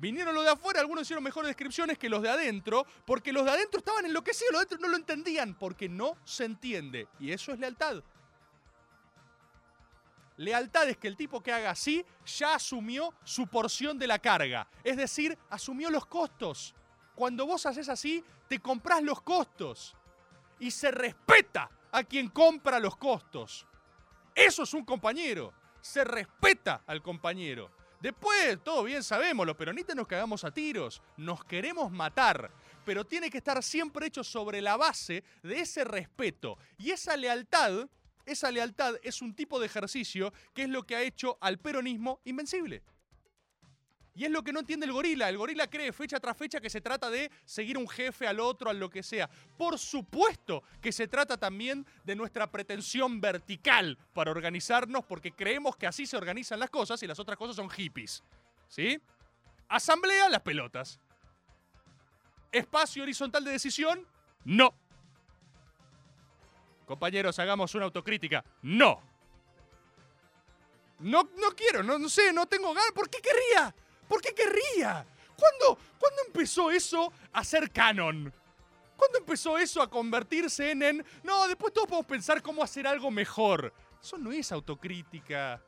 Vinieron 0.00 0.34
los 0.34 0.44
de 0.44 0.50
afuera, 0.50 0.80
algunos 0.80 1.02
hicieron 1.02 1.22
mejores 1.22 1.48
descripciones 1.48 1.98
que 1.98 2.08
los 2.08 2.22
de 2.22 2.30
adentro, 2.30 2.86
porque 3.04 3.34
los 3.34 3.44
de 3.44 3.50
adentro 3.50 3.80
estaban 3.80 4.06
enloquecidos, 4.06 4.50
los 4.52 4.60
de 4.62 4.66
adentro 4.66 4.86
no 4.86 4.88
lo 4.88 4.96
entendían, 4.96 5.54
porque 5.54 5.90
no 5.90 6.16
se 6.24 6.46
entiende. 6.46 7.06
Y 7.18 7.32
eso 7.32 7.52
es 7.52 7.58
lealtad. 7.58 8.02
Lealtad 10.38 10.88
es 10.88 10.96
que 10.96 11.06
el 11.06 11.18
tipo 11.18 11.42
que 11.42 11.52
haga 11.52 11.72
así 11.72 12.02
ya 12.24 12.54
asumió 12.54 13.12
su 13.24 13.46
porción 13.46 13.98
de 13.98 14.06
la 14.06 14.18
carga. 14.18 14.66
Es 14.82 14.96
decir, 14.96 15.36
asumió 15.50 15.90
los 15.90 16.06
costos. 16.06 16.74
Cuando 17.14 17.44
vos 17.44 17.66
haces 17.66 17.90
así, 17.90 18.24
te 18.48 18.58
comprás 18.58 19.02
los 19.02 19.20
costos. 19.20 19.94
Y 20.58 20.70
se 20.70 20.90
respeta 20.90 21.70
a 21.92 22.04
quien 22.04 22.30
compra 22.30 22.80
los 22.80 22.96
costos. 22.96 23.66
Eso 24.34 24.62
es 24.62 24.72
un 24.72 24.86
compañero. 24.86 25.52
Se 25.82 26.04
respeta 26.04 26.84
al 26.86 27.02
compañero. 27.02 27.70
Después, 28.00 28.58
todo 28.64 28.84
bien 28.84 29.02
sabemos, 29.02 29.46
los 29.46 29.56
peronistas 29.56 29.94
nos 29.94 30.06
cagamos 30.06 30.42
a 30.44 30.50
tiros, 30.50 31.02
nos 31.18 31.44
queremos 31.44 31.92
matar, 31.92 32.50
pero 32.84 33.04
tiene 33.04 33.30
que 33.30 33.38
estar 33.38 33.62
siempre 33.62 34.06
hecho 34.06 34.24
sobre 34.24 34.62
la 34.62 34.78
base 34.78 35.22
de 35.42 35.60
ese 35.60 35.84
respeto. 35.84 36.56
Y 36.78 36.92
esa 36.92 37.14
lealtad, 37.16 37.88
esa 38.24 38.50
lealtad 38.50 38.94
es 39.02 39.20
un 39.20 39.34
tipo 39.34 39.60
de 39.60 39.66
ejercicio 39.66 40.32
que 40.54 40.62
es 40.62 40.70
lo 40.70 40.84
que 40.84 40.96
ha 40.96 41.02
hecho 41.02 41.36
al 41.42 41.58
peronismo 41.58 42.20
invencible. 42.24 42.82
Y 44.14 44.24
es 44.24 44.30
lo 44.30 44.42
que 44.42 44.52
no 44.52 44.60
entiende 44.60 44.86
el 44.86 44.92
gorila. 44.92 45.28
El 45.28 45.38
gorila 45.38 45.68
cree 45.68 45.92
fecha 45.92 46.18
tras 46.18 46.36
fecha 46.36 46.60
que 46.60 46.68
se 46.68 46.80
trata 46.80 47.10
de 47.10 47.30
seguir 47.44 47.78
un 47.78 47.88
jefe 47.88 48.26
al 48.26 48.40
otro, 48.40 48.68
a 48.70 48.72
lo 48.72 48.90
que 48.90 49.02
sea. 49.02 49.30
Por 49.56 49.78
supuesto 49.78 50.62
que 50.80 50.92
se 50.92 51.06
trata 51.06 51.36
también 51.36 51.86
de 52.04 52.16
nuestra 52.16 52.50
pretensión 52.50 53.20
vertical 53.20 53.96
para 54.12 54.30
organizarnos, 54.30 55.04
porque 55.04 55.32
creemos 55.32 55.76
que 55.76 55.86
así 55.86 56.06
se 56.06 56.16
organizan 56.16 56.58
las 56.58 56.70
cosas 56.70 57.02
y 57.02 57.06
las 57.06 57.18
otras 57.18 57.38
cosas 57.38 57.56
son 57.56 57.70
hippies. 57.70 58.22
¿Sí? 58.68 59.00
Asamblea, 59.68 60.28
las 60.28 60.42
pelotas. 60.42 60.98
Espacio 62.50 63.04
horizontal 63.04 63.44
de 63.44 63.52
decisión, 63.52 64.04
no. 64.44 64.74
Compañeros, 66.86 67.38
hagamos 67.38 67.74
una 67.76 67.84
autocrítica. 67.84 68.44
No. 68.62 69.00
No, 70.98 71.22
no 71.22 71.50
quiero, 71.56 71.82
no, 71.82 71.98
no 71.98 72.08
sé, 72.08 72.32
no 72.32 72.46
tengo 72.46 72.74
ganas. 72.74 72.92
¿Por 72.92 73.08
qué 73.08 73.20
querría? 73.20 73.74
¿Por 74.10 74.20
qué 74.20 74.34
querría? 74.34 75.06
¿Cuándo, 75.36 75.78
¿Cuándo 75.96 76.22
empezó 76.26 76.68
eso 76.72 77.12
a 77.32 77.44
ser 77.44 77.70
canon? 77.70 78.34
¿Cuándo 78.96 79.18
empezó 79.18 79.56
eso 79.56 79.80
a 79.80 79.88
convertirse 79.88 80.72
en, 80.72 80.82
en... 80.82 81.06
No, 81.22 81.46
después 81.46 81.72
todos 81.72 81.86
podemos 81.86 82.08
pensar 82.08 82.42
cómo 82.42 82.64
hacer 82.64 82.88
algo 82.88 83.08
mejor. 83.12 83.72
Eso 84.02 84.18
no 84.18 84.32
es 84.32 84.50
autocrítica. 84.50 85.62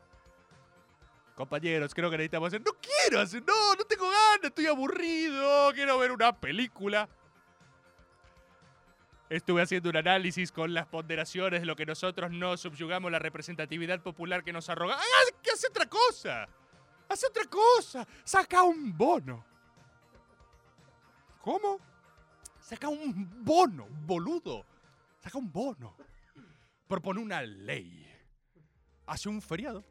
Compañeros, 1.36 1.94
creo 1.94 2.10
que 2.10 2.16
necesitamos 2.16 2.48
hacer... 2.48 2.62
No 2.62 2.72
quiero 2.80 3.20
hacer... 3.20 3.44
No, 3.46 3.76
no 3.76 3.84
tengo 3.84 4.06
ganas, 4.06 4.42
estoy 4.42 4.66
aburrido. 4.66 5.72
Quiero 5.72 5.96
ver 5.98 6.10
una 6.10 6.36
película. 6.36 7.08
Estuve 9.30 9.62
haciendo 9.62 9.88
un 9.88 9.98
análisis 9.98 10.50
con 10.50 10.74
las 10.74 10.88
ponderaciones 10.88 11.60
de 11.60 11.66
lo 11.66 11.76
que 11.76 11.86
nosotros 11.86 12.32
no 12.32 12.56
subyugamos 12.56 13.12
la 13.12 13.20
representatividad 13.20 14.00
popular 14.02 14.42
que 14.42 14.52
nos 14.52 14.68
arroga. 14.68 14.96
¡Ah, 14.98 15.32
que 15.40 15.52
hace 15.52 15.68
otra 15.68 15.86
cosa! 15.86 16.48
¡Hace 17.12 17.26
otra 17.26 17.44
cosa! 17.44 18.06
¡Saca 18.24 18.62
un 18.62 18.96
bono! 18.96 19.44
¿Cómo? 21.42 21.78
Saca 22.58 22.88
un 22.88 23.44
bono, 23.44 23.86
boludo. 24.06 24.64
Saca 25.18 25.36
un 25.36 25.52
bono. 25.52 25.94
Propone 26.88 27.20
una 27.20 27.42
ley. 27.42 28.08
Hace 29.04 29.28
un 29.28 29.42
feriado. 29.42 29.84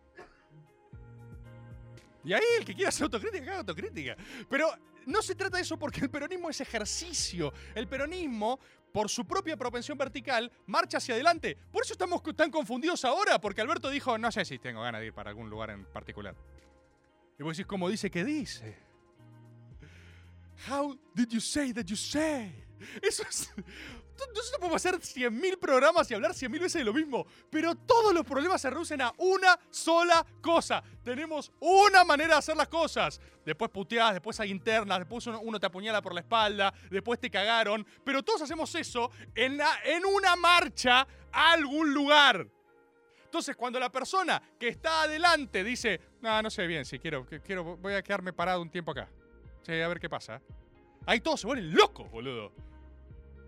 Y 2.23 2.33
ahí 2.33 2.43
el 2.57 2.65
que 2.65 2.73
quiera 2.73 2.89
hacer 2.89 3.03
autocrítica, 3.03 3.43
haga 3.43 3.59
autocrítica. 3.59 4.15
Pero 4.49 4.71
no 5.05 5.21
se 5.21 5.35
trata 5.35 5.57
de 5.57 5.63
eso 5.63 5.77
porque 5.77 6.01
el 6.01 6.09
peronismo 6.09 6.49
es 6.49 6.59
ejercicio. 6.61 7.53
El 7.75 7.87
peronismo, 7.87 8.59
por 8.91 9.09
su 9.09 9.25
propia 9.25 9.55
propensión 9.57 9.95
vertical, 9.95 10.51
marcha 10.65 10.97
hacia 10.97 11.13
adelante. 11.13 11.55
Por 11.71 11.83
eso 11.83 11.93
estamos 11.93 12.23
tan 12.35 12.49
confundidos 12.49 13.05
ahora, 13.05 13.39
porque 13.39 13.61
Alberto 13.61 13.91
dijo, 13.91 14.17
no 14.17 14.31
sé 14.31 14.43
si 14.43 14.57
tengo 14.57 14.81
ganas 14.81 15.01
de 15.01 15.07
ir 15.07 15.13
para 15.13 15.29
algún 15.29 15.51
lugar 15.51 15.69
en 15.69 15.85
particular. 15.85 16.35
Y 17.41 17.43
vos 17.43 17.57
decís, 17.57 17.65
¿cómo 17.65 17.89
dice 17.89 18.11
que 18.11 18.23
dice? 18.23 18.77
How 20.69 20.95
did 21.15 21.27
you 21.29 21.41
say 21.41 21.73
that 21.73 21.85
you 21.85 21.95
say? 21.95 22.53
Eso 23.01 23.23
es... 23.27 23.51
Nosotros 24.15 24.51
podemos 24.59 24.75
hacer 24.75 24.99
100.000 24.99 25.57
programas 25.57 26.11
y 26.11 26.13
hablar 26.13 26.33
100.000 26.33 26.51
veces 26.59 26.73
de 26.75 26.83
lo 26.83 26.93
mismo, 26.93 27.25
pero 27.49 27.73
todos 27.73 28.13
los 28.13 28.23
problemas 28.23 28.61
se 28.61 28.69
reducen 28.69 29.01
a 29.01 29.11
una 29.17 29.59
sola 29.71 30.23
cosa. 30.39 30.83
Tenemos 31.03 31.51
una 31.59 32.03
manera 32.03 32.35
de 32.35 32.37
hacer 32.37 32.55
las 32.55 32.67
cosas. 32.67 33.19
Después 33.43 33.71
puteadas, 33.71 34.13
después 34.13 34.39
hay 34.39 34.51
internas, 34.51 34.99
después 34.99 35.25
uno, 35.25 35.39
uno 35.41 35.59
te 35.59 35.65
apuñala 35.65 35.99
por 36.03 36.13
la 36.13 36.19
espalda, 36.21 36.71
después 36.91 37.19
te 37.19 37.31
cagaron, 37.31 37.83
pero 38.05 38.21
todos 38.21 38.43
hacemos 38.43 38.75
eso 38.75 39.09
en, 39.33 39.57
la- 39.57 39.79
en 39.83 40.05
una 40.05 40.35
marcha 40.35 41.07
a 41.31 41.53
algún 41.53 41.91
lugar. 41.91 42.47
Entonces, 43.23 43.55
cuando 43.55 43.79
la 43.79 43.89
persona 43.89 44.39
que 44.59 44.67
está 44.67 45.03
adelante 45.03 45.63
dice, 45.63 45.99
no, 46.21 46.41
no 46.41 46.49
sé 46.49 46.67
bien, 46.67 46.85
si 46.85 46.99
quiero, 46.99 47.25
quiero, 47.43 47.77
voy 47.77 47.93
a 47.93 48.01
quedarme 48.01 48.33
parado 48.33 48.61
un 48.61 48.69
tiempo 48.69 48.91
acá. 48.91 49.09
Sí, 49.63 49.73
a 49.73 49.87
ver 49.87 49.99
qué 49.99 50.09
pasa. 50.09 50.41
Ahí 51.05 51.19
todos 51.19 51.41
se 51.41 51.47
vuelven 51.47 51.73
locos, 51.73 52.09
boludo. 52.11 52.51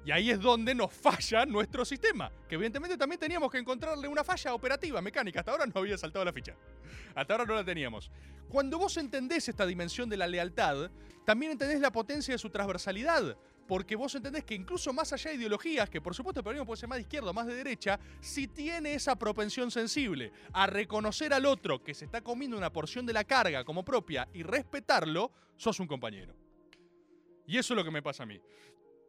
Y 0.05 0.11
ahí 0.11 0.31
es 0.31 0.39
donde 0.41 0.75
nos 0.75 0.91
falla 0.91 1.45
nuestro 1.45 1.85
sistema. 1.85 2.31
Que 2.47 2.55
evidentemente 2.55 2.97
también 2.97 3.19
teníamos 3.19 3.49
que 3.49 3.57
encontrarle 3.57 4.07
una 4.07 4.23
falla 4.23 4.53
operativa, 4.53 5.01
mecánica. 5.01 5.39
Hasta 5.39 5.51
ahora 5.51 5.65
no 5.65 5.79
había 5.79 5.97
saltado 5.97 6.25
la 6.25 6.33
ficha. 6.33 6.55
Hasta 7.15 7.33
ahora 7.33 7.45
no 7.45 7.55
la 7.55 7.63
teníamos. 7.63 8.11
Cuando 8.49 8.77
vos 8.77 8.97
entendés 8.97 9.47
esta 9.47 9.65
dimensión 9.65 10.09
de 10.09 10.17
la 10.17 10.27
lealtad, 10.27 10.91
también 11.25 11.53
entendés 11.53 11.79
la 11.79 11.91
potencia 11.91 12.33
de 12.33 12.37
su 12.37 12.49
transversalidad. 12.49 13.37
Porque 13.67 13.95
vos 13.95 14.13
entendés 14.15 14.43
que 14.43 14.55
incluso 14.55 14.91
más 14.93 15.13
allá 15.13 15.31
de 15.31 15.37
ideologías, 15.37 15.89
que 15.89 16.01
por 16.01 16.13
supuesto 16.13 16.39
el 16.39 16.43
peronismo 16.43 16.65
puede 16.65 16.79
ser 16.79 16.89
más 16.89 16.97
de 16.97 17.03
izquierda 17.03 17.33
más 17.33 17.47
de 17.47 17.55
derecha, 17.55 17.99
si 18.19 18.47
tiene 18.47 18.93
esa 18.93 19.15
propensión 19.17 19.71
sensible 19.71 20.31
a 20.51 20.67
reconocer 20.67 21.33
al 21.33 21.45
otro 21.45 21.83
que 21.83 21.93
se 21.93 22.05
está 22.05 22.21
comiendo 22.21 22.57
una 22.57 22.71
porción 22.71 23.05
de 23.05 23.13
la 23.13 23.23
carga 23.23 23.63
como 23.63 23.83
propia 23.83 24.27
y 24.33 24.43
respetarlo, 24.43 25.31
sos 25.55 25.79
un 25.79 25.87
compañero. 25.87 26.35
Y 27.45 27.57
eso 27.57 27.73
es 27.73 27.77
lo 27.77 27.83
que 27.83 27.91
me 27.91 28.01
pasa 28.01 28.23
a 28.23 28.25
mí. 28.25 28.39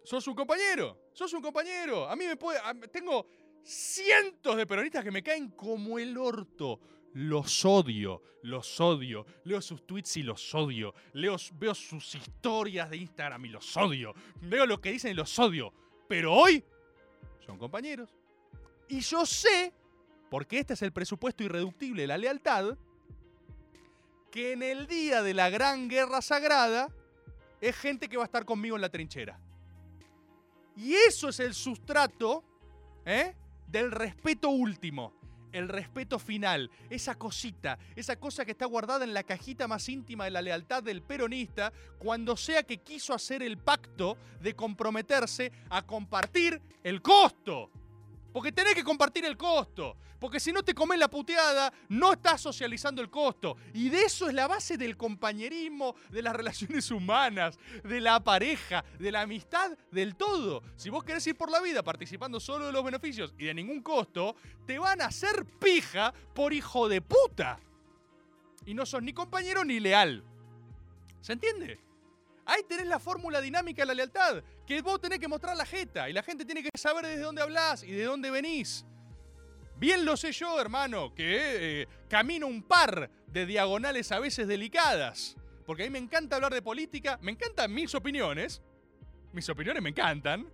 Sos 0.05 0.27
un 0.27 0.35
compañero, 0.35 0.99
sos 1.13 1.33
un 1.33 1.41
compañero. 1.41 2.09
A 2.09 2.17
mí 2.17 2.27
me 2.27 2.37
puede. 2.37 2.61
tengo 2.93 3.27
cientos 3.63 4.57
de 4.57 4.67
peronistas 4.67 5.03
que 5.03 5.11
me 5.11 5.23
caen 5.23 5.51
como 5.51 5.99
el 5.99 6.17
orto. 6.19 6.81
Los 7.15 7.65
odio, 7.65 8.23
los 8.43 8.81
odio. 8.81 9.27
Leo 9.45 9.61
sus 9.61 9.87
tweets 9.87 10.17
y 10.19 10.23
los 10.23 10.55
odio. 10.55 10.95
Leo, 11.13 11.37
veo 11.55 11.75
sus 11.75 12.15
historias 12.15 12.91
de 12.91 12.99
Instagram 12.99 13.47
y 13.47 13.49
los 13.49 13.77
odio. 13.77 14.15
Veo 14.43 14.67
lo 14.67 14.81
que 14.81 14.93
dicen 14.93 15.13
y 15.13 15.15
los 15.15 15.39
odio. 15.39 15.73
Pero 16.09 16.33
hoy 16.33 16.63
son 17.47 17.59
compañeros. 17.59 18.11
Y 18.89 19.01
yo 19.01 19.25
sé, 19.25 19.73
porque 20.31 20.59
este 20.59 20.75
es 20.75 20.83
el 20.83 20.93
presupuesto 20.93 21.43
irreductible 21.43 22.03
de 22.03 22.09
la 22.09 22.19
lealtad, 22.19 22.77
que 24.31 24.53
en 24.53 24.63
el 24.63 24.87
día 24.87 25.23
de 25.23 25.33
la 25.33 25.49
gran 25.49 25.89
guerra 25.89 26.21
sagrada 26.21 26.89
es 27.61 27.77
gente 27.77 28.09
que 28.09 28.17
va 28.17 28.25
a 28.25 28.27
estar 28.27 28.45
conmigo 28.45 28.77
en 28.77 28.83
la 28.83 28.89
trinchera. 28.89 29.39
Y 30.77 30.95
eso 30.95 31.29
es 31.29 31.39
el 31.41 31.55
sustrato 31.55 32.45
¿eh? 33.07 33.35
del 33.69 33.91
respeto 33.91 34.51
último, 34.51 35.15
el 35.55 35.69
respeto 35.69 36.19
final, 36.19 36.71
esa 36.91 37.15
cosita, 37.15 37.79
esa 37.97 38.17
cosa 38.17 38.45
que 38.45 38.51
está 38.51 38.67
guardada 38.67 39.05
en 39.05 39.15
la 39.15 39.23
cajita 39.23 39.69
más 39.69 39.89
íntima 39.89 40.25
de 40.25 40.33
la 40.33 40.43
lealtad 40.43 40.83
del 40.83 41.01
peronista 41.01 41.73
cuando 41.99 42.37
sea 42.37 42.65
que 42.65 42.79
quiso 42.79 43.15
hacer 43.15 43.43
el 43.43 43.57
pacto 43.57 44.19
de 44.41 44.55
comprometerse 44.55 45.53
a 45.71 45.83
compartir 45.83 46.61
el 46.83 47.01
costo. 47.01 47.71
Porque 48.35 48.51
tenés 48.51 48.75
que 48.75 48.83
compartir 48.83 49.25
el 49.25 49.37
costo. 49.37 49.97
Porque 50.19 50.41
si 50.41 50.51
no 50.51 50.65
te 50.65 50.75
comes 50.75 50.99
la 50.99 51.07
puteada, 51.07 51.73
no 51.89 52.15
estás 52.15 52.41
socializando 52.41 53.01
el 53.01 53.09
costo. 53.09 53.57
Y 53.73 53.91
de 53.91 54.03
eso 54.03 54.27
es 54.27 54.35
la 54.35 54.49
base 54.49 54.77
del 54.77 54.97
compañerismo, 54.97 55.95
de 56.11 56.21
las 56.21 56.35
relaciones 56.41 56.91
humanas, 56.91 57.57
de 57.85 58.01
la 58.01 58.19
pareja, 58.19 58.85
de 58.99 59.13
la 59.13 59.21
amistad, 59.21 59.79
del 59.93 60.17
todo. 60.17 60.65
Si 60.75 60.91
vos 60.91 61.05
querés 61.05 61.25
ir 61.29 61.37
por 61.37 61.49
la 61.49 61.61
vida 61.61 61.85
participando 61.85 62.41
solo 62.41 62.67
de 62.67 62.73
los 62.73 62.83
beneficios 62.83 63.33
y 63.39 63.45
de 63.45 63.55
ningún 63.55 63.83
costo, 63.83 64.35
te 64.67 64.81
van 64.81 65.01
a 65.01 65.07
hacer 65.07 65.47
pija 65.61 66.13
por 66.35 66.53
hijo 66.53 66.89
de 66.89 67.03
puta. 67.03 67.61
Y 68.67 68.75
no 68.75 68.85
sos 68.85 69.01
ni 69.01 69.13
compañero 69.13 69.65
ni 69.65 69.79
leal. 69.79 70.25
¿Se 71.21 71.35
entiende? 71.35 71.79
Ahí 72.47 72.63
tenés 72.69 72.87
la 72.87 72.99
fórmula 72.99 73.41
dinámica 73.41 73.83
de 73.83 73.87
la 73.87 73.95
lealtad, 73.95 74.43
que 74.67 74.83
vos 74.83 75.01
tenés 75.01 75.19
que 75.19 75.29
mostrar 75.29 75.57
la 75.57 75.65
jeta 75.65 76.09
y 76.09 76.13
la 76.13 76.23
gente 76.23 76.45
tiene 76.45 76.63
que 76.63 76.71
saber 76.77 77.07
desde 77.07 77.23
dónde 77.23 77.43
hablás 77.43 77.83
y 77.83 77.93
de 77.93 78.05
dónde 78.05 78.31
venís. 78.31 78.85
Bien 79.77 80.05
lo 80.05 80.17
sé 80.17 80.33
yo, 80.33 80.61
hermano, 80.61 81.15
que 81.15 81.83
eh, 81.83 81.89
camino 82.09 82.47
un 82.47 82.63
par 82.63 83.11
de 83.27 83.47
diagonales 83.47 84.13
a 84.13 84.21
veces 84.21 84.47
delicadas, 84.47 85.37
porque 85.67 85.83
a 85.83 85.87
mí 85.87 85.91
me 85.91 85.99
encanta 85.99 86.37
hablar 86.37 86.55
de 86.55 86.63
política, 86.63 87.19
me 87.23 87.33
encantan 87.33 87.73
mis 87.73 87.95
opiniones, 87.95 88.63
mis 89.33 89.49
opiniones 89.49 89.83
me 89.83 89.91
encantan, 89.91 90.49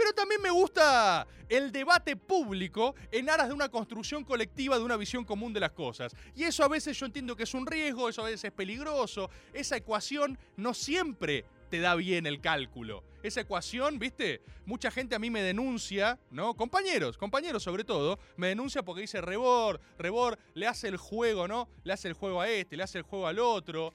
pero 0.00 0.14
también 0.14 0.40
me 0.40 0.48
gusta 0.48 1.26
el 1.46 1.70
debate 1.70 2.16
público 2.16 2.94
en 3.12 3.28
aras 3.28 3.48
de 3.48 3.54
una 3.54 3.68
construcción 3.68 4.24
colectiva, 4.24 4.78
de 4.78 4.84
una 4.84 4.96
visión 4.96 5.26
común 5.26 5.52
de 5.52 5.60
las 5.60 5.72
cosas. 5.72 6.16
Y 6.34 6.44
eso 6.44 6.64
a 6.64 6.68
veces 6.68 6.98
yo 6.98 7.04
entiendo 7.04 7.36
que 7.36 7.42
es 7.42 7.52
un 7.52 7.66
riesgo, 7.66 8.08
eso 8.08 8.22
a 8.22 8.24
veces 8.24 8.44
es 8.44 8.52
peligroso. 8.52 9.28
Esa 9.52 9.76
ecuación 9.76 10.38
no 10.56 10.72
siempre 10.72 11.44
te 11.68 11.80
da 11.80 11.96
bien 11.96 12.24
el 12.24 12.40
cálculo. 12.40 13.04
Esa 13.22 13.42
ecuación, 13.42 13.98
¿viste? 13.98 14.40
Mucha 14.64 14.90
gente 14.90 15.14
a 15.14 15.18
mí 15.18 15.28
me 15.28 15.42
denuncia, 15.42 16.18
¿no? 16.30 16.54
Compañeros, 16.54 17.18
compañeros 17.18 17.62
sobre 17.62 17.84
todo, 17.84 18.18
me 18.38 18.48
denuncia 18.48 18.82
porque 18.82 19.02
dice 19.02 19.20
Rebor, 19.20 19.82
Rebor 19.98 20.38
le 20.54 20.66
hace 20.66 20.88
el 20.88 20.96
juego, 20.96 21.46
¿no? 21.46 21.68
Le 21.84 21.92
hace 21.92 22.08
el 22.08 22.14
juego 22.14 22.40
a 22.40 22.48
este, 22.48 22.74
le 22.78 22.84
hace 22.84 22.96
el 22.96 23.04
juego 23.04 23.26
al 23.26 23.38
otro. 23.38 23.92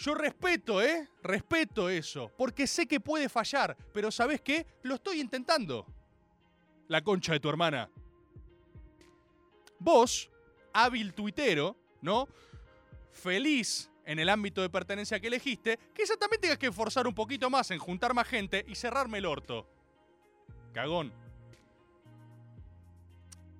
Yo 0.00 0.14
respeto, 0.14 0.80
¿eh? 0.80 1.10
Respeto 1.22 1.90
eso, 1.90 2.32
porque 2.38 2.66
sé 2.66 2.86
que 2.86 3.00
puede 3.00 3.28
fallar, 3.28 3.76
pero 3.92 4.10
¿sabes 4.10 4.40
qué? 4.40 4.66
Lo 4.82 4.94
estoy 4.94 5.20
intentando. 5.20 5.84
La 6.88 7.04
concha 7.04 7.34
de 7.34 7.40
tu 7.40 7.50
hermana. 7.50 7.90
Vos, 9.78 10.30
hábil 10.72 11.12
tuitero, 11.12 11.76
¿no? 12.00 12.26
Feliz 13.12 13.90
en 14.06 14.18
el 14.18 14.30
ámbito 14.30 14.62
de 14.62 14.70
pertenencia 14.70 15.20
que 15.20 15.26
elegiste, 15.26 15.78
quizá 15.94 16.16
también 16.16 16.40
tengas 16.40 16.56
que 16.56 16.68
esforzar 16.68 17.06
un 17.06 17.14
poquito 17.14 17.50
más 17.50 17.70
en 17.70 17.78
juntar 17.78 18.14
más 18.14 18.26
gente 18.26 18.64
y 18.66 18.76
cerrarme 18.76 19.18
el 19.18 19.26
orto. 19.26 19.68
Cagón. 20.72 21.12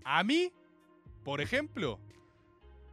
A 0.04 0.24
mí, 0.24 0.50
por 1.22 1.42
ejemplo, 1.42 2.00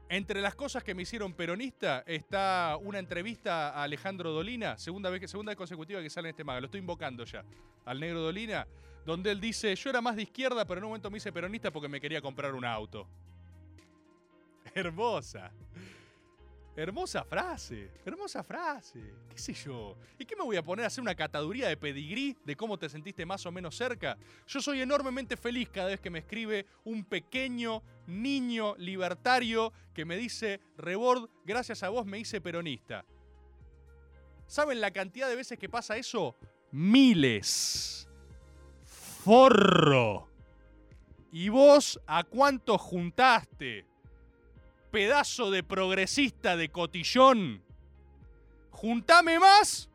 entre 0.09 0.41
las 0.41 0.55
cosas 0.55 0.83
que 0.83 0.93
me 0.95 1.03
hicieron 1.03 1.33
peronista 1.33 2.03
está 2.05 2.77
una 2.81 2.99
entrevista 2.99 3.69
a 3.69 3.83
Alejandro 3.83 4.31
Dolina, 4.31 4.77
segunda 4.77 5.09
vez, 5.09 5.29
segunda 5.29 5.51
vez 5.51 5.57
consecutiva 5.57 6.01
que 6.01 6.09
sale 6.09 6.29
en 6.29 6.33
este 6.33 6.43
maga, 6.43 6.61
lo 6.61 6.65
estoy 6.65 6.79
invocando 6.79 7.25
ya, 7.25 7.43
al 7.85 7.99
negro 7.99 8.21
Dolina, 8.21 8.65
donde 9.05 9.31
él 9.31 9.41
dice, 9.41 9.75
yo 9.75 9.89
era 9.89 10.01
más 10.01 10.15
de 10.15 10.23
izquierda, 10.23 10.65
pero 10.65 10.79
en 10.79 10.85
un 10.85 10.89
momento 10.91 11.09
me 11.09 11.17
hice 11.17 11.31
peronista 11.31 11.71
porque 11.71 11.87
me 11.87 11.99
quería 11.99 12.21
comprar 12.21 12.53
un 12.53 12.65
auto. 12.65 13.07
Hermosa. 14.73 15.51
Hermosa 16.77 17.23
frase, 17.23 17.89
hermosa 18.05 18.43
frase. 18.43 19.01
¿Qué 19.27 19.39
sé 19.39 19.51
yo? 19.51 19.97
¿Y 20.19 20.25
qué 20.25 20.35
me 20.35 20.43
voy 20.43 20.57
a 20.57 20.61
poner 20.61 20.83
a 20.83 20.87
hacer 20.89 21.01
una 21.01 21.15
cataduría 21.15 21.67
de 21.67 21.75
pedigrí 21.75 22.37
de 22.45 22.55
cómo 22.55 22.77
te 22.77 22.87
sentiste 22.87 23.25
más 23.25 23.43
o 23.47 23.51
menos 23.51 23.75
cerca? 23.75 24.15
Yo 24.45 24.61
soy 24.61 24.81
enormemente 24.81 25.37
feliz 25.37 25.69
cada 25.69 25.87
vez 25.87 25.99
que 25.99 26.11
me 26.11 26.19
escribe 26.19 26.67
un 26.83 27.03
pequeño 27.03 27.81
niño 28.05 28.75
libertario 28.77 29.73
que 29.95 30.05
me 30.05 30.17
dice, 30.17 30.59
Rebord, 30.77 31.31
gracias 31.43 31.81
a 31.81 31.89
vos 31.89 32.05
me 32.05 32.19
hice 32.19 32.41
peronista. 32.41 33.03
¿Saben 34.45 34.79
la 34.79 34.91
cantidad 34.91 35.27
de 35.29 35.35
veces 35.35 35.57
que 35.57 35.69
pasa 35.69 35.97
eso? 35.97 36.35
Miles. 36.71 38.07
Forro. 38.83 40.29
¿Y 41.31 41.49
vos 41.49 41.99
a 42.05 42.23
cuánto 42.23 42.77
juntaste? 42.77 43.87
Pedazo 44.97 45.51
de 45.51 45.61
progresista 45.61 46.57
de 46.57 46.69
cotillón. 46.69 47.63
Juntame 48.71 49.37
más 49.37 49.91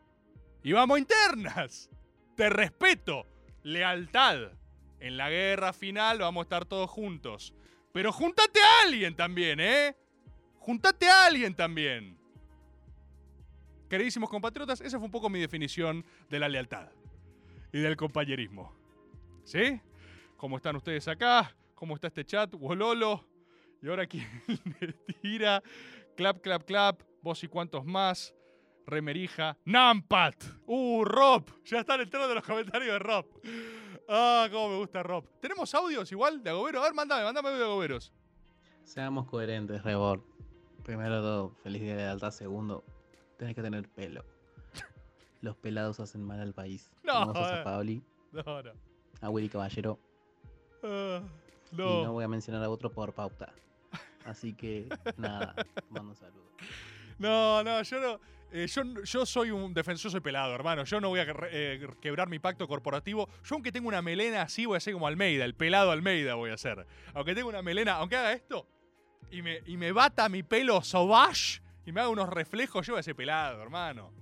y 0.63 0.71
vamos 0.71 1.01
internas. 1.01 1.91
Te 2.37 2.49
respeto. 2.49 3.27
Lealtad. 3.65 4.53
En 5.01 5.17
la 5.17 5.29
guerra 5.29 5.73
final 5.73 6.21
vamos 6.21 6.43
a 6.43 6.45
estar 6.45 6.67
todos 6.67 6.89
juntos. 6.89 7.53
Pero 7.93 8.13
juntate 8.13 8.61
a 8.61 8.87
alguien 8.87 9.17
también, 9.17 9.59
¿eh? 9.59 9.97
Juntate 10.61 11.09
a 11.11 11.27
alguien 11.27 11.57
también. 11.57 12.17
Queridísimos 13.91 14.31
compatriotas, 14.31 14.81
esa 14.83 14.99
fue 14.99 15.07
un 15.07 15.13
poco 15.13 15.29
mi 15.29 15.41
definición 15.41 16.07
de 16.31 16.39
la 16.39 16.49
lealtad 16.49 16.91
y 17.73 17.81
del 17.81 17.97
compañerismo. 17.97 18.73
¿Sí? 19.43 19.81
¿Cómo 20.37 20.59
están 20.59 20.77
ustedes 20.77 21.09
acá? 21.09 21.57
¿Cómo 21.75 21.97
está 21.97 22.07
este 22.07 22.25
chat? 22.25 22.55
Wololo. 22.55 23.32
Y 23.83 23.89
ahora 23.89 24.07
quién 24.07 24.27
le 24.81 24.93
tira. 25.21 25.63
Clap, 26.17 26.41
clap, 26.41 26.65
clap. 26.65 27.03
Vos 27.23 27.43
y 27.45 27.49
cuántos 27.49 27.85
más. 27.85 28.35
Remerija. 28.87 29.57
Nampat. 29.65 30.43
Uh, 30.67 31.05
Rob. 31.05 31.45
Ya 31.65 31.81
está 31.81 31.95
en 31.97 32.03
el 32.03 32.11
trono 32.11 32.29
de 32.29 32.35
los 32.37 32.45
comentarios 32.45 32.93
de 32.93 32.99
Rob. 32.99 33.27
Ah, 34.09 34.49
cómo 34.51 34.71
me 34.71 34.77
gusta 34.79 35.03
Rob. 35.03 35.25
¿Tenemos 35.41 35.73
audios 35.75 36.11
igual 36.13 36.43
de 36.43 36.51
Agobero? 36.51 36.81
A 36.81 36.85
ver, 36.85 36.95
mándame, 36.95 37.25
mándame 37.25 37.49
audio 37.49 37.61
de 37.61 37.65
Agoberos. 37.67 38.13
Seamos 38.85 39.27
coherentes, 39.29 39.83
Rebord. 39.85 40.21
Primero 40.83 41.21
todo, 41.21 41.51
feliz 41.63 41.81
día 41.83 41.93
de 41.97 42.03
lealtad. 42.03 42.33
Segundo, 42.33 42.85
tenés 43.39 43.55
que 43.55 43.63
tener 43.63 43.89
pelo. 43.89 44.25
Los 45.41 45.57
pelados 45.57 45.99
hacen 46.01 46.23
mal 46.25 46.41
al 46.41 46.53
país. 46.53 46.91
No, 47.05 47.33
eh. 47.35 47.61
a 47.61 47.65
Paoli, 47.65 48.03
No, 48.33 48.63
no. 48.63 48.73
a 49.21 49.31
Willy 49.31 49.49
Caballero. 49.49 49.99
Ah, 50.83 51.21
Y 51.73 51.77
no 51.77 52.05
no. 52.05 52.13
voy 52.13 52.25
a 52.25 52.29
mencionar 52.29 52.63
a 52.65 52.69
otro 52.71 52.91
por 52.91 53.13
pauta. 53.13 53.53
Así 54.27 54.55
que, 54.55 54.89
nada, 55.17 55.55
mando 55.91 56.15
saludos. 56.15 56.47
No, 57.19 57.63
no, 57.63 57.83
yo 57.83 58.01
no. 58.01 58.21
eh, 58.53 58.67
yo, 58.67 58.83
yo 59.05 59.27
soy 59.27 59.51
un 59.51 59.75
defensor, 59.75 60.11
soy 60.11 60.21
pelado, 60.21 60.55
hermano. 60.55 60.85
Yo 60.85 61.01
no 61.01 61.09
voy 61.09 61.21
a 61.21 61.27
eh, 61.51 61.87
quebrar 62.01 62.29
mi 62.29 62.39
pacto 62.39 62.67
corporativo. 62.69 63.29
Yo, 63.45 63.55
aunque 63.55 63.73
tengo 63.73 63.89
una 63.89 64.03
melena 64.03 64.43
así, 64.43 64.67
voy 64.67 64.77
a 64.77 64.81
ser 64.81 64.93
como 64.95 65.07
Almeida, 65.07 65.45
el 65.45 65.55
pelado 65.55 65.91
Almeida 65.91 66.35
voy 66.35 66.51
a 66.51 66.57
ser. 66.57 66.87
Aunque 67.15 67.35
tengo 67.35 67.49
una 67.49 67.63
melena, 67.63 67.95
aunque 67.95 68.17
haga 68.17 68.33
esto 68.33 68.67
y 69.31 69.43
me, 69.43 69.61
y 69.67 69.77
me 69.77 69.93
bata 69.93 70.29
mi 70.29 70.43
pelo 70.43 70.83
sauvage 70.83 71.63
y 71.87 71.93
me 71.93 72.01
haga 72.01 72.11
unos 72.11 72.29
reflejos, 72.29 72.87
yo 72.87 72.95
voy 72.95 73.01
a 73.01 73.03
ser 73.03 73.17
pelado, 73.17 73.63
hermano. 73.63 74.13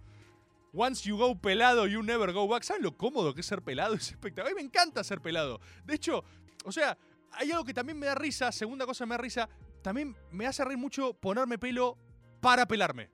Once 0.73 1.09
you 1.09 1.17
go 1.17 1.35
pelado, 1.35 1.87
you 1.89 2.03
never 2.03 2.33
go 2.33 2.47
back. 2.47 2.63
¿Saben 2.63 2.83
lo 2.85 2.97
cómodo 2.97 3.35
que 3.35 3.41
es 3.41 3.47
ser 3.47 3.61
pelado? 3.63 3.95
Es 3.97 4.11
espectacular. 4.11 4.53
A 4.53 4.55
mí 4.55 4.63
me 4.63 4.67
encanta 4.67 5.03
ser 5.03 5.21
pelado. 5.21 5.61
De 5.85 5.95
hecho, 5.95 6.25
o 6.65 6.71
sea, 6.71 6.97
hay 7.33 7.51
algo 7.51 7.65
que 7.65 7.75
también 7.75 7.99
me 7.99 8.07
da 8.07 8.15
risa. 8.15 8.53
Segunda 8.53 8.87
cosa 8.87 9.05
que 9.05 9.09
me 9.09 9.15
da 9.15 9.19
risa. 9.19 9.49
También 9.83 10.17
me 10.31 10.47
hace 10.47 10.65
reír 10.65 10.79
mucho 10.79 11.15
ponerme 11.15 11.59
pelo 11.59 11.97
para 12.41 12.67
pelarme. 12.67 13.11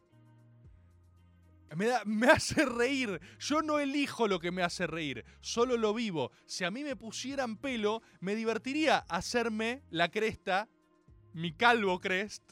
Me, 1.77 1.87
da- 1.87 2.03
me 2.07 2.29
hace 2.29 2.65
reír. 2.65 3.21
Yo 3.39 3.63
no 3.63 3.79
elijo 3.79 4.29
lo 4.29 4.39
que 4.41 4.51
me 4.53 4.63
hace 4.63 4.87
reír, 4.87 5.25
solo 5.41 5.77
lo 5.77 5.95
vivo. 5.95 6.31
Si 6.47 6.65
a 6.65 6.71
mí 6.71 6.85
me 6.85 6.97
pusieran 6.97 7.57
pelo, 7.57 8.03
me 8.21 8.35
divertiría 8.35 8.99
hacerme 9.09 9.83
la 9.91 10.11
cresta, 10.11 10.69
mi 11.33 11.53
calvo 11.53 12.01
crest, 12.01 12.43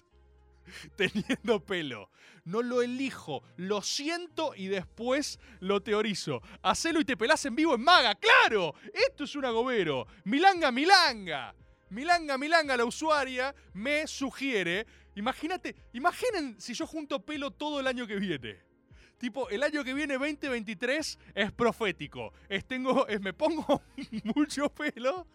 teniendo 0.96 1.64
pelo. 1.64 2.10
No 2.44 2.60
lo 2.60 2.82
elijo, 2.82 3.42
lo 3.56 3.80
siento 3.80 4.54
y 4.54 4.66
después 4.66 5.38
lo 5.60 5.82
teorizo. 5.82 6.42
Hacelo 6.62 7.00
y 7.00 7.04
te 7.06 7.16
pelás 7.16 7.44
en 7.46 7.56
vivo 7.56 7.74
en 7.74 7.82
maga, 7.82 8.14
claro. 8.16 8.74
Esto 8.92 9.24
es 9.24 9.34
un 9.34 9.46
agobero. 9.46 10.06
Milanga, 10.24 10.70
milanga. 10.70 11.54
Milanga, 11.94 12.36
milanga, 12.36 12.76
la 12.76 12.84
usuaria 12.84 13.54
me 13.72 14.08
sugiere. 14.08 14.84
Imagínate, 15.14 15.76
imaginen 15.92 16.60
si 16.60 16.74
yo 16.74 16.88
junto 16.88 17.24
pelo 17.24 17.52
todo 17.52 17.78
el 17.78 17.86
año 17.86 18.04
que 18.04 18.16
viene. 18.16 18.63
Tipo, 19.24 19.48
el 19.48 19.62
año 19.62 19.82
que 19.84 19.94
viene, 19.94 20.18
2023, 20.18 21.18
es 21.34 21.52
profético. 21.52 22.34
Es, 22.46 22.66
tengo, 22.66 23.08
es, 23.08 23.22
me 23.22 23.32
pongo 23.32 23.80
mucho 24.36 24.68
pelo 24.68 25.26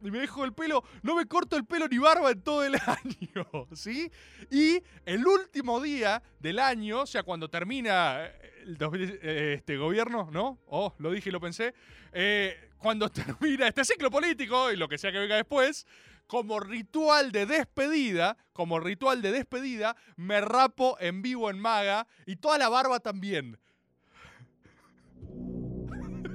y 0.00 0.10
me 0.10 0.20
dejo 0.20 0.46
el 0.46 0.54
pelo. 0.54 0.82
No 1.02 1.14
me 1.14 1.26
corto 1.26 1.54
el 1.58 1.66
pelo 1.66 1.86
ni 1.86 1.98
barba 1.98 2.30
en 2.30 2.40
todo 2.40 2.64
el 2.64 2.74
año, 2.86 3.68
¿sí? 3.74 4.10
Y 4.50 4.82
el 5.04 5.26
último 5.26 5.78
día 5.82 6.22
del 6.40 6.58
año, 6.58 7.02
o 7.02 7.06
sea, 7.06 7.22
cuando 7.22 7.50
termina 7.50 8.24
el 8.62 8.78
2000, 8.78 9.18
eh, 9.22 9.52
este 9.58 9.76
gobierno, 9.76 10.30
¿no? 10.32 10.58
Oh, 10.68 10.94
lo 10.96 11.10
dije 11.10 11.28
y 11.28 11.32
lo 11.32 11.38
pensé. 11.40 11.74
eh, 12.14 12.70
cuando 12.78 13.08
termina 13.10 13.68
este 13.68 13.84
ciclo 13.84 14.10
político 14.10 14.72
y 14.72 14.76
lo 14.76 14.88
que 14.88 14.96
sea 14.96 15.12
que 15.12 15.18
venga 15.18 15.36
después, 15.36 15.86
como 16.26 16.60
ritual 16.60 17.32
de 17.32 17.46
despedida, 17.46 18.36
como 18.52 18.80
ritual 18.80 19.22
de 19.22 19.32
despedida, 19.32 19.96
me 20.16 20.40
rapo 20.40 20.96
en 21.00 21.22
vivo 21.22 21.50
en 21.50 21.58
maga 21.58 22.06
y 22.26 22.36
toda 22.36 22.58
la 22.58 22.68
barba 22.68 23.00
también. 23.00 23.58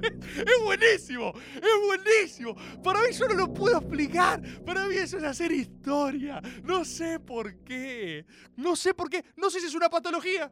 Es 0.00 0.64
buenísimo, 0.64 1.32
es 1.56 1.86
buenísimo. 1.86 2.54
Para 2.82 3.00
mí 3.00 3.12
yo 3.12 3.28
no 3.28 3.34
lo 3.34 3.52
puedo 3.52 3.78
explicar. 3.78 4.40
Para 4.64 4.86
mí 4.86 4.94
eso 4.96 5.18
es 5.18 5.24
hacer 5.24 5.52
historia. 5.52 6.40
No 6.62 6.84
sé 6.84 7.20
por 7.20 7.62
qué. 7.64 8.24
No 8.56 8.76
sé 8.76 8.94
por 8.94 9.10
qué. 9.10 9.24
No 9.36 9.50
sé 9.50 9.60
si 9.60 9.66
es 9.66 9.74
una 9.74 9.90
patología. 9.90 10.50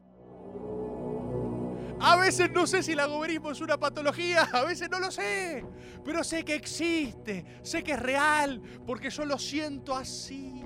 A 2.01 2.15
veces 2.15 2.49
no 2.51 2.65
sé 2.65 2.81
si 2.81 2.93
el 2.93 2.99
agoberismo 2.99 3.51
es 3.51 3.59
una 3.61 3.77
patología, 3.77 4.43
a 4.53 4.63
veces 4.63 4.89
no 4.89 4.99
lo 4.99 5.11
sé, 5.11 5.65
pero 6.05 6.23
sé 6.23 6.45
que 6.45 6.55
existe, 6.55 7.45
sé 7.61 7.83
que 7.83 7.91
es 7.91 7.99
real, 7.99 8.61
porque 8.85 9.09
yo 9.09 9.25
lo 9.25 9.37
siento 9.37 9.95
así. 9.95 10.63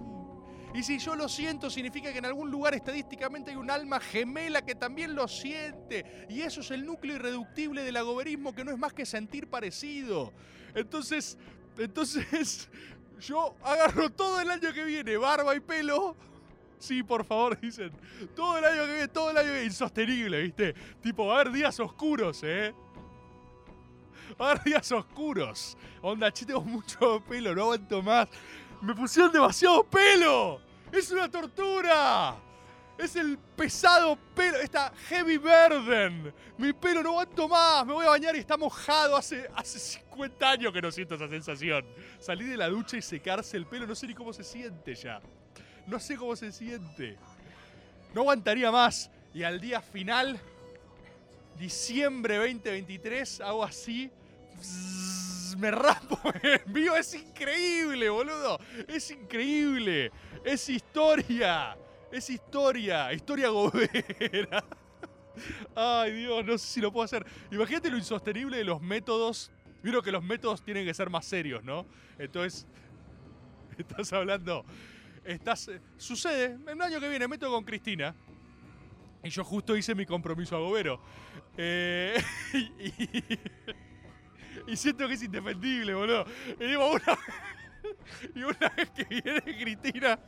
Y 0.75 0.81
si 0.81 0.97
yo 0.97 1.15
lo 1.15 1.29
siento, 1.29 1.69
significa 1.69 2.11
que 2.11 2.17
en 2.17 2.25
algún 2.25 2.49
lugar 2.49 2.73
estadísticamente 2.73 3.51
hay 3.51 3.57
un 3.57 3.69
alma 3.69 3.99
gemela 3.99 4.65
que 4.65 4.73
también 4.73 5.13
lo 5.13 5.27
siente. 5.27 6.25
Y 6.29 6.41
eso 6.41 6.61
es 6.61 6.71
el 6.71 6.83
núcleo 6.83 7.15
irreductible 7.15 7.83
del 7.83 7.95
agoberismo, 7.97 8.55
que 8.55 8.65
no 8.65 8.71
es 8.71 8.77
más 8.77 8.91
que 8.91 9.05
sentir 9.05 9.47
parecido. 9.47 10.33
Entonces, 10.73 11.37
entonces, 11.77 12.69
yo 13.19 13.55
agarro 13.63 14.09
todo 14.09 14.39
el 14.41 14.49
año 14.49 14.73
que 14.73 14.83
viene, 14.83 15.15
barba 15.17 15.55
y 15.55 15.59
pelo. 15.59 16.15
Sí, 16.83 17.01
por 17.01 17.23
favor, 17.23 17.57
dicen. 17.61 17.93
Todo 18.35 18.57
el 18.57 18.65
año 18.65 18.81
que 18.83 18.91
viene, 18.91 19.07
todo 19.07 19.31
el 19.31 19.37
año 19.37 19.45
que 19.45 19.53
viene, 19.53 19.67
insostenible, 19.67 20.41
¿viste? 20.41 20.73
Tipo, 21.01 21.27
va 21.27 21.37
a 21.37 21.39
haber 21.39 21.53
días 21.53 21.79
oscuros, 21.79 22.41
¿eh? 22.43 22.75
Va 24.39 24.47
a 24.47 24.51
haber 24.51 24.63
días 24.65 24.91
oscuros. 24.91 25.77
Onda, 26.01 26.29
che, 26.29 26.45
tengo 26.45 26.59
mucho 26.59 27.23
pelo, 27.25 27.55
no 27.55 27.61
aguanto 27.61 28.01
más. 28.01 28.27
Me 28.81 28.93
pusieron 28.93 29.31
demasiado 29.31 29.85
pelo. 29.85 30.59
Es 30.91 31.09
una 31.11 31.31
tortura. 31.31 32.35
Es 32.97 33.15
el 33.15 33.37
pesado 33.37 34.17
pelo, 34.35 34.57
esta 34.57 34.91
heavy 35.07 35.37
burden. 35.37 36.33
Mi 36.57 36.73
pelo 36.73 37.01
no 37.01 37.11
aguanto 37.11 37.47
más. 37.47 37.85
Me 37.85 37.93
voy 37.93 38.05
a 38.05 38.09
bañar 38.09 38.35
y 38.35 38.39
está 38.39 38.57
mojado. 38.57 39.15
Hace, 39.15 39.49
hace 39.55 39.79
50 39.79 40.49
años 40.49 40.73
que 40.73 40.81
no 40.81 40.91
siento 40.91 41.15
esa 41.15 41.29
sensación. 41.29 41.85
Salí 42.19 42.43
de 42.43 42.57
la 42.57 42.67
ducha 42.67 42.97
y 42.97 43.01
secarse 43.01 43.55
el 43.55 43.67
pelo, 43.67 43.87
no 43.87 43.95
sé 43.95 44.05
ni 44.05 44.13
cómo 44.13 44.33
se 44.33 44.43
siente 44.43 44.95
ya. 44.95 45.21
No 45.87 45.99
sé 45.99 46.15
cómo 46.15 46.35
se 46.35 46.51
siente. 46.51 47.17
No 48.13 48.21
aguantaría 48.21 48.71
más. 48.71 49.09
Y 49.33 49.43
al 49.43 49.59
día 49.59 49.81
final, 49.81 50.39
diciembre 51.57 52.37
2023, 52.37 53.41
hago 53.41 53.63
así. 53.63 54.11
Me 55.57 55.71
rapo 55.71 56.19
en 56.43 56.73
vivo. 56.73 56.95
Es 56.95 57.13
increíble, 57.13 58.09
boludo. 58.09 58.59
Es 58.87 59.11
increíble. 59.11 60.11
Es 60.43 60.69
historia. 60.69 61.75
Es 62.11 62.29
historia. 62.29 63.11
Historia 63.13 63.49
gobera. 63.49 64.63
Ay, 65.75 66.11
Dios, 66.13 66.45
no 66.45 66.57
sé 66.57 66.67
si 66.67 66.81
lo 66.81 66.91
puedo 66.91 67.03
hacer. 67.03 67.25
Imagínate 67.51 67.89
lo 67.89 67.97
insostenible 67.97 68.57
de 68.57 68.63
los 68.63 68.81
métodos. 68.81 69.51
Vieron 69.81 70.03
que 70.03 70.11
los 70.11 70.23
métodos 70.23 70.63
tienen 70.63 70.85
que 70.85 70.93
ser 70.93 71.09
más 71.09 71.25
serios, 71.25 71.63
¿no? 71.63 71.85
Entonces, 72.17 72.67
estás 73.77 74.13
hablando. 74.13 74.65
Estás. 75.23 75.69
eh, 75.69 75.81
Sucede, 75.97 76.57
el 76.67 76.81
año 76.81 76.99
que 76.99 77.09
viene 77.09 77.27
meto 77.27 77.49
con 77.49 77.63
Cristina. 77.63 78.15
Y 79.23 79.29
yo 79.29 79.43
justo 79.43 79.77
hice 79.77 79.95
mi 79.95 80.05
compromiso 80.05 80.57
a 80.57 80.59
Gobero. 80.59 80.99
Eh, 81.57 82.21
y, 84.67 84.75
siento 84.75 85.07
que 85.07 85.13
es 85.13 85.23
indefendible, 85.23 85.93
boludo. 85.93 86.25
Y 86.59 86.75
una, 86.75 87.17
y 88.35 88.43
una 88.43 88.69
vez 88.75 88.91
que 88.91 89.05
viene 89.05 89.41
Cristina 89.41 90.19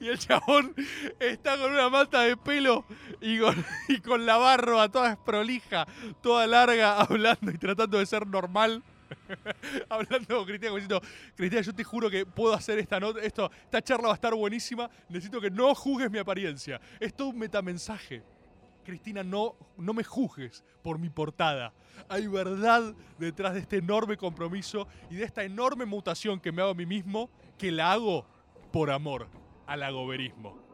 y 0.00 0.08
el 0.08 0.18
chabón 0.18 0.74
está 1.18 1.56
con 1.56 1.72
una 1.72 1.88
mata 1.88 2.22
de 2.22 2.36
pelo 2.36 2.84
y 3.20 3.38
con, 3.38 3.64
y 3.88 4.00
con 4.00 4.26
la 4.26 4.36
barba 4.36 4.90
toda 4.90 5.24
prolija, 5.24 5.86
toda 6.22 6.46
larga, 6.46 7.00
hablando 7.00 7.50
y 7.50 7.58
tratando 7.58 7.98
de 7.98 8.06
ser 8.06 8.26
normal. 8.26 8.82
hablando 9.88 10.36
con 10.36 10.44
Cristina, 10.44 10.72
diciendo, 10.72 11.00
Cristina, 11.34 11.62
yo 11.62 11.74
te 11.74 11.84
juro 11.84 12.10
que 12.10 12.26
puedo 12.26 12.54
hacer 12.54 12.78
esta 12.78 13.00
nota, 13.00 13.20
esto, 13.20 13.50
esta 13.64 13.82
charla 13.82 14.08
va 14.08 14.14
a 14.14 14.16
estar 14.16 14.34
buenísima, 14.34 14.90
necesito 15.08 15.40
que 15.40 15.50
no 15.50 15.74
juzgues 15.74 16.10
mi 16.10 16.18
apariencia. 16.18 16.80
Es 17.00 17.14
todo 17.14 17.28
un 17.28 17.38
metamensaje. 17.38 18.22
Cristina, 18.84 19.24
no, 19.24 19.56
no 19.76 19.92
me 19.92 20.04
juzgues 20.04 20.64
por 20.82 20.98
mi 20.98 21.10
portada. 21.10 21.72
Hay 22.08 22.28
verdad 22.28 22.94
detrás 23.18 23.54
de 23.54 23.60
este 23.60 23.78
enorme 23.78 24.16
compromiso 24.16 24.86
y 25.10 25.16
de 25.16 25.24
esta 25.24 25.42
enorme 25.42 25.86
mutación 25.86 26.38
que 26.38 26.52
me 26.52 26.62
hago 26.62 26.70
a 26.70 26.74
mí 26.74 26.86
mismo, 26.86 27.28
que 27.58 27.72
la 27.72 27.90
hago 27.90 28.26
por 28.72 28.90
amor 28.90 29.28
al 29.66 29.82
agoberismo. 29.82 30.65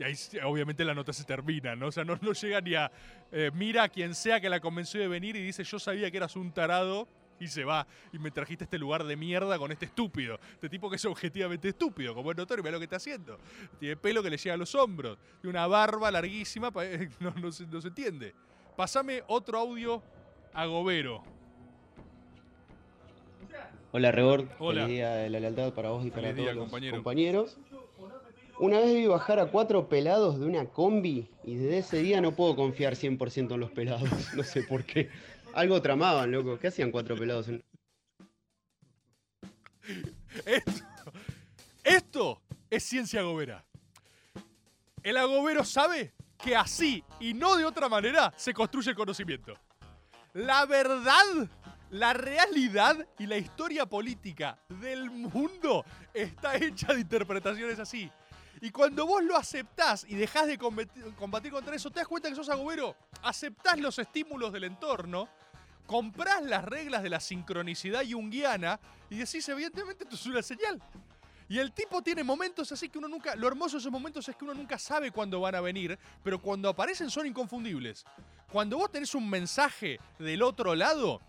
Y 0.00 0.02
ahí 0.02 0.14
obviamente 0.44 0.82
la 0.82 0.94
nota 0.94 1.12
se 1.12 1.24
termina, 1.24 1.76
¿no? 1.76 1.88
O 1.88 1.92
sea, 1.92 2.04
no, 2.04 2.18
no 2.22 2.32
llega 2.32 2.60
ni 2.62 2.74
a... 2.74 2.90
eh, 3.30 3.50
mira 3.52 3.82
a 3.82 3.88
quien 3.90 4.14
sea 4.14 4.40
que 4.40 4.48
la 4.48 4.58
convenció 4.58 4.98
de 4.98 5.08
venir 5.08 5.36
y 5.36 5.42
dice, 5.42 5.62
yo 5.62 5.78
sabía 5.78 6.10
que 6.10 6.16
eras 6.16 6.36
un 6.36 6.50
tarado 6.52 7.06
y 7.38 7.48
se 7.48 7.64
va. 7.64 7.86
Y 8.10 8.18
me 8.18 8.30
trajiste 8.30 8.64
a 8.64 8.66
este 8.66 8.78
lugar 8.78 9.04
de 9.04 9.14
mierda 9.16 9.58
con 9.58 9.70
este 9.72 9.84
estúpido. 9.84 10.38
Este 10.54 10.70
tipo 10.70 10.88
que 10.88 10.96
es 10.96 11.04
objetivamente 11.04 11.68
estúpido, 11.68 12.14
como 12.14 12.30
es 12.30 12.36
notorio, 12.38 12.62
mira 12.64 12.72
lo 12.72 12.78
que 12.78 12.84
está 12.84 12.96
haciendo. 12.96 13.38
Tiene 13.78 13.96
pelo 13.96 14.22
que 14.22 14.30
le 14.30 14.38
llega 14.38 14.54
a 14.54 14.56
los 14.58 14.74
hombros. 14.74 15.18
Tiene 15.42 15.50
una 15.58 15.66
barba 15.66 16.10
larguísima, 16.10 16.70
pa- 16.70 16.84
no, 17.20 17.32
no 17.32 17.52
se, 17.52 17.66
no 17.66 17.80
se 17.82 17.88
entiende. 17.88 18.34
Pasame 18.76 19.22
otro 19.26 19.58
audio 19.58 20.02
a 20.54 20.64
Gobero. 20.64 21.22
Hola 23.92 24.12
Rebord, 24.12 24.46
Hola. 24.60 24.82
feliz 24.82 24.96
día 24.96 25.10
de 25.16 25.30
la 25.30 25.40
lealtad 25.40 25.74
para 25.74 25.90
vos 25.90 26.06
y 26.06 26.10
para 26.10 26.28
Feliz 26.28 26.36
día, 26.36 26.44
todos 26.46 26.56
los 26.56 26.64
compañero. 26.64 26.96
compañeros. 26.96 27.58
Una 28.60 28.78
vez 28.78 28.94
vi 28.94 29.06
bajar 29.06 29.38
a 29.40 29.46
cuatro 29.46 29.88
pelados 29.88 30.38
de 30.38 30.44
una 30.44 30.66
combi 30.66 31.30
y 31.44 31.54
desde 31.54 31.78
ese 31.78 32.02
día 32.02 32.20
no 32.20 32.32
puedo 32.32 32.54
confiar 32.56 32.94
100% 32.94 33.54
en 33.54 33.60
los 33.60 33.70
pelados, 33.70 34.08
no 34.34 34.42
sé 34.42 34.62
por 34.62 34.84
qué. 34.84 35.08
Algo 35.54 35.80
tramaban, 35.80 36.30
loco. 36.30 36.58
¿Qué 36.58 36.68
hacían 36.68 36.90
cuatro 36.90 37.16
pelados? 37.16 37.48
en- 37.48 37.64
Esto, 40.44 40.84
esto 41.82 42.42
es 42.68 42.84
ciencia 42.84 43.20
agobera. 43.20 43.64
El 45.02 45.16
agobero 45.16 45.64
sabe 45.64 46.12
que 46.36 46.54
así 46.54 47.02
y 47.18 47.32
no 47.32 47.56
de 47.56 47.64
otra 47.64 47.88
manera 47.88 48.32
se 48.36 48.52
construye 48.52 48.90
el 48.90 48.96
conocimiento. 48.96 49.54
La 50.34 50.66
verdad, 50.66 51.48
la 51.90 52.12
realidad 52.12 53.06
y 53.18 53.26
la 53.26 53.38
historia 53.38 53.86
política 53.86 54.58
del 54.68 55.10
mundo 55.10 55.84
está 56.12 56.56
hecha 56.56 56.92
de 56.92 57.00
interpretaciones 57.00 57.78
así. 57.78 58.10
Y 58.60 58.70
cuando 58.70 59.06
vos 59.06 59.22
lo 59.24 59.36
aceptás 59.36 60.04
y 60.08 60.14
dejás 60.14 60.46
de 60.46 60.58
combatir, 60.58 61.50
contra 61.50 61.74
eso, 61.74 61.90
te 61.90 62.00
das 62.00 62.08
cuenta 62.08 62.28
que 62.28 62.34
sos 62.34 62.48
agobero, 62.50 62.94
aceptás 63.22 63.78
los 63.78 63.98
estímulos 63.98 64.52
del 64.52 64.64
entorno, 64.64 65.28
comprás 65.86 66.42
las 66.42 66.64
reglas 66.64 67.02
de 67.02 67.08
la 67.08 67.20
sincronicidad 67.20 68.02
junguiana 68.08 68.78
y 69.08 69.16
decís, 69.16 69.48
evidentemente, 69.48 70.04
esto 70.04 70.14
es 70.14 70.26
una 70.26 70.42
señal. 70.42 70.80
Y 71.48 71.58
el 71.58 71.72
tipo 71.72 72.00
tiene 72.00 72.22
momentos 72.22 72.70
así 72.70 72.88
que 72.88 72.98
uno 72.98 73.08
nunca. 73.08 73.34
Lo 73.34 73.48
hermoso 73.48 73.76
de 73.76 73.80
esos 73.80 73.90
momentos 73.90 74.28
es 74.28 74.36
que 74.36 74.44
uno 74.44 74.54
nunca 74.54 74.78
sabe 74.78 75.10
cuándo 75.10 75.40
van 75.40 75.56
a 75.56 75.60
venir, 75.60 75.98
pero 76.22 76.40
cuando 76.40 76.68
aparecen 76.68 77.10
son 77.10 77.26
inconfundibles. 77.26 78.04
Cuando 78.52 78.76
vos 78.76 78.92
tenés 78.92 79.14
un 79.16 79.28
mensaje 79.28 79.98
del 80.18 80.42
otro 80.42 80.76
lado, 80.76 81.20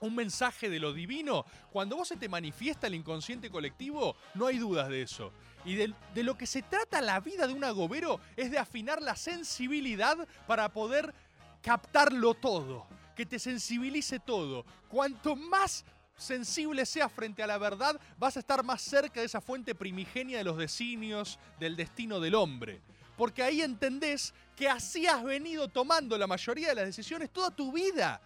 un 0.00 0.14
mensaje 0.14 0.68
de 0.68 0.80
lo 0.80 0.92
divino, 0.92 1.46
cuando 1.70 1.96
vos 1.96 2.08
se 2.08 2.16
te 2.16 2.28
manifiesta 2.28 2.88
el 2.88 2.94
inconsciente 2.94 3.50
colectivo, 3.50 4.16
no 4.34 4.46
hay 4.46 4.58
dudas 4.58 4.88
de 4.88 5.02
eso. 5.02 5.32
Y 5.64 5.76
de, 5.76 5.94
lo 6.16 6.36
que 6.36 6.46
se 6.46 6.62
trata 6.62 7.00
la 7.00 7.20
vida 7.20 7.46
de 7.46 7.52
un 7.52 7.64
agobero 7.64 8.20
es 8.36 8.50
de 8.50 8.58
afinar 8.58 9.00
la 9.00 9.14
sensibilidad 9.14 10.16
para 10.46 10.68
poder 10.70 11.14
captarlo 11.62 12.34
todo, 12.34 12.86
que 13.14 13.26
te 13.26 13.38
sensibilice 13.38 14.18
todo. 14.18 14.64
Cuanto 14.88 15.36
más 15.36 15.84
sensible 16.16 16.84
seas 16.84 17.12
frente 17.12 17.42
a 17.42 17.46
la 17.46 17.58
verdad, 17.58 18.00
vas 18.18 18.36
a 18.36 18.40
estar 18.40 18.64
más 18.64 18.82
cerca 18.82 19.20
de 19.20 19.26
esa 19.26 19.40
fuente 19.40 19.74
primigenia 19.74 20.38
de 20.38 20.44
los 20.44 20.58
designios, 20.58 21.38
del 21.60 21.76
destino 21.76 22.18
del 22.18 22.34
hombre. 22.34 22.80
Porque 23.16 23.44
ahí 23.44 23.62
entendés 23.62 24.34
que 24.56 24.68
así 24.68 25.06
has 25.06 25.22
venido 25.22 25.68
tomando 25.68 26.18
la 26.18 26.26
mayoría 26.26 26.70
de 26.70 26.74
las 26.74 26.86
decisiones 26.86 27.30
toda 27.30 27.50
tu 27.50 27.70
vida. 27.70 28.20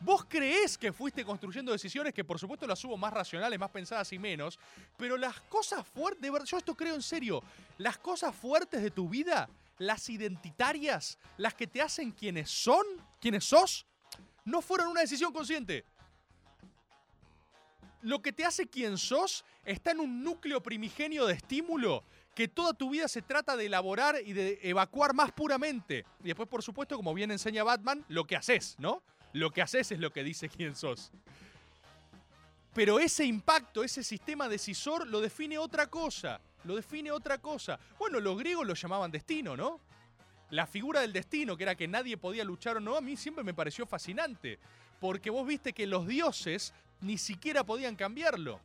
Vos 0.00 0.24
creés 0.26 0.78
que 0.78 0.92
fuiste 0.92 1.24
construyendo 1.24 1.72
decisiones 1.72 2.14
que 2.14 2.24
por 2.24 2.38
supuesto 2.38 2.66
las 2.66 2.82
hubo 2.84 2.96
más 2.96 3.12
racionales, 3.12 3.58
más 3.58 3.70
pensadas 3.70 4.10
y 4.12 4.18
menos, 4.18 4.58
pero 4.96 5.16
las 5.18 5.38
cosas 5.42 5.86
fuertes, 5.86 6.22
de 6.22 6.38
yo 6.46 6.56
esto 6.56 6.74
creo 6.74 6.94
en 6.94 7.02
serio, 7.02 7.42
las 7.76 7.98
cosas 7.98 8.34
fuertes 8.34 8.82
de 8.82 8.90
tu 8.90 9.10
vida, 9.10 9.48
las 9.78 10.08
identitarias, 10.08 11.18
las 11.36 11.54
que 11.54 11.66
te 11.66 11.82
hacen 11.82 12.12
quienes 12.12 12.50
son, 12.50 12.84
quienes 13.20 13.44
sos, 13.44 13.84
no 14.46 14.62
fueron 14.62 14.88
una 14.88 15.02
decisión 15.02 15.32
consciente. 15.32 15.84
Lo 18.00 18.22
que 18.22 18.32
te 18.32 18.46
hace 18.46 18.66
quien 18.66 18.96
sos 18.96 19.44
está 19.64 19.90
en 19.90 20.00
un 20.00 20.24
núcleo 20.24 20.62
primigenio 20.62 21.26
de 21.26 21.34
estímulo 21.34 22.02
que 22.34 22.48
toda 22.48 22.72
tu 22.72 22.88
vida 22.88 23.06
se 23.08 23.20
trata 23.20 23.54
de 23.54 23.66
elaborar 23.66 24.16
y 24.24 24.32
de 24.32 24.58
evacuar 24.62 25.12
más 25.12 25.30
puramente. 25.32 26.06
Y 26.20 26.28
después, 26.28 26.48
por 26.48 26.62
supuesto, 26.62 26.96
como 26.96 27.12
bien 27.12 27.30
enseña 27.30 27.64
Batman, 27.64 28.02
lo 28.08 28.26
que 28.26 28.36
haces, 28.36 28.76
¿no? 28.78 29.02
Lo 29.32 29.50
que 29.50 29.62
haces 29.62 29.92
es 29.92 29.98
lo 29.98 30.12
que 30.12 30.24
dice 30.24 30.48
quién 30.48 30.74
sos. 30.74 31.12
Pero 32.74 33.00
ese 33.00 33.24
impacto, 33.24 33.82
ese 33.82 34.02
sistema 34.02 34.48
decisor, 34.48 35.06
lo 35.06 35.20
define 35.20 35.58
otra 35.58 35.88
cosa. 35.88 36.40
Lo 36.64 36.76
define 36.76 37.10
otra 37.10 37.38
cosa. 37.38 37.78
Bueno, 37.98 38.20
los 38.20 38.38
griegos 38.38 38.66
lo 38.66 38.74
llamaban 38.74 39.10
destino, 39.10 39.56
¿no? 39.56 39.80
La 40.50 40.66
figura 40.66 41.00
del 41.00 41.12
destino, 41.12 41.56
que 41.56 41.62
era 41.62 41.74
que 41.74 41.88
nadie 41.88 42.16
podía 42.16 42.44
luchar 42.44 42.76
o 42.76 42.80
no, 42.80 42.96
a 42.96 43.00
mí 43.00 43.16
siempre 43.16 43.44
me 43.44 43.54
pareció 43.54 43.86
fascinante. 43.86 44.58
Porque 45.00 45.30
vos 45.30 45.46
viste 45.46 45.72
que 45.72 45.86
los 45.86 46.06
dioses 46.06 46.74
ni 47.00 47.18
siquiera 47.18 47.64
podían 47.64 47.96
cambiarlo. 47.96 48.60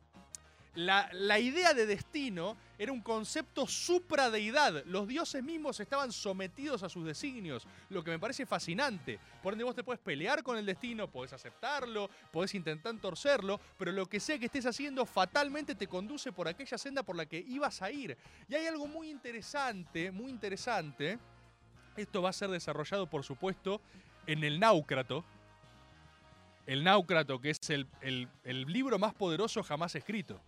La, 0.76 1.38
idea 1.38 1.72
de 1.72 1.86
destino 1.86 2.56
era 2.78 2.92
un 2.92 3.00
concepto 3.00 3.66
supradeidad. 3.66 4.84
Los 4.84 5.08
dioses 5.08 5.42
mismos 5.42 5.80
estaban 5.80 6.12
sometidos 6.12 6.82
a 6.82 6.88
sus 6.88 7.04
designios, 7.04 7.66
lo 7.88 8.04
que 8.04 8.10
me 8.10 8.18
parece 8.18 8.44
fascinante. 8.44 9.18
Por 9.42 9.54
ende, 9.54 9.64
vos 9.64 9.74
te 9.74 9.82
puedes 9.82 10.00
pelear 10.00 10.42
con 10.42 10.58
el 10.58 10.66
destino, 10.66 11.10
podés 11.10 11.32
aceptarlo, 11.32 12.10
podés 12.30 12.54
intentar 12.54 12.94
torcerlo, 12.98 13.58
pero 13.78 13.90
lo 13.90 14.06
que 14.06 14.20
sea 14.20 14.38
que 14.38 14.46
estés 14.46 14.66
haciendo 14.66 15.06
fatalmente 15.06 15.74
te 15.74 15.86
conduce 15.86 16.30
por 16.30 16.46
aquella 16.46 16.76
senda 16.76 17.02
por 17.02 17.16
la 17.16 17.24
que 17.24 17.38
ibas 17.38 17.80
a 17.80 17.90
ir. 17.90 18.16
Y 18.48 18.54
hay 18.54 18.66
algo 18.66 18.86
muy 18.86 19.08
interesante, 19.08 20.10
muy 20.10 20.30
interesante. 20.30 21.18
Esto 21.96 22.20
va 22.20 22.30
a 22.30 22.34
ser 22.34 22.50
desarrollado, 22.50 23.08
por 23.08 23.24
supuesto, 23.24 23.80
en 24.26 24.44
el 24.44 24.60
Náucrato, 24.60 25.24
el 26.66 26.82
Náucrato, 26.82 27.40
que 27.40 27.50
es 27.50 27.70
el, 27.70 28.28
libro 28.44 28.98
más 28.98 29.14
poderoso 29.14 29.62
jamás 29.62 29.94
escrito. 29.94 30.40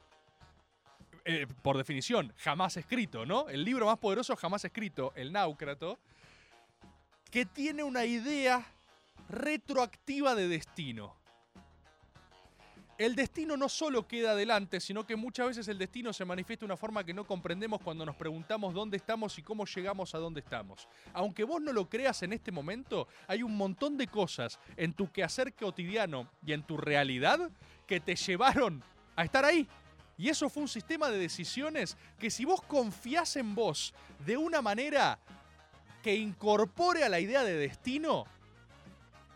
Eh, 1.30 1.46
por 1.60 1.76
definición, 1.76 2.32
jamás 2.38 2.78
escrito, 2.78 3.26
¿no? 3.26 3.50
El 3.50 3.62
libro 3.62 3.84
más 3.84 3.98
poderoso 3.98 4.34
jamás 4.34 4.64
escrito, 4.64 5.12
el 5.14 5.30
Náucrato, 5.30 5.98
que 7.30 7.44
tiene 7.44 7.82
una 7.82 8.06
idea 8.06 8.64
retroactiva 9.28 10.34
de 10.34 10.48
destino. 10.48 11.14
El 12.96 13.14
destino 13.14 13.58
no 13.58 13.68
solo 13.68 14.08
queda 14.08 14.30
adelante, 14.30 14.80
sino 14.80 15.04
que 15.04 15.16
muchas 15.16 15.48
veces 15.48 15.68
el 15.68 15.76
destino 15.76 16.14
se 16.14 16.24
manifiesta 16.24 16.64
de 16.64 16.72
una 16.72 16.78
forma 16.78 17.04
que 17.04 17.12
no 17.12 17.26
comprendemos 17.26 17.82
cuando 17.82 18.06
nos 18.06 18.16
preguntamos 18.16 18.72
dónde 18.72 18.96
estamos 18.96 19.38
y 19.38 19.42
cómo 19.42 19.66
llegamos 19.66 20.14
a 20.14 20.18
dónde 20.18 20.40
estamos. 20.40 20.88
Aunque 21.12 21.44
vos 21.44 21.60
no 21.60 21.74
lo 21.74 21.90
creas 21.90 22.22
en 22.22 22.32
este 22.32 22.50
momento, 22.50 23.06
hay 23.26 23.42
un 23.42 23.54
montón 23.54 23.98
de 23.98 24.06
cosas 24.06 24.58
en 24.78 24.94
tu 24.94 25.12
quehacer 25.12 25.52
cotidiano 25.52 26.30
y 26.42 26.54
en 26.54 26.62
tu 26.62 26.78
realidad 26.78 27.50
que 27.86 28.00
te 28.00 28.16
llevaron 28.16 28.82
a 29.14 29.24
estar 29.24 29.44
ahí. 29.44 29.68
Y 30.18 30.28
eso 30.28 30.50
fue 30.50 30.64
un 30.64 30.68
sistema 30.68 31.08
de 31.08 31.18
decisiones 31.18 31.96
que 32.18 32.28
si 32.28 32.44
vos 32.44 32.60
confías 32.60 33.36
en 33.36 33.54
vos 33.54 33.94
de 34.26 34.36
una 34.36 34.60
manera 34.60 35.20
que 36.02 36.16
incorpore 36.16 37.04
a 37.04 37.08
la 37.08 37.20
idea 37.20 37.44
de 37.44 37.54
destino, 37.54 38.26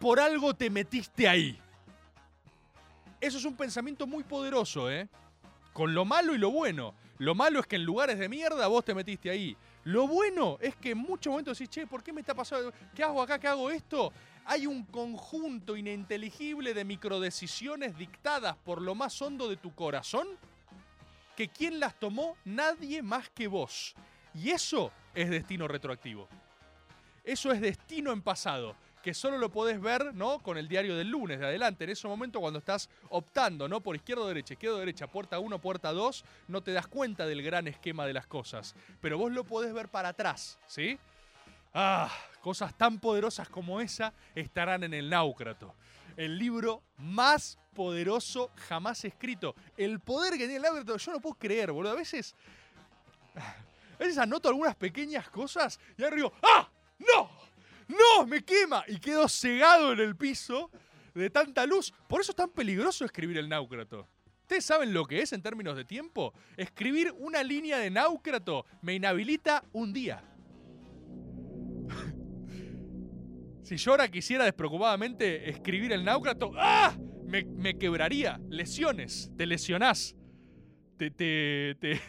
por 0.01 0.19
algo 0.19 0.55
te 0.55 0.69
metiste 0.71 1.29
ahí. 1.29 1.57
Eso 3.21 3.39
es 3.39 3.45
un 3.45 3.55
pensamiento 3.55 4.09
muy 4.09 4.25
poderoso, 4.25 4.91
¿eh? 4.91 5.09
Con 5.73 5.95
lo 5.95 6.05
malo 6.05 6.35
y 6.35 6.39
lo 6.39 6.51
bueno. 6.51 6.95
Lo 7.19 7.37
malo 7.37 7.61
es 7.61 7.67
que 7.69 7.77
en 7.77 7.85
lugares 7.85 8.19
de 8.19 8.29
mierda 8.29 8.67
vos 8.67 8.85
te 8.85 8.93
metiste 8.93 9.31
ahí. 9.31 9.57
Lo 9.85 10.09
bueno 10.09 10.59
es 10.61 10.75
que 10.75 10.91
en 10.91 10.99
muchos 10.99 11.31
momentos 11.31 11.57
decís, 11.57 11.71
che, 11.73 11.87
¿por 11.87 12.03
qué 12.03 12.13
me 12.13 12.21
está 12.21 12.35
pasando? 12.35 12.73
¿Qué 12.93 13.05
hago 13.05 13.23
acá? 13.23 13.39
¿Qué 13.39 13.47
hago 13.47 13.71
esto? 13.71 14.13
Hay 14.45 14.67
un 14.67 14.83
conjunto 14.85 15.77
ininteligible 15.77 16.75
de 16.75 16.85
microdecisiones 16.85 17.97
dictadas 17.97 18.57
por 18.65 18.83
lo 18.83 18.97
más 18.97 19.23
hondo 19.23 19.49
de 19.49 19.57
tu 19.57 19.73
corazón 19.73 20.27
que 21.37 21.49
quien 21.49 21.81
las 21.81 21.99
tomó 21.99 22.37
nadie 22.45 23.03
más 23.03 23.29
que 23.31 23.47
vos. 23.47 23.95
Y 24.35 24.51
eso 24.51 24.93
es 25.15 25.31
destino 25.31 25.69
retroactivo. 25.69 26.29
Eso 27.25 27.53
es 27.53 27.61
destino 27.61 28.13
en 28.13 28.23
pasado 28.23 28.75
que 29.03 29.13
solo 29.15 29.37
lo 29.37 29.51
podés 29.51 29.81
ver, 29.81 30.15
¿no? 30.15 30.39
Con 30.39 30.57
el 30.57 30.69
diario 30.69 30.97
del 30.97 31.09
lunes 31.09 31.41
de 31.41 31.47
adelante. 31.47 31.85
En 31.85 31.91
ese 31.91 32.07
momento 32.07 32.41
cuando 32.41 32.61
estás 32.61 32.89
optando, 33.11 33.69
¿no? 33.69 33.81
Por 33.81 33.97
izquierda 33.97 34.23
o 34.23 34.29
derecha, 34.29 34.55
izquierda 34.55 34.77
o 34.77 34.79
derecha, 34.79 35.09
puerta 35.09 35.41
1, 35.41 35.59
puerta 35.59 35.93
2, 35.93 36.25
no 36.49 36.63
te 36.63 36.73
das 36.73 36.87
cuenta 36.87 37.27
del 37.27 37.43
gran 37.43 37.67
esquema 37.67 38.07
de 38.07 38.13
las 38.13 38.27
cosas. 38.27 38.75
Pero 39.01 39.19
vos 39.19 39.33
lo 39.33 39.45
podés 39.45 39.75
ver 39.75 39.89
para 39.89 40.11
atrás, 40.11 40.59
¿sí? 40.67 40.99
Ah, 41.75 42.11
cosas 42.41 42.77
tan 42.79 42.99
poderosas 43.01 43.49
como 43.49 43.81
esa 43.81 44.13
estarán 44.35 44.85
en 44.85 44.95
el 44.95 45.11
Náucrato. 45.11 45.75
El 46.17 46.39
libro 46.39 46.83
más 46.99 47.59
poderoso 47.75 48.51
jamás 48.69 49.05
escrito. 49.05 49.55
El 49.77 50.01
poder 50.01 50.33
que 50.33 50.47
tiene 50.47 50.57
el 50.57 50.63
Náucrato, 50.63 50.97
yo 50.97 51.13
no 51.13 51.21
puedo 51.21 51.35
creer, 51.37 51.73
boludo. 51.73 51.93
A 51.93 51.97
veces. 51.97 52.35
A 53.35 53.99
veces 53.99 54.19
anoto 54.19 54.49
algunas 54.49 54.75
pequeñas 54.77 55.29
cosas 55.31 55.79
y 55.97 56.05
arriba. 56.05 56.31
¡Ah! 56.43 56.69
¡No! 56.99 57.31
¡No! 57.89 58.27
¡Me 58.27 58.45
quema! 58.45 58.85
Y 58.89 58.99
quedo 58.99 59.29
cegado 59.29 59.93
en 59.93 60.01
el 60.01 60.17
piso 60.17 60.71
de 61.15 61.31
tanta 61.31 61.67
luz. 61.67 61.93
Por 62.09 62.21
eso 62.21 62.33
es 62.33 62.37
tan 62.37 62.51
peligroso 62.51 63.05
escribir 63.05 63.39
el 63.39 63.49
náucrato. 63.49 64.09
¿Ustedes 64.43 64.65
saben 64.65 64.93
lo 64.93 65.07
que 65.07 65.23
es 65.23 65.33
en 65.33 65.41
términos 65.41 65.77
de 65.77 65.85
tiempo? 65.85 66.35
Escribir 66.57 67.15
una 67.19 67.43
línea 67.43 67.79
de 67.79 67.91
náucrato 67.91 68.67
me 68.83 68.95
inhabilita 68.95 69.65
un 69.73 69.93
día. 69.93 70.23
Si 73.63 73.77
yo 73.77 73.93
ahora 73.93 74.09
quisiera 74.09 74.45
despreocupadamente 74.45 75.49
escribir 75.49 75.93
el 75.93 76.05
náucrato, 76.05 76.53
¡ah! 76.57 76.95
Me, 77.25 77.45
me 77.45 77.79
quebraría. 77.79 78.41
Lesiones. 78.49 79.31
Te 79.37 79.47
lesionás. 79.47 80.17
Te. 80.99 81.11
te. 81.11 81.77
te. 81.81 82.01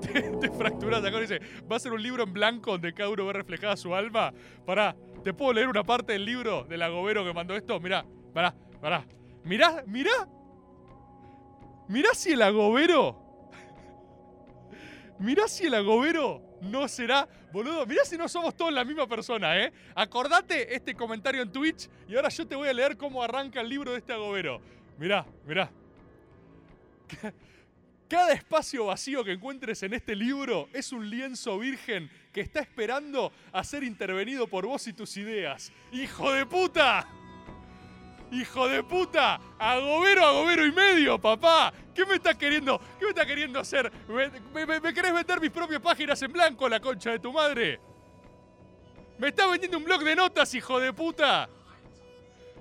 te, 0.40 0.50
fracturas 0.50 1.04
acá 1.04 1.16
y 1.18 1.20
dice, 1.20 1.40
va 1.70 1.76
a 1.76 1.78
ser 1.78 1.92
un 1.92 2.02
libro 2.02 2.24
en 2.24 2.32
blanco 2.32 2.72
donde 2.72 2.92
cada 2.92 3.08
uno 3.08 3.26
ve 3.26 3.32
reflejada 3.32 3.76
su 3.76 3.94
alma. 3.94 4.32
Pará, 4.66 4.96
¿te 5.22 5.32
puedo 5.32 5.52
leer 5.52 5.68
una 5.68 5.84
parte 5.84 6.12
del 6.12 6.24
libro 6.24 6.64
del 6.64 6.82
agobero 6.82 7.24
que 7.24 7.32
mandó 7.32 7.56
esto? 7.56 7.78
Mirá, 7.80 8.04
pará, 8.34 8.54
pará. 8.80 9.06
Mirá, 9.44 9.84
mirá. 9.86 10.28
Mirá 11.88 12.10
si 12.14 12.32
el 12.32 12.42
agobero. 12.42 13.50
Mirá 15.18 15.48
si 15.48 15.66
el 15.66 15.74
agobero 15.74 16.49
no 16.60 16.88
será. 16.88 17.28
Boludo, 17.52 17.86
mirá 17.86 18.04
si 18.04 18.16
no 18.16 18.28
somos 18.28 18.56
todos 18.56 18.72
la 18.72 18.84
misma 18.84 19.06
persona, 19.06 19.58
¿eh? 19.58 19.72
Acordate 19.94 20.74
este 20.74 20.94
comentario 20.94 21.42
en 21.42 21.50
Twitch 21.50 21.88
y 22.08 22.16
ahora 22.16 22.28
yo 22.28 22.46
te 22.46 22.54
voy 22.54 22.68
a 22.68 22.72
leer 22.72 22.96
cómo 22.96 23.22
arranca 23.22 23.60
el 23.60 23.68
libro 23.68 23.92
de 23.92 23.98
este 23.98 24.12
agobero. 24.12 24.60
Mirá, 24.98 25.26
mirá. 25.46 25.70
Cada 28.08 28.32
espacio 28.32 28.86
vacío 28.86 29.22
que 29.22 29.32
encuentres 29.32 29.82
en 29.84 29.94
este 29.94 30.16
libro 30.16 30.68
es 30.72 30.92
un 30.92 31.08
lienzo 31.08 31.58
virgen 31.58 32.10
que 32.32 32.40
está 32.40 32.60
esperando 32.60 33.32
a 33.52 33.62
ser 33.62 33.84
intervenido 33.84 34.48
por 34.48 34.66
vos 34.66 34.86
y 34.88 34.92
tus 34.92 35.16
ideas. 35.16 35.72
¡Hijo 35.92 36.32
de 36.32 36.44
puta! 36.44 37.19
Hijo 38.32 38.68
de 38.68 38.82
puta, 38.84 39.40
agobero, 39.58 40.24
agobero 40.24 40.64
y 40.64 40.72
medio, 40.72 41.18
papá. 41.20 41.72
¿Qué 41.94 42.06
me 42.06 42.14
estás 42.14 42.36
queriendo? 42.36 42.80
¿Qué 42.98 43.04
me 43.06 43.10
estás 43.10 43.26
queriendo 43.26 43.58
hacer? 43.58 43.90
¿Me, 44.08 44.30
me- 44.80 44.94
querés 44.94 45.12
vender 45.12 45.40
mis 45.40 45.50
propias 45.50 45.80
páginas 45.80 46.22
en 46.22 46.32
blanco, 46.32 46.68
la 46.68 46.78
concha 46.80 47.10
de 47.10 47.18
tu 47.18 47.32
madre? 47.32 47.80
¿Me 49.18 49.28
estás 49.28 49.50
vendiendo 49.50 49.78
un 49.78 49.84
blog 49.84 50.02
de 50.02 50.14
notas, 50.14 50.54
hijo 50.54 50.78
de 50.78 50.92
puta? 50.92 51.48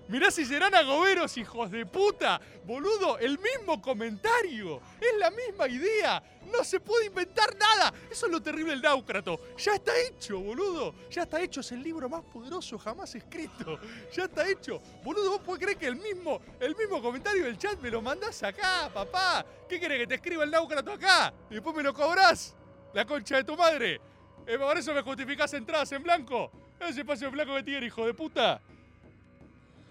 Mirá 0.09 0.31
si 0.31 0.43
serán 0.43 0.73
agoberos, 0.73 1.37
hijos 1.37 1.69
de 1.69 1.85
puta. 1.85 2.41
Boludo, 2.65 3.19
el 3.19 3.37
mismo 3.37 3.79
comentario. 3.79 4.81
Es 4.99 5.15
la 5.19 5.29
misma 5.29 5.67
idea. 5.67 6.23
No 6.51 6.63
se 6.63 6.79
puede 6.79 7.05
inventar 7.05 7.55
nada. 7.55 7.93
Eso 8.09 8.25
es 8.25 8.31
lo 8.31 8.41
terrible 8.41 8.71
del 8.71 8.81
náucrato. 8.81 9.39
Ya 9.55 9.75
está 9.75 9.91
hecho, 9.99 10.39
boludo. 10.39 10.95
Ya 11.11 11.21
está 11.21 11.39
hecho. 11.39 11.61
Es 11.61 11.71
el 11.73 11.83
libro 11.83 12.09
más 12.09 12.23
poderoso 12.23 12.79
jamás 12.79 13.13
escrito. 13.13 13.79
Ya 14.11 14.23
está 14.23 14.49
hecho. 14.49 14.81
Boludo, 15.03 15.29
vos 15.29 15.41
podés 15.41 15.61
creer 15.61 15.77
que 15.77 15.85
el 15.85 15.97
mismo, 15.97 16.41
el 16.59 16.75
mismo 16.75 17.03
comentario 17.03 17.45
del 17.45 17.59
chat 17.59 17.79
me 17.79 17.91
lo 17.91 18.01
mandás 18.01 18.41
acá, 18.41 18.89
papá. 18.91 19.45
¿Qué 19.69 19.79
querés 19.79 19.99
que 19.99 20.07
te 20.07 20.15
escriba 20.15 20.43
el 20.43 20.49
náucrato 20.49 20.91
acá? 20.91 21.31
Y 21.51 21.53
después 21.53 21.75
me 21.75 21.83
lo 21.83 21.93
cobrás. 21.93 22.55
La 22.95 23.05
concha 23.05 23.35
de 23.35 23.43
tu 23.43 23.55
madre. 23.55 24.01
Eh, 24.47 24.57
por 24.57 24.75
eso 24.75 24.91
me 24.91 25.03
justificás 25.03 25.53
entradas 25.53 25.91
en 25.91 26.01
blanco. 26.01 26.51
Ese 26.79 27.01
espacio 27.01 27.27
en 27.27 27.33
blanco 27.33 27.53
que 27.53 27.61
tiene, 27.61 27.85
hijo 27.85 28.07
de 28.07 28.15
puta. 28.15 28.59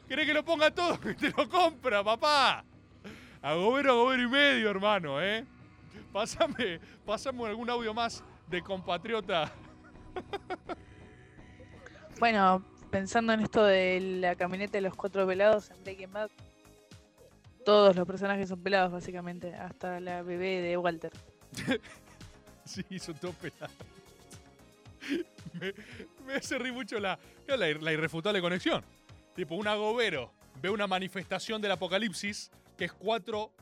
¿Querés 0.09 0.27
que 0.27 0.35
lo 0.35 0.45
ponga 0.45 0.71
todo? 0.71 0.99
Que 1.01 1.15
te 1.15 1.31
lo 1.31 1.49
compra, 1.49 2.03
papá. 2.03 2.65
Agobero, 3.43 3.93
agobero 3.93 4.23
y 4.23 4.29
medio, 4.29 4.71
hermano, 4.71 5.23
¿eh? 5.23 5.45
Pásame, 6.13 6.81
pásame 7.05 7.47
algún 7.47 7.69
audio 7.71 7.93
más 7.95 8.25
de 8.49 8.63
compatriota. 8.63 9.53
Bueno, 12.19 12.65
pensando 12.91 13.33
en 13.33 13.39
esto 13.39 13.63
de 13.63 14.01
la 14.01 14.35
camioneta 14.35 14.73
de 14.73 14.81
los 14.81 14.97
cuatro 14.97 15.25
pelados 15.25 15.71
en 15.71 15.85
Breaking 15.85 16.13
Bad, 16.13 16.31
todos 17.65 17.95
los 17.95 18.05
personajes 18.09 18.49
son 18.49 18.61
pelados, 18.61 18.91
básicamente, 18.91 19.55
hasta 19.55 20.01
la 20.01 20.23
bebé 20.23 20.61
de 20.61 20.77
Walter. 20.77 21.13
Sí, 22.65 22.99
son 22.99 23.15
todos 23.15 23.37
pelados. 23.37 23.71
Me, 25.55 25.73
me 26.27 26.35
hace 26.35 26.59
reír 26.59 26.75
mucho 26.75 26.99
la, 26.99 27.19
la, 27.47 27.57
la 27.57 27.93
irrefutable 27.93 28.41
conexión. 28.41 28.85
Tipo, 29.39 29.55
un 29.55 29.69
agobero 29.69 30.33
ve 30.61 30.69
una 30.69 30.89
manifestación 30.89 31.63
del 31.63 31.71
apocalipsis, 31.71 32.51
que 32.77 32.87
es 32.87 32.93
cuatro 32.93 33.53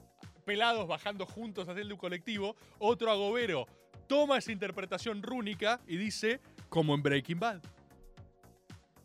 pelados 0.47 0.89
bajando 0.89 1.27
juntos 1.27 1.69
hacia 1.69 1.83
el 1.83 1.95
colectivo. 1.99 2.57
Otro 2.79 3.11
agobero 3.11 3.67
toma 4.07 4.39
esa 4.39 4.53
interpretación 4.53 5.23
rúnica 5.23 5.79
y 5.87 5.99
dice, 5.99 6.41
como 6.71 6.95
en 6.95 7.03
Breaking 7.03 7.39
Bad. 7.39 7.61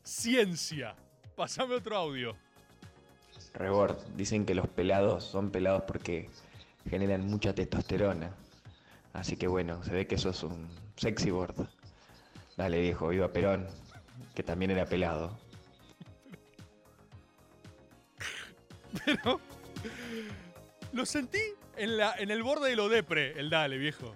Ciencia. 0.01 0.95
Pasame 1.36 1.76
otro 1.76 1.97
audio. 1.97 2.38
Rebord, 3.53 3.97
dicen 4.15 4.45
que 4.45 4.55
los 4.55 4.69
pelados 4.69 5.26
son 5.26 5.51
pelados 5.51 5.84
porque 5.86 6.30
generan 6.89 7.26
mucha 7.26 7.53
testosterona. 7.53 8.34
Así 9.11 9.36
que 9.36 9.49
bueno, 9.49 9.84
se 9.84 9.91
ve 9.91 10.07
que 10.07 10.17
sos 10.17 10.41
un 10.43 10.69
sexy 10.95 11.32
board. 11.32 11.67
Dale 12.55 12.80
viejo, 12.80 13.09
viva 13.09 13.28
Perón, 13.34 13.67
que 14.34 14.41
también 14.41 14.72
era 14.72 14.86
pelado. 14.86 15.38
Pero 19.05 19.39
lo 20.93 21.05
sentí 21.05 21.41
en, 21.77 21.97
la, 21.97 22.15
en 22.17 22.31
el 22.31 22.43
borde 22.43 22.69
de 22.69 22.75
lo 22.75 22.89
depre, 22.89 23.39
el 23.39 23.49
dale, 23.49 23.77
viejo. 23.77 24.15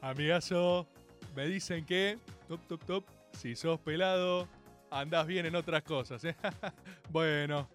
Amigazo, 0.00 0.86
me 1.34 1.46
dicen 1.46 1.84
que, 1.84 2.18
top, 2.48 2.60
top, 2.66 2.84
top, 2.84 3.04
si 3.32 3.56
sos 3.56 3.78
pelado, 3.80 4.48
andás 4.90 5.26
bien 5.26 5.46
en 5.46 5.56
otras 5.56 5.82
cosas. 5.82 6.24
¿eh? 6.24 6.36
bueno, 7.10 7.68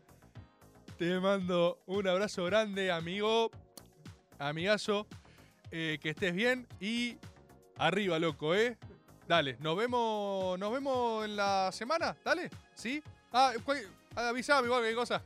te 0.98 1.20
mando 1.20 1.80
un 1.86 2.08
abrazo 2.08 2.46
grande, 2.46 2.92
amigo, 2.92 3.52
amigazo, 4.40 5.08
eh, 5.72 6.00
que 6.02 6.10
estés 6.12 6.34
bien 6.34 6.68
y 6.80 7.18
arriba, 7.78 8.20
loco, 8.20 8.56
¿eh? 8.56 8.78
Dale, 9.28 9.58
nos 9.60 9.78
vemos, 9.78 10.60
nos 10.60 10.72
vemos 10.74 11.26
en 11.26 11.36
la 11.36 11.72
semana, 11.72 12.16
dale, 12.24 12.50
¿sí? 12.74 13.02
Ah, 13.32 13.54
avisame 14.16 14.68
igual 14.68 14.84
que 14.84 14.96
cosa. 14.96 15.22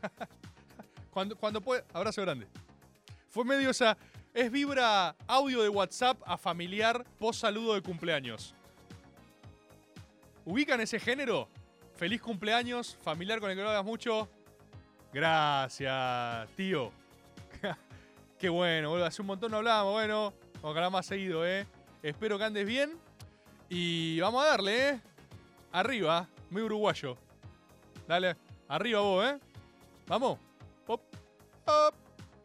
cuando, 1.12 1.36
cuando 1.36 1.62
pueda, 1.62 1.84
abrazo 1.94 2.22
grande. 2.22 2.48
Fue 3.30 3.44
medio 3.44 3.70
esa, 3.70 3.98
es 4.34 4.52
vibra 4.52 5.16
audio 5.28 5.62
de 5.62 5.70
WhatsApp 5.70 6.22
a 6.26 6.38
familiar 6.38 7.06
post 7.18 7.42
saludo 7.42 7.74
de 7.74 7.82
cumpleaños. 7.82 8.54
¿Ubican 10.46 10.80
ese 10.82 11.00
género? 11.00 11.48
Feliz 11.96 12.22
cumpleaños, 12.22 12.98
familiar 13.02 13.40
con 13.40 13.50
el 13.50 13.56
que 13.56 13.64
no 13.64 13.70
hagas 13.70 13.86
mucho. 13.86 14.30
Gracias, 15.14 16.50
tío. 16.58 16.92
Qué 18.40 18.50
bueno, 18.50 18.90
boludo. 18.90 19.06
Hace 19.06 19.22
un 19.22 19.28
montón 19.28 19.52
no 19.52 19.58
hablábamos, 19.58 19.94
bueno. 19.94 20.34
Ojalá 20.62 20.90
más 20.90 21.06
seguido, 21.06 21.48
¿eh? 21.48 21.66
Espero 22.04 22.38
que 22.38 22.44
andes 22.44 22.68
bien. 22.68 23.00
Y 23.70 24.20
vamos 24.20 24.44
a 24.44 24.50
darle, 24.50 24.90
¿eh? 24.90 25.02
Arriba, 25.72 26.28
muy 26.50 26.62
uruguayo. 26.62 27.18
Dale, 28.08 28.36
arriba 28.68 29.02
vos, 29.02 29.26
¿eh? 29.26 29.40
Vamos. 30.08 30.40
Pop, 30.86 31.02
pop, 31.66 31.96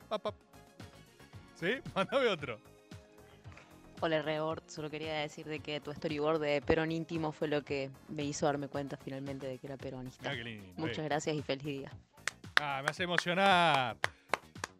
pop, 0.08 0.22
pop. 0.22 0.34
¿Sí? 1.54 1.74
Mándame 1.94 2.26
otro. 2.28 2.58
Hola 4.02 4.22
Rebord, 4.22 4.62
solo 4.66 4.88
quería 4.88 5.12
decir 5.12 5.46
de 5.46 5.60
que 5.60 5.78
tu 5.78 5.92
storyboard 5.92 6.40
de 6.40 6.62
Perón 6.62 6.90
íntimo 6.90 7.32
fue 7.32 7.48
lo 7.48 7.62
que 7.62 7.90
me 8.08 8.24
hizo 8.24 8.46
darme 8.46 8.68
cuenta 8.68 8.96
finalmente 8.96 9.46
de 9.46 9.58
que 9.58 9.66
era 9.66 9.76
peronista. 9.76 10.30
Ah, 10.30 10.34
qué 10.34 10.42
lindo, 10.42 10.72
Muchas 10.76 11.00
eh. 11.00 11.04
gracias 11.04 11.36
y 11.36 11.42
feliz 11.42 11.64
día. 11.64 11.92
Ah, 12.62 12.80
me 12.82 12.90
hace 12.90 13.02
emocionar. 13.02 13.98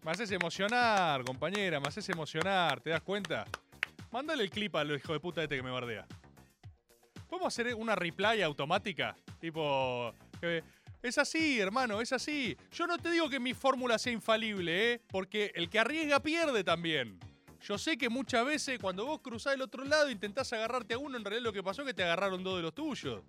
Me 0.02 0.10
haces 0.10 0.30
emocionar, 0.30 1.22
compañera, 1.24 1.78
me 1.78 1.88
haces 1.88 2.08
emocionar, 2.08 2.80
¿te 2.80 2.88
das 2.88 3.02
cuenta? 3.02 3.44
Mándale 4.10 4.42
el 4.44 4.50
clip 4.50 4.74
al 4.76 4.90
hijo 4.90 5.12
de 5.12 5.20
puta 5.20 5.42
este 5.42 5.56
que 5.56 5.62
me 5.62 5.70
bardea. 5.70 6.06
¿Podemos 7.28 7.48
hacer 7.48 7.74
una 7.74 7.94
reply 7.94 8.40
automática? 8.40 9.14
Tipo, 9.38 10.14
eh, 10.40 10.62
es 11.02 11.18
así, 11.18 11.58
hermano, 11.58 12.00
es 12.00 12.12
así. 12.12 12.56
Yo 12.72 12.86
no 12.86 12.98
te 12.98 13.10
digo 13.10 13.28
que 13.28 13.40
mi 13.40 13.54
fórmula 13.54 13.98
sea 13.98 14.12
infalible, 14.12 14.92
¿eh? 14.92 15.02
Porque 15.08 15.52
el 15.54 15.70
que 15.70 15.78
arriesga 15.78 16.20
pierde 16.20 16.62
también. 16.62 17.18
Yo 17.62 17.78
sé 17.78 17.98
que 17.98 18.08
muchas 18.08 18.44
veces 18.44 18.78
cuando 18.78 19.06
vos 19.06 19.20
cruzás 19.20 19.54
el 19.54 19.62
otro 19.62 19.84
lado 19.84 20.10
intentás 20.10 20.52
agarrarte 20.52 20.94
a 20.94 20.98
uno, 20.98 21.16
en 21.16 21.24
realidad 21.24 21.44
lo 21.44 21.52
que 21.52 21.62
pasó 21.62 21.82
es 21.82 21.88
que 21.88 21.94
te 21.94 22.02
agarraron 22.02 22.42
dos 22.42 22.56
de 22.56 22.62
los 22.62 22.74
tuyos. 22.74 23.22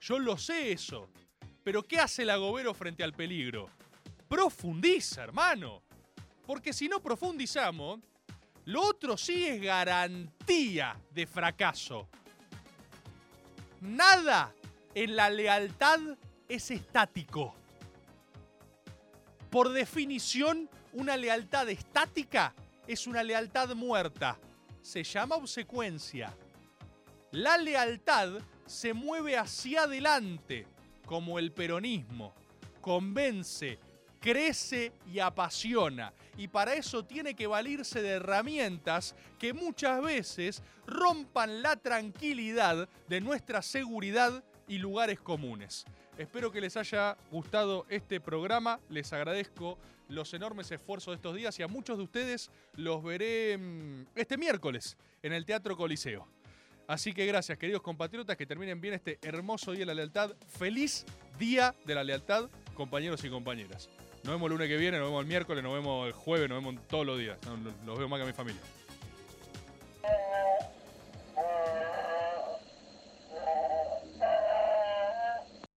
Yo 0.00 0.18
lo 0.18 0.36
sé 0.36 0.72
eso. 0.72 1.08
Pero 1.62 1.82
¿qué 1.82 1.98
hace 1.98 2.22
el 2.22 2.30
agobero 2.30 2.74
frente 2.74 3.02
al 3.02 3.12
peligro? 3.12 3.70
Profundiza, 4.28 5.24
hermano. 5.24 5.82
Porque 6.46 6.72
si 6.72 6.88
no 6.88 7.00
profundizamos, 7.00 8.00
lo 8.66 8.82
otro 8.82 9.16
sí 9.16 9.46
es 9.46 9.62
garantía 9.62 10.96
de 11.10 11.26
fracaso. 11.26 12.08
Nada 13.80 14.54
en 14.94 15.16
la 15.16 15.30
lealtad 15.30 16.00
es 16.48 16.70
estático. 16.70 17.54
Por 19.50 19.72
definición, 19.72 20.68
una 20.92 21.16
lealtad 21.16 21.68
estática 21.68 22.54
es 22.86 23.06
una 23.06 23.22
lealtad 23.22 23.74
muerta. 23.74 24.38
Se 24.82 25.02
llama 25.02 25.36
obsecuencia. 25.36 26.34
La 27.30 27.56
lealtad 27.56 28.40
se 28.66 28.92
mueve 28.92 29.36
hacia 29.36 29.82
adelante, 29.82 30.66
como 31.06 31.38
el 31.38 31.52
peronismo. 31.52 32.34
Convence, 32.80 33.78
crece 34.20 34.92
y 35.06 35.18
apasiona. 35.18 36.12
Y 36.36 36.48
para 36.48 36.74
eso 36.74 37.04
tiene 37.04 37.34
que 37.34 37.46
valirse 37.46 38.02
de 38.02 38.10
herramientas 38.10 39.14
que 39.38 39.52
muchas 39.52 40.02
veces 40.02 40.62
rompan 40.86 41.62
la 41.62 41.76
tranquilidad 41.76 42.88
de 43.08 43.20
nuestra 43.20 43.62
seguridad 43.62 44.42
y 44.66 44.78
lugares 44.78 45.20
comunes. 45.20 45.84
Espero 46.18 46.52
que 46.52 46.60
les 46.60 46.76
haya 46.76 47.16
gustado 47.30 47.86
este 47.88 48.20
programa. 48.20 48.78
Les 48.88 49.12
agradezco 49.12 49.78
los 50.08 50.32
enormes 50.32 50.70
esfuerzos 50.70 51.12
de 51.12 51.16
estos 51.16 51.34
días 51.34 51.58
y 51.58 51.62
a 51.62 51.68
muchos 51.68 51.98
de 51.98 52.04
ustedes 52.04 52.50
los 52.76 53.02
veré 53.02 53.58
mm, 53.58 54.06
este 54.14 54.36
miércoles 54.36 54.96
en 55.22 55.32
el 55.32 55.44
Teatro 55.44 55.76
Coliseo. 55.76 56.28
Así 56.86 57.12
que 57.12 57.26
gracias, 57.26 57.58
queridos 57.58 57.82
compatriotas, 57.82 58.36
que 58.36 58.46
terminen 58.46 58.80
bien 58.80 58.94
este 58.94 59.18
hermoso 59.22 59.72
Día 59.72 59.80
de 59.80 59.86
la 59.86 59.94
Lealtad. 59.94 60.32
Feliz 60.46 61.04
Día 61.38 61.74
de 61.84 61.94
la 61.94 62.04
Lealtad, 62.04 62.48
compañeros 62.74 63.24
y 63.24 63.30
compañeras. 63.30 63.88
Nos 64.22 64.34
vemos 64.34 64.46
el 64.46 64.52
lunes 64.52 64.68
que 64.68 64.76
viene, 64.76 64.98
nos 64.98 65.08
vemos 65.08 65.22
el 65.22 65.28
miércoles, 65.28 65.64
nos 65.64 65.74
vemos 65.74 66.06
el 66.06 66.12
jueves, 66.12 66.48
nos 66.48 66.62
vemos 66.62 66.86
todos 66.88 67.06
los 67.06 67.18
días. 67.18 67.38
Los 67.84 67.98
veo 67.98 68.08
más 68.08 68.18
que 68.18 68.22
a 68.22 68.26
mi 68.26 68.32
familia. 68.32 68.60